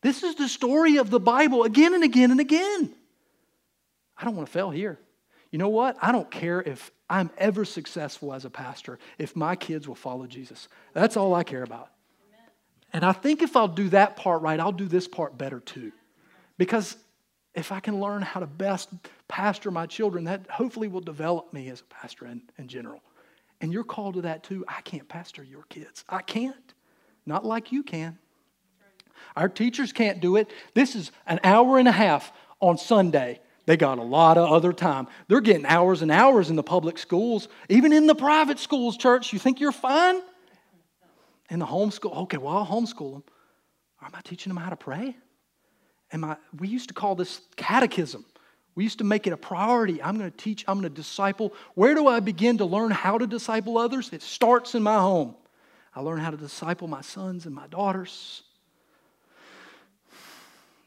This 0.01 0.23
is 0.23 0.35
the 0.35 0.49
story 0.49 0.97
of 0.97 1.09
the 1.09 1.19
Bible 1.19 1.63
again 1.63 1.93
and 1.93 2.03
again 2.03 2.31
and 2.31 2.41
again. 2.41 2.93
I 4.17 4.25
don't 4.25 4.35
want 4.35 4.47
to 4.47 4.53
fail 4.53 4.69
here. 4.69 4.99
You 5.51 5.59
know 5.59 5.69
what? 5.69 5.97
I 6.01 6.11
don't 6.11 6.29
care 6.31 6.61
if 6.61 6.91
I'm 7.09 7.29
ever 7.37 7.63
successful 7.63 8.33
as 8.33 8.43
a 8.43 8.49
pastor 8.49 8.97
if 9.19 9.35
my 9.35 9.55
kids 9.55 9.87
will 9.87 9.95
follow 9.95 10.25
Jesus. 10.25 10.67
That's 10.93 11.15
all 11.15 11.35
I 11.35 11.43
care 11.43 11.63
about. 11.63 11.89
And 12.91 13.03
I 13.03 13.11
think 13.11 13.41
if 13.41 13.55
I'll 13.55 13.67
do 13.67 13.89
that 13.89 14.15
part 14.15 14.41
right, 14.41 14.59
I'll 14.59 14.71
do 14.71 14.87
this 14.87 15.07
part 15.07 15.37
better 15.37 15.59
too. 15.59 15.91
Because 16.57 16.95
if 17.55 17.71
I 17.71 17.79
can 17.79 17.99
learn 17.99 18.21
how 18.21 18.39
to 18.39 18.47
best 18.47 18.89
pastor 19.27 19.71
my 19.71 19.85
children, 19.85 20.23
that 20.25 20.49
hopefully 20.49 20.87
will 20.87 21.01
develop 21.01 21.53
me 21.53 21.69
as 21.69 21.81
a 21.81 21.85
pastor 21.85 22.27
in, 22.27 22.41
in 22.57 22.67
general. 22.67 23.01
And 23.61 23.71
you're 23.71 23.83
called 23.83 24.15
to 24.15 24.21
that 24.21 24.43
too. 24.43 24.65
I 24.67 24.81
can't 24.81 25.07
pastor 25.07 25.43
your 25.43 25.63
kids. 25.69 26.03
I 26.09 26.21
can't. 26.21 26.73
Not 27.25 27.45
like 27.45 27.71
you 27.71 27.83
can. 27.83 28.17
Our 29.35 29.49
teachers 29.49 29.91
can't 29.91 30.19
do 30.19 30.35
it. 30.35 30.49
This 30.73 30.95
is 30.95 31.11
an 31.25 31.39
hour 31.43 31.77
and 31.77 31.87
a 31.87 31.91
half 31.91 32.31
on 32.59 32.77
Sunday 32.77 33.39
they 33.65 33.77
got 33.77 33.97
a 33.97 34.03
lot 34.03 34.37
of 34.37 34.51
other 34.51 34.73
time. 34.73 35.07
They're 35.27 35.41
getting 35.41 35.65
hours 35.65 36.01
and 36.01 36.11
hours 36.11 36.49
in 36.49 36.55
the 36.55 36.63
public 36.63 36.97
schools, 36.97 37.47
even 37.69 37.93
in 37.93 38.07
the 38.07 38.15
private 38.15 38.59
schools, 38.59 38.97
church. 38.97 39.31
You 39.31 39.39
think 39.39 39.59
you're 39.59 39.71
fine? 39.71 40.21
In 41.49 41.59
the 41.59 41.65
homeschool, 41.65 42.15
okay, 42.23 42.37
well, 42.37 42.57
I'll 42.57 42.65
homeschool 42.65 43.13
them. 43.13 43.23
Am 44.01 44.11
I 44.13 44.21
teaching 44.21 44.53
them 44.53 44.61
how 44.61 44.69
to 44.69 44.75
pray? 44.75 45.15
Am 46.11 46.23
I, 46.23 46.37
we 46.59 46.67
used 46.67 46.89
to 46.89 46.93
call 46.93 47.15
this 47.15 47.41
catechism, 47.55 48.25
We 48.75 48.83
used 48.83 48.97
to 48.97 49.03
make 49.03 49.27
it 49.27 49.33
a 49.33 49.37
priority. 49.37 50.01
I'm 50.01 50.17
going 50.17 50.29
to 50.29 50.37
teach, 50.37 50.65
I'm 50.67 50.79
going 50.79 50.91
to 50.91 50.95
disciple. 50.95 51.53
Where 51.75 51.95
do 51.95 52.07
I 52.07 52.19
begin 52.19 52.57
to 52.57 52.65
learn 52.65 52.91
how 52.91 53.17
to 53.17 53.27
disciple 53.27 53.77
others? 53.77 54.11
It 54.11 54.21
starts 54.21 54.75
in 54.75 54.83
my 54.83 54.95
home. 54.95 55.35
I 55.95 56.01
learn 56.01 56.19
how 56.19 56.31
to 56.31 56.37
disciple 56.37 56.87
my 56.87 57.01
sons 57.01 57.45
and 57.45 57.53
my 57.53 57.67
daughters. 57.67 58.43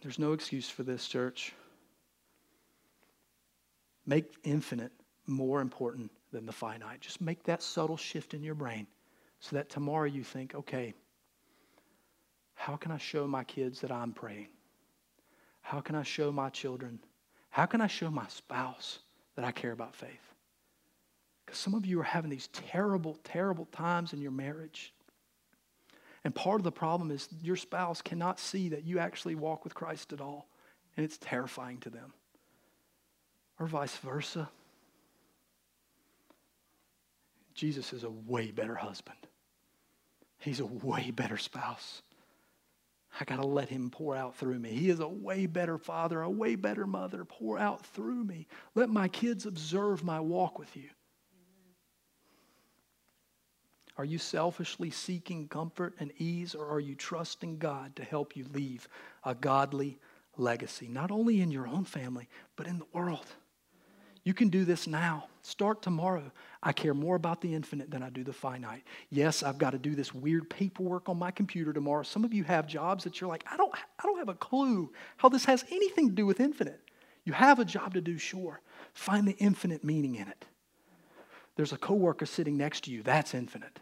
There's 0.02 0.18
no 0.18 0.32
excuse 0.32 0.68
for 0.68 0.82
this, 0.82 1.06
church. 1.08 1.52
Make 4.06 4.32
infinite 4.44 4.92
more 5.26 5.60
important 5.60 6.10
than 6.32 6.46
the 6.46 6.52
finite. 6.52 7.00
Just 7.00 7.20
make 7.20 7.42
that 7.44 7.62
subtle 7.62 7.96
shift 7.96 8.34
in 8.34 8.42
your 8.42 8.54
brain 8.54 8.86
so 9.40 9.56
that 9.56 9.68
tomorrow 9.68 10.06
you 10.06 10.22
think, 10.22 10.54
okay, 10.54 10.94
how 12.54 12.76
can 12.76 12.90
I 12.90 12.98
show 12.98 13.26
my 13.26 13.44
kids 13.44 13.80
that 13.80 13.92
I'm 13.92 14.12
praying? 14.12 14.48
How 15.60 15.80
can 15.80 15.94
I 15.94 16.04
show 16.04 16.30
my 16.30 16.48
children? 16.48 17.00
How 17.50 17.66
can 17.66 17.80
I 17.80 17.86
show 17.86 18.10
my 18.10 18.26
spouse 18.28 19.00
that 19.34 19.44
I 19.44 19.50
care 19.50 19.72
about 19.72 19.94
faith? 19.94 20.32
Because 21.44 21.58
some 21.58 21.74
of 21.74 21.86
you 21.86 22.00
are 22.00 22.04
having 22.04 22.30
these 22.30 22.48
terrible, 22.48 23.18
terrible 23.24 23.66
times 23.66 24.12
in 24.12 24.20
your 24.20 24.32
marriage. 24.32 24.92
And 26.24 26.34
part 26.34 26.60
of 26.60 26.64
the 26.64 26.72
problem 26.72 27.10
is 27.10 27.28
your 27.40 27.56
spouse 27.56 28.02
cannot 28.02 28.40
see 28.40 28.68
that 28.70 28.84
you 28.84 28.98
actually 28.98 29.36
walk 29.36 29.64
with 29.64 29.74
Christ 29.74 30.12
at 30.12 30.20
all. 30.20 30.48
And 30.96 31.04
it's 31.04 31.18
terrifying 31.18 31.78
to 31.78 31.90
them. 31.90 32.12
Or 33.58 33.66
vice 33.66 33.96
versa. 33.96 34.48
Jesus 37.54 37.92
is 37.92 38.04
a 38.04 38.10
way 38.10 38.50
better 38.50 38.74
husband. 38.74 39.16
He's 40.38 40.60
a 40.60 40.66
way 40.66 41.10
better 41.10 41.38
spouse. 41.38 42.02
I 43.18 43.24
got 43.24 43.36
to 43.36 43.46
let 43.46 43.70
him 43.70 43.90
pour 43.90 44.14
out 44.14 44.36
through 44.36 44.58
me. 44.58 44.70
He 44.70 44.90
is 44.90 45.00
a 45.00 45.08
way 45.08 45.46
better 45.46 45.78
father, 45.78 46.20
a 46.20 46.28
way 46.28 46.54
better 46.54 46.86
mother. 46.86 47.24
Pour 47.24 47.58
out 47.58 47.84
through 47.86 48.24
me. 48.24 48.46
Let 48.74 48.90
my 48.90 49.08
kids 49.08 49.46
observe 49.46 50.04
my 50.04 50.20
walk 50.20 50.58
with 50.58 50.76
you. 50.76 50.90
Are 53.96 54.04
you 54.04 54.18
selfishly 54.18 54.90
seeking 54.90 55.48
comfort 55.48 55.94
and 55.98 56.12
ease, 56.18 56.54
or 56.54 56.68
are 56.68 56.80
you 56.80 56.94
trusting 56.94 57.56
God 57.56 57.96
to 57.96 58.04
help 58.04 58.36
you 58.36 58.44
leave 58.52 58.86
a 59.24 59.34
godly 59.34 59.98
legacy, 60.36 60.86
not 60.86 61.10
only 61.10 61.40
in 61.40 61.50
your 61.50 61.66
own 61.66 61.86
family, 61.86 62.28
but 62.56 62.66
in 62.66 62.78
the 62.78 62.86
world? 62.92 63.26
You 64.26 64.34
can 64.34 64.48
do 64.48 64.64
this 64.64 64.88
now. 64.88 65.28
Start 65.42 65.82
tomorrow. 65.82 66.32
I 66.60 66.72
care 66.72 66.94
more 66.94 67.14
about 67.14 67.40
the 67.40 67.54
infinite 67.54 67.92
than 67.92 68.02
I 68.02 68.10
do 68.10 68.24
the 68.24 68.32
finite. 68.32 68.82
Yes, 69.08 69.44
I've 69.44 69.56
got 69.56 69.70
to 69.70 69.78
do 69.78 69.94
this 69.94 70.12
weird 70.12 70.50
paperwork 70.50 71.08
on 71.08 71.16
my 71.16 71.30
computer 71.30 71.72
tomorrow. 71.72 72.02
Some 72.02 72.24
of 72.24 72.34
you 72.34 72.42
have 72.42 72.66
jobs 72.66 73.04
that 73.04 73.20
you're 73.20 73.28
like, 73.28 73.44
I 73.48 73.56
don't, 73.56 73.72
I 73.72 74.02
don't 74.02 74.18
have 74.18 74.28
a 74.28 74.34
clue 74.34 74.92
how 75.16 75.28
this 75.28 75.44
has 75.44 75.64
anything 75.70 76.08
to 76.08 76.14
do 76.16 76.26
with 76.26 76.40
infinite. 76.40 76.80
You 77.22 77.34
have 77.34 77.60
a 77.60 77.64
job 77.64 77.94
to 77.94 78.00
do, 78.00 78.18
sure. 78.18 78.60
Find 78.94 79.28
the 79.28 79.36
infinite 79.38 79.84
meaning 79.84 80.16
in 80.16 80.26
it. 80.26 80.44
There's 81.54 81.72
a 81.72 81.78
coworker 81.78 82.26
sitting 82.26 82.56
next 82.56 82.82
to 82.84 82.90
you, 82.90 83.04
that's 83.04 83.32
infinite. 83.32 83.78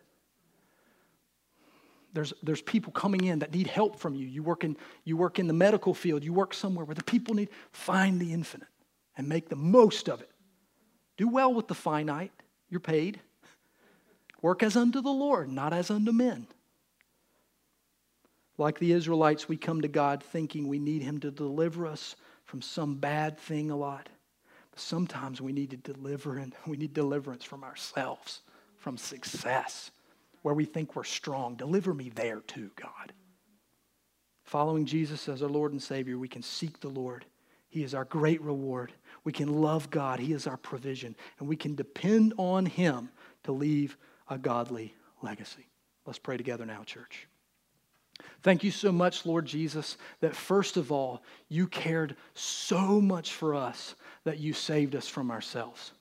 There's, 2.12 2.34
there's 2.42 2.61
people 2.61 2.92
coming 2.92 3.24
in 3.24 3.38
that 3.38 3.55
need 3.55 3.66
help 3.66 3.99
from 3.99 4.14
you. 4.14 4.26
You 4.26 4.42
work, 4.42 4.62
in, 4.62 4.76
you 5.05 5.16
work 5.16 5.38
in 5.38 5.47
the 5.47 5.55
medical 5.55 5.95
field, 5.95 6.22
you 6.22 6.34
work 6.34 6.53
somewhere 6.53 6.84
where 6.84 6.95
the 6.95 7.03
people 7.03 7.34
need, 7.34 7.49
find 7.72 8.20
the 8.20 8.34
infinite 8.34 8.68
and 9.16 9.26
make 9.26 9.49
the 9.49 9.57
most 9.57 10.11
of 10.11 10.20
it. 10.20 10.30
Do 11.16 11.28
well 11.28 11.52
with 11.52 11.68
the 11.68 11.74
finite, 11.74 12.32
you're 12.68 12.80
paid. 12.80 13.20
Work 14.42 14.62
as 14.62 14.76
unto 14.76 15.00
the 15.00 15.10
Lord, 15.10 15.50
not 15.50 15.72
as 15.72 15.90
unto 15.90 16.12
men. 16.12 16.46
Like 18.58 18.78
the 18.78 18.92
Israelites, 18.92 19.48
we 19.48 19.56
come 19.56 19.80
to 19.82 19.88
God 19.88 20.22
thinking 20.22 20.68
we 20.68 20.78
need 20.78 21.02
Him 21.02 21.18
to 21.20 21.30
deliver 21.30 21.86
us 21.86 22.14
from 22.44 22.62
some 22.62 22.96
bad 22.96 23.38
thing 23.38 23.70
a 23.70 23.76
lot. 23.76 24.08
But 24.70 24.80
sometimes 24.80 25.40
we 25.40 25.52
need 25.52 25.70
to 25.70 25.76
deliver 25.76 26.38
and 26.38 26.54
we 26.66 26.76
need 26.76 26.94
deliverance 26.94 27.44
from 27.44 27.64
ourselves, 27.64 28.42
from 28.76 28.96
success, 28.96 29.90
where 30.42 30.54
we 30.54 30.64
think 30.64 30.94
we're 30.94 31.04
strong. 31.04 31.56
Deliver 31.56 31.94
me 31.94 32.10
there 32.10 32.40
too, 32.40 32.70
God. 32.76 33.12
Following 34.44 34.84
Jesus 34.84 35.28
as 35.28 35.42
our 35.42 35.48
Lord 35.48 35.72
and 35.72 35.82
Savior, 35.82 36.18
we 36.18 36.28
can 36.28 36.42
seek 36.42 36.80
the 36.80 36.88
Lord. 36.88 37.24
He 37.70 37.82
is 37.82 37.94
our 37.94 38.04
great 38.04 38.42
reward. 38.42 38.92
We 39.25 39.33
can 39.33 39.61
love 39.61 39.91
God. 39.91 40.20
He 40.20 40.33
is 40.33 40.47
our 40.47 40.57
provision. 40.57 41.16
And 41.39 41.49
we 41.49 41.57
can 41.57 41.75
depend 41.75 42.35
on 42.37 42.66
Him 42.66 43.09
to 43.45 43.53
leave 43.53 43.97
a 44.29 44.39
godly 44.39 44.95
legacy. 45.22 45.66
Let's 46.07 46.18
pray 46.18 46.37
together 46.37 46.66
now, 46.66 46.85
church. 46.85 47.27
Thank 48.43 48.62
you 48.62 48.70
so 48.70 48.93
much, 48.93 49.27
Lord 49.27 49.47
Jesus, 49.47 49.97
that 50.20 50.37
first 50.37 50.77
of 50.77 50.93
all, 50.93 51.22
you 51.49 51.66
cared 51.66 52.14
so 52.35 53.01
much 53.01 53.33
for 53.33 53.55
us 53.55 53.95
that 54.25 54.39
you 54.39 54.53
saved 54.53 54.95
us 54.95 55.09
from 55.09 55.31
ourselves. 55.31 55.93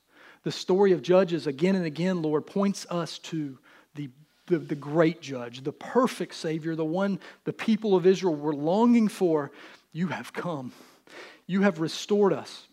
The 0.42 0.52
story 0.52 0.92
of 0.92 1.02
Judges, 1.02 1.46
again 1.46 1.74
and 1.74 1.86
again, 1.86 2.20
Lord, 2.20 2.46
points 2.46 2.86
us 2.90 3.18
to 3.20 3.58
the, 3.94 4.10
the, 4.46 4.58
the, 4.58 4.74
great 4.74 5.22
judge, 5.22 5.62
the 5.62 5.72
perfect 5.72 6.34
Savior, 6.34 6.76
the 6.76 6.84
one 6.84 7.18
the 7.44 7.52
people 7.52 7.96
of 7.96 8.06
Israel 8.06 8.36
were 8.36 8.54
longing 8.54 9.08
for. 9.08 9.50
You 9.92 10.08
have 10.08 10.32
come, 10.32 10.72
you 11.46 11.62
have 11.62 11.80
restored 11.80 12.34
us. 12.34 12.68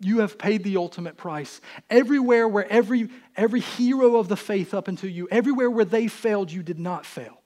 You 0.00 0.20
have 0.20 0.38
paid 0.38 0.62
the 0.62 0.76
ultimate 0.76 1.16
price. 1.16 1.60
Everywhere 1.90 2.46
where 2.46 2.70
every, 2.70 3.08
every 3.36 3.60
hero 3.60 4.16
of 4.16 4.28
the 4.28 4.36
faith 4.36 4.72
up 4.72 4.86
until 4.86 5.10
you, 5.10 5.28
everywhere 5.30 5.70
where 5.70 5.84
they 5.84 6.06
failed, 6.06 6.52
you 6.52 6.62
did 6.62 6.78
not 6.78 7.04
fail. 7.04 7.40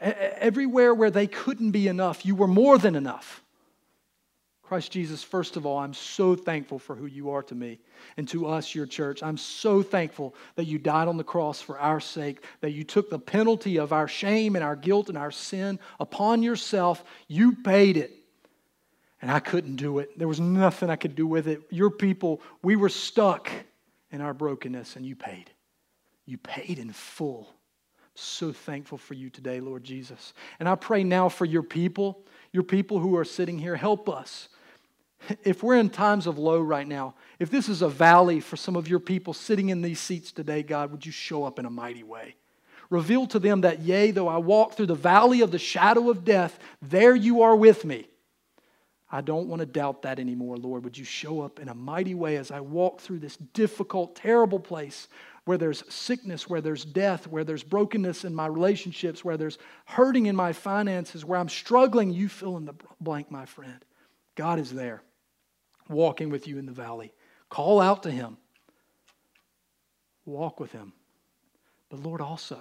Everywhere 0.00 0.92
where 0.92 1.10
they 1.10 1.26
couldn't 1.26 1.70
be 1.70 1.88
enough, 1.88 2.26
you 2.26 2.34
were 2.34 2.48
more 2.48 2.76
than 2.76 2.94
enough. 2.94 3.42
Christ 4.64 4.92
Jesus, 4.92 5.22
first 5.22 5.56
of 5.56 5.66
all, 5.66 5.78
I'm 5.78 5.94
so 5.94 6.34
thankful 6.34 6.78
for 6.78 6.96
who 6.96 7.06
you 7.06 7.30
are 7.30 7.42
to 7.44 7.54
me 7.54 7.80
and 8.16 8.26
to 8.28 8.46
us, 8.46 8.74
your 8.74 8.86
church. 8.86 9.22
I'm 9.22 9.36
so 9.36 9.82
thankful 9.82 10.34
that 10.56 10.64
you 10.64 10.78
died 10.78 11.06
on 11.06 11.16
the 11.16 11.24
cross 11.24 11.60
for 11.60 11.78
our 11.78 12.00
sake, 12.00 12.42
that 12.60 12.72
you 12.72 12.82
took 12.82 13.08
the 13.08 13.18
penalty 13.18 13.78
of 13.78 13.92
our 13.92 14.08
shame 14.08 14.56
and 14.56 14.64
our 14.64 14.76
guilt 14.76 15.10
and 15.10 15.18
our 15.18 15.30
sin 15.30 15.78
upon 16.00 16.42
yourself. 16.42 17.04
You 17.28 17.56
paid 17.56 17.98
it 17.98 18.23
and 19.24 19.32
I 19.32 19.40
couldn't 19.40 19.76
do 19.76 20.00
it. 20.00 20.18
There 20.18 20.28
was 20.28 20.38
nothing 20.38 20.90
I 20.90 20.96
could 20.96 21.14
do 21.14 21.26
with 21.26 21.48
it. 21.48 21.62
Your 21.70 21.88
people, 21.88 22.42
we 22.62 22.76
were 22.76 22.90
stuck 22.90 23.50
in 24.10 24.20
our 24.20 24.34
brokenness, 24.34 24.96
and 24.96 25.06
you 25.06 25.16
paid. 25.16 25.50
You 26.26 26.36
paid 26.36 26.78
in 26.78 26.92
full. 26.92 27.48
So 28.14 28.52
thankful 28.52 28.98
for 28.98 29.14
you 29.14 29.30
today, 29.30 29.60
Lord 29.60 29.82
Jesus. 29.82 30.34
And 30.60 30.68
I 30.68 30.74
pray 30.74 31.04
now 31.04 31.30
for 31.30 31.46
your 31.46 31.62
people, 31.62 32.22
your 32.52 32.64
people 32.64 32.98
who 32.98 33.16
are 33.16 33.24
sitting 33.24 33.58
here, 33.58 33.76
help 33.76 34.10
us. 34.10 34.50
If 35.42 35.62
we're 35.62 35.78
in 35.78 35.88
times 35.88 36.26
of 36.26 36.36
low 36.36 36.60
right 36.60 36.86
now, 36.86 37.14
if 37.38 37.50
this 37.50 37.70
is 37.70 37.80
a 37.80 37.88
valley 37.88 38.40
for 38.40 38.58
some 38.58 38.76
of 38.76 38.88
your 38.88 39.00
people 39.00 39.32
sitting 39.32 39.70
in 39.70 39.80
these 39.80 40.00
seats 40.00 40.32
today, 40.32 40.62
God, 40.62 40.90
would 40.90 41.06
you 41.06 41.12
show 41.12 41.44
up 41.44 41.58
in 41.58 41.64
a 41.64 41.70
mighty 41.70 42.02
way? 42.02 42.36
Reveal 42.90 43.26
to 43.28 43.38
them 43.38 43.62
that, 43.62 43.80
yea, 43.80 44.10
though 44.10 44.28
I 44.28 44.36
walk 44.36 44.74
through 44.74 44.88
the 44.88 44.94
valley 44.94 45.40
of 45.40 45.50
the 45.50 45.58
shadow 45.58 46.10
of 46.10 46.26
death, 46.26 46.58
there 46.82 47.16
you 47.16 47.40
are 47.40 47.56
with 47.56 47.86
me. 47.86 48.06
I 49.14 49.20
don't 49.20 49.46
want 49.46 49.60
to 49.60 49.66
doubt 49.66 50.02
that 50.02 50.18
anymore, 50.18 50.56
Lord. 50.56 50.82
Would 50.82 50.98
you 50.98 51.04
show 51.04 51.40
up 51.40 51.60
in 51.60 51.68
a 51.68 51.74
mighty 51.74 52.16
way 52.16 52.36
as 52.36 52.50
I 52.50 52.58
walk 52.58 53.00
through 53.00 53.20
this 53.20 53.36
difficult, 53.36 54.16
terrible 54.16 54.58
place 54.58 55.06
where 55.44 55.56
there's 55.56 55.84
sickness, 55.88 56.50
where 56.50 56.60
there's 56.60 56.84
death, 56.84 57.28
where 57.28 57.44
there's 57.44 57.62
brokenness 57.62 58.24
in 58.24 58.34
my 58.34 58.46
relationships, 58.46 59.24
where 59.24 59.36
there's 59.36 59.56
hurting 59.84 60.26
in 60.26 60.34
my 60.34 60.52
finances, 60.52 61.24
where 61.24 61.38
I'm 61.38 61.48
struggling? 61.48 62.10
You 62.10 62.28
fill 62.28 62.56
in 62.56 62.64
the 62.64 62.74
blank, 63.00 63.30
my 63.30 63.46
friend. 63.46 63.84
God 64.34 64.58
is 64.58 64.72
there, 64.72 65.00
walking 65.88 66.28
with 66.28 66.48
you 66.48 66.58
in 66.58 66.66
the 66.66 66.72
valley. 66.72 67.12
Call 67.48 67.80
out 67.80 68.02
to 68.02 68.10
Him, 68.10 68.36
walk 70.26 70.58
with 70.58 70.72
Him. 70.72 70.92
But 71.88 72.00
Lord, 72.00 72.20
also, 72.20 72.58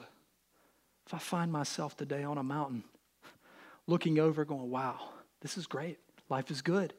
if 1.07 1.15
I 1.15 1.17
find 1.17 1.51
myself 1.51 1.97
today 1.97 2.21
on 2.21 2.37
a 2.37 2.43
mountain, 2.43 2.83
looking 3.87 4.19
over, 4.19 4.45
going, 4.45 4.69
wow, 4.69 4.99
this 5.41 5.57
is 5.57 5.65
great. 5.65 5.97
Life 6.33 6.49
is 6.49 6.63
good. 6.63 6.95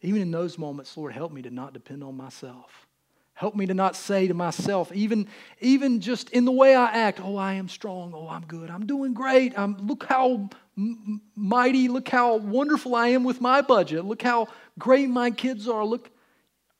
Even 0.00 0.22
in 0.22 0.30
those 0.30 0.56
moments, 0.56 0.96
Lord, 0.96 1.12
help 1.12 1.32
me 1.32 1.42
to 1.42 1.50
not 1.50 1.74
depend 1.74 2.02
on 2.02 2.16
myself. 2.16 2.86
Help 3.34 3.54
me 3.54 3.66
to 3.66 3.74
not 3.74 3.94
say 3.94 4.26
to 4.26 4.32
myself, 4.32 4.90
even, 4.94 5.28
even 5.60 6.00
just 6.00 6.30
in 6.30 6.46
the 6.46 6.52
way 6.52 6.74
I 6.74 6.86
act, 6.86 7.20
oh, 7.22 7.36
I 7.36 7.52
am 7.54 7.68
strong, 7.68 8.14
oh, 8.14 8.26
I'm 8.26 8.46
good, 8.46 8.70
I'm 8.70 8.86
doing 8.86 9.12
great, 9.12 9.56
I'm, 9.58 9.76
look 9.86 10.04
how 10.04 10.48
m- 10.78 11.20
mighty, 11.36 11.88
look 11.88 12.08
how 12.08 12.36
wonderful 12.36 12.94
I 12.94 13.08
am 13.08 13.22
with 13.22 13.42
my 13.42 13.60
budget, 13.60 14.06
look 14.06 14.22
how 14.22 14.48
great 14.78 15.10
my 15.10 15.30
kids 15.30 15.68
are, 15.68 15.84
look. 15.84 16.10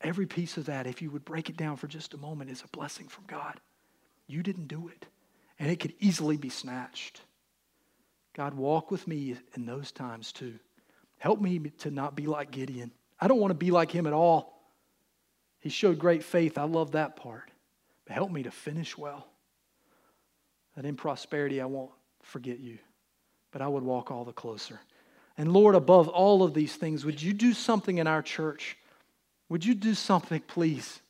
Every 0.00 0.24
piece 0.24 0.56
of 0.56 0.64
that, 0.66 0.86
if 0.86 1.02
you 1.02 1.10
would 1.10 1.26
break 1.26 1.50
it 1.50 1.58
down 1.58 1.76
for 1.76 1.86
just 1.86 2.14
a 2.14 2.16
moment, 2.16 2.48
is 2.48 2.62
a 2.62 2.68
blessing 2.68 3.08
from 3.08 3.24
God. 3.26 3.60
You 4.26 4.42
didn't 4.42 4.68
do 4.68 4.88
it, 4.88 5.04
and 5.58 5.70
it 5.70 5.80
could 5.80 5.92
easily 6.00 6.38
be 6.38 6.48
snatched. 6.48 7.20
God, 8.32 8.54
walk 8.54 8.90
with 8.90 9.06
me 9.06 9.36
in 9.54 9.66
those 9.66 9.92
times 9.92 10.32
too. 10.32 10.58
Help 11.18 11.40
me 11.40 11.58
to 11.78 11.90
not 11.90 12.14
be 12.14 12.26
like 12.26 12.50
Gideon. 12.50 12.92
I 13.20 13.28
don't 13.28 13.40
want 13.40 13.50
to 13.50 13.56
be 13.56 13.70
like 13.70 13.90
him 13.90 14.06
at 14.06 14.12
all. 14.12 14.62
He 15.60 15.68
showed 15.68 15.98
great 15.98 16.22
faith. 16.22 16.56
I 16.56 16.64
love 16.64 16.92
that 16.92 17.16
part. 17.16 17.50
But 18.06 18.14
help 18.14 18.30
me 18.30 18.44
to 18.44 18.50
finish 18.50 18.96
well. 18.96 19.26
That 20.76 20.84
in 20.84 20.96
prosperity 20.96 21.60
I 21.60 21.66
won't 21.66 21.90
forget 22.22 22.60
you, 22.60 22.78
but 23.50 23.62
I 23.62 23.68
would 23.68 23.82
walk 23.82 24.10
all 24.10 24.24
the 24.24 24.32
closer. 24.32 24.80
And 25.36 25.52
Lord, 25.52 25.74
above 25.74 26.08
all 26.08 26.42
of 26.42 26.54
these 26.54 26.74
things, 26.74 27.04
would 27.04 27.20
you 27.20 27.32
do 27.32 27.52
something 27.52 27.98
in 27.98 28.06
our 28.06 28.22
church? 28.22 28.76
Would 29.48 29.64
you 29.64 29.74
do 29.74 29.94
something, 29.94 30.40
please? 30.40 31.00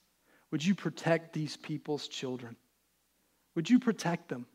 Would 0.51 0.65
you 0.65 0.75
protect 0.75 1.33
these 1.35 1.57
people's 1.57 2.09
children? 2.09 2.57
Would 3.55 3.69
you 3.69 3.79
protect 3.79 4.29
them? 4.29 4.47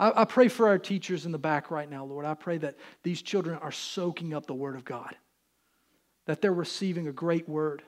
I, 0.00 0.22
I, 0.22 0.24
pray 0.24 0.48
for 0.48 0.66
our 0.66 0.78
teachers 0.78 1.26
in 1.26 1.32
the 1.32 1.38
back 1.38 1.70
right 1.70 1.88
now, 1.88 2.04
Lord. 2.04 2.24
I 2.24 2.34
pray 2.34 2.56
that 2.58 2.76
these 3.02 3.20
children 3.20 3.58
are 3.58 3.70
soaking 3.70 4.32
up 4.32 4.46
the 4.46 4.54
Word 4.54 4.74
of 4.74 4.84
God, 4.84 5.14
that 6.26 6.40
they're 6.40 6.52
receiving 6.52 7.06
a 7.06 7.12
great 7.12 7.46
word, 7.46 7.82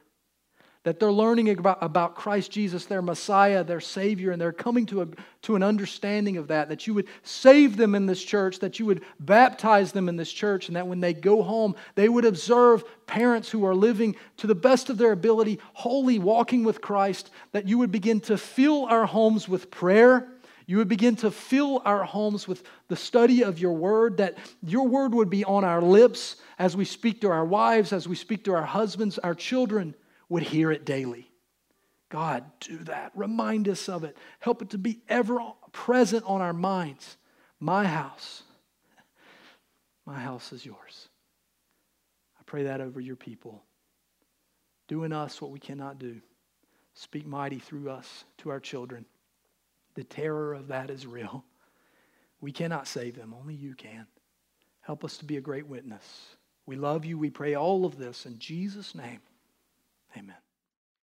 that 0.85 1.01
they're 1.01 1.13
learning 1.13 1.49
about, 1.49 1.79
about 1.81 2.15
Christ 2.15 2.51
Jesus, 2.51 2.85
their 2.85 3.01
Messiah, 3.01 3.65
their 3.65 3.81
Savior, 3.81 4.31
and 4.31 4.41
they're 4.41 4.53
coming 4.53 4.85
to, 4.87 5.03
a, 5.03 5.09
to 5.43 5.57
an 5.57 5.63
understanding 5.63 6.37
of 6.37 6.49
that, 6.49 6.69
that 6.69 6.87
you 6.87 6.93
would 6.93 7.07
save 7.23 7.79
them 7.79 7.95
in 7.95 8.05
this 8.05 8.23
church, 8.23 8.59
that 8.59 8.79
you 8.79 8.85
would 8.85 9.03
baptize 9.19 9.93
them 9.93 10.09
in 10.11 10.17
this 10.17 10.33
church, 10.33 10.67
and 10.67 10.77
that 10.77 10.87
when 10.87 11.01
they 11.01 11.15
go 11.15 11.43
home, 11.43 11.75
they 11.95 12.11
would 12.11 12.27
observe 12.27 12.85
parents 13.07 13.49
who 13.49 13.65
are 13.65 13.75
living 13.75 14.17
to 14.37 14.47
the 14.47 14.55
best 14.55 14.91
of 14.91 14.99
their 14.99 15.13
ability, 15.13 15.61
holy, 15.73 16.19
walking 16.19 16.63
with 16.63 16.83
Christ, 16.83 17.31
that 17.53 17.67
you 17.67 17.79
would 17.79 17.93
begin 17.93 18.21
to 18.23 18.37
fill 18.37 18.85
our 18.85 19.07
homes 19.07 19.49
with 19.49 19.71
prayer. 19.71 20.32
You 20.67 20.79
would 20.79 20.89
begin 20.89 21.17
to 21.17 21.31
fill 21.31 21.83
our 21.85 22.05
homes 22.05 22.47
with 22.47 22.63
the 22.89 22.97
study 22.97 23.43
of 23.43 23.59
your 23.59 23.73
word, 23.73 24.19
that 24.19 24.39
your 24.63 24.87
word 24.87 25.15
would 25.15 25.31
be 25.31 25.45
on 25.45 25.65
our 25.65 25.83
lips 25.83 26.37
as 26.59 26.77
we 26.77 26.85
speak 26.85 27.21
to 27.23 27.31
our 27.31 27.45
wives, 27.45 27.93
as 27.93 28.09
we 28.09 28.17
speak 28.17 28.45
to 28.45 28.55
our 28.55 28.65
husbands, 28.65 29.19
our 29.19 29.35
children 29.35 29.95
would 30.29 30.43
hear 30.43 30.71
it 30.71 30.85
daily. 30.85 31.31
God, 32.09 32.45
do 32.61 32.79
that. 32.85 33.13
Remind 33.15 33.69
us 33.69 33.89
of 33.89 34.05
it. 34.05 34.17
Help 34.39 34.63
it 34.63 34.71
to 34.71 34.79
be 34.79 35.01
ever 35.09 35.41
present 35.73 36.25
on 36.27 36.41
our 36.41 36.53
minds. 36.53 37.17
My 37.59 37.87
house, 37.87 38.43
my 40.05 40.19
house 40.21 40.53
is 40.53 40.67
yours. 40.67 41.09
I 42.39 42.43
pray 42.45 42.65
that 42.65 42.81
over 42.81 43.01
your 43.01 43.17
people. 43.17 43.63
Do 44.89 45.05
in 45.05 45.13
us 45.13 45.41
what 45.41 45.51
we 45.51 45.59
cannot 45.59 45.99
do. 45.99 46.21
Speak 46.95 47.27
mighty 47.27 47.59
through 47.59 47.89
us 47.89 48.25
to 48.39 48.51
our 48.51 48.61
children. 48.61 49.07
The 49.95 50.05
terror 50.05 50.55
of 50.55 50.69
that 50.69 50.91
is 50.91 51.07
real. 51.07 51.45
We 52.41 52.53
cannot 52.53 52.89
save 52.89 53.17
them, 53.17 53.35
only 53.39 53.55
you 53.55 53.75
can. 53.75 54.07
Help 54.81 55.05
us 55.05 55.17
to 55.19 55.25
be 55.25 55.37
a 55.37 55.41
great 55.41 55.67
witness. 55.67 56.37
We 56.67 56.77
love 56.77 57.05
you. 57.05 57.19
We 57.19 57.31
pray 57.31 57.55
all 57.55 57.85
of 57.85 57.99
this 57.99 58.27
in 58.27 58.39
Jesus' 58.39 58.95
name. 58.95 59.21
Amen. 60.17 60.42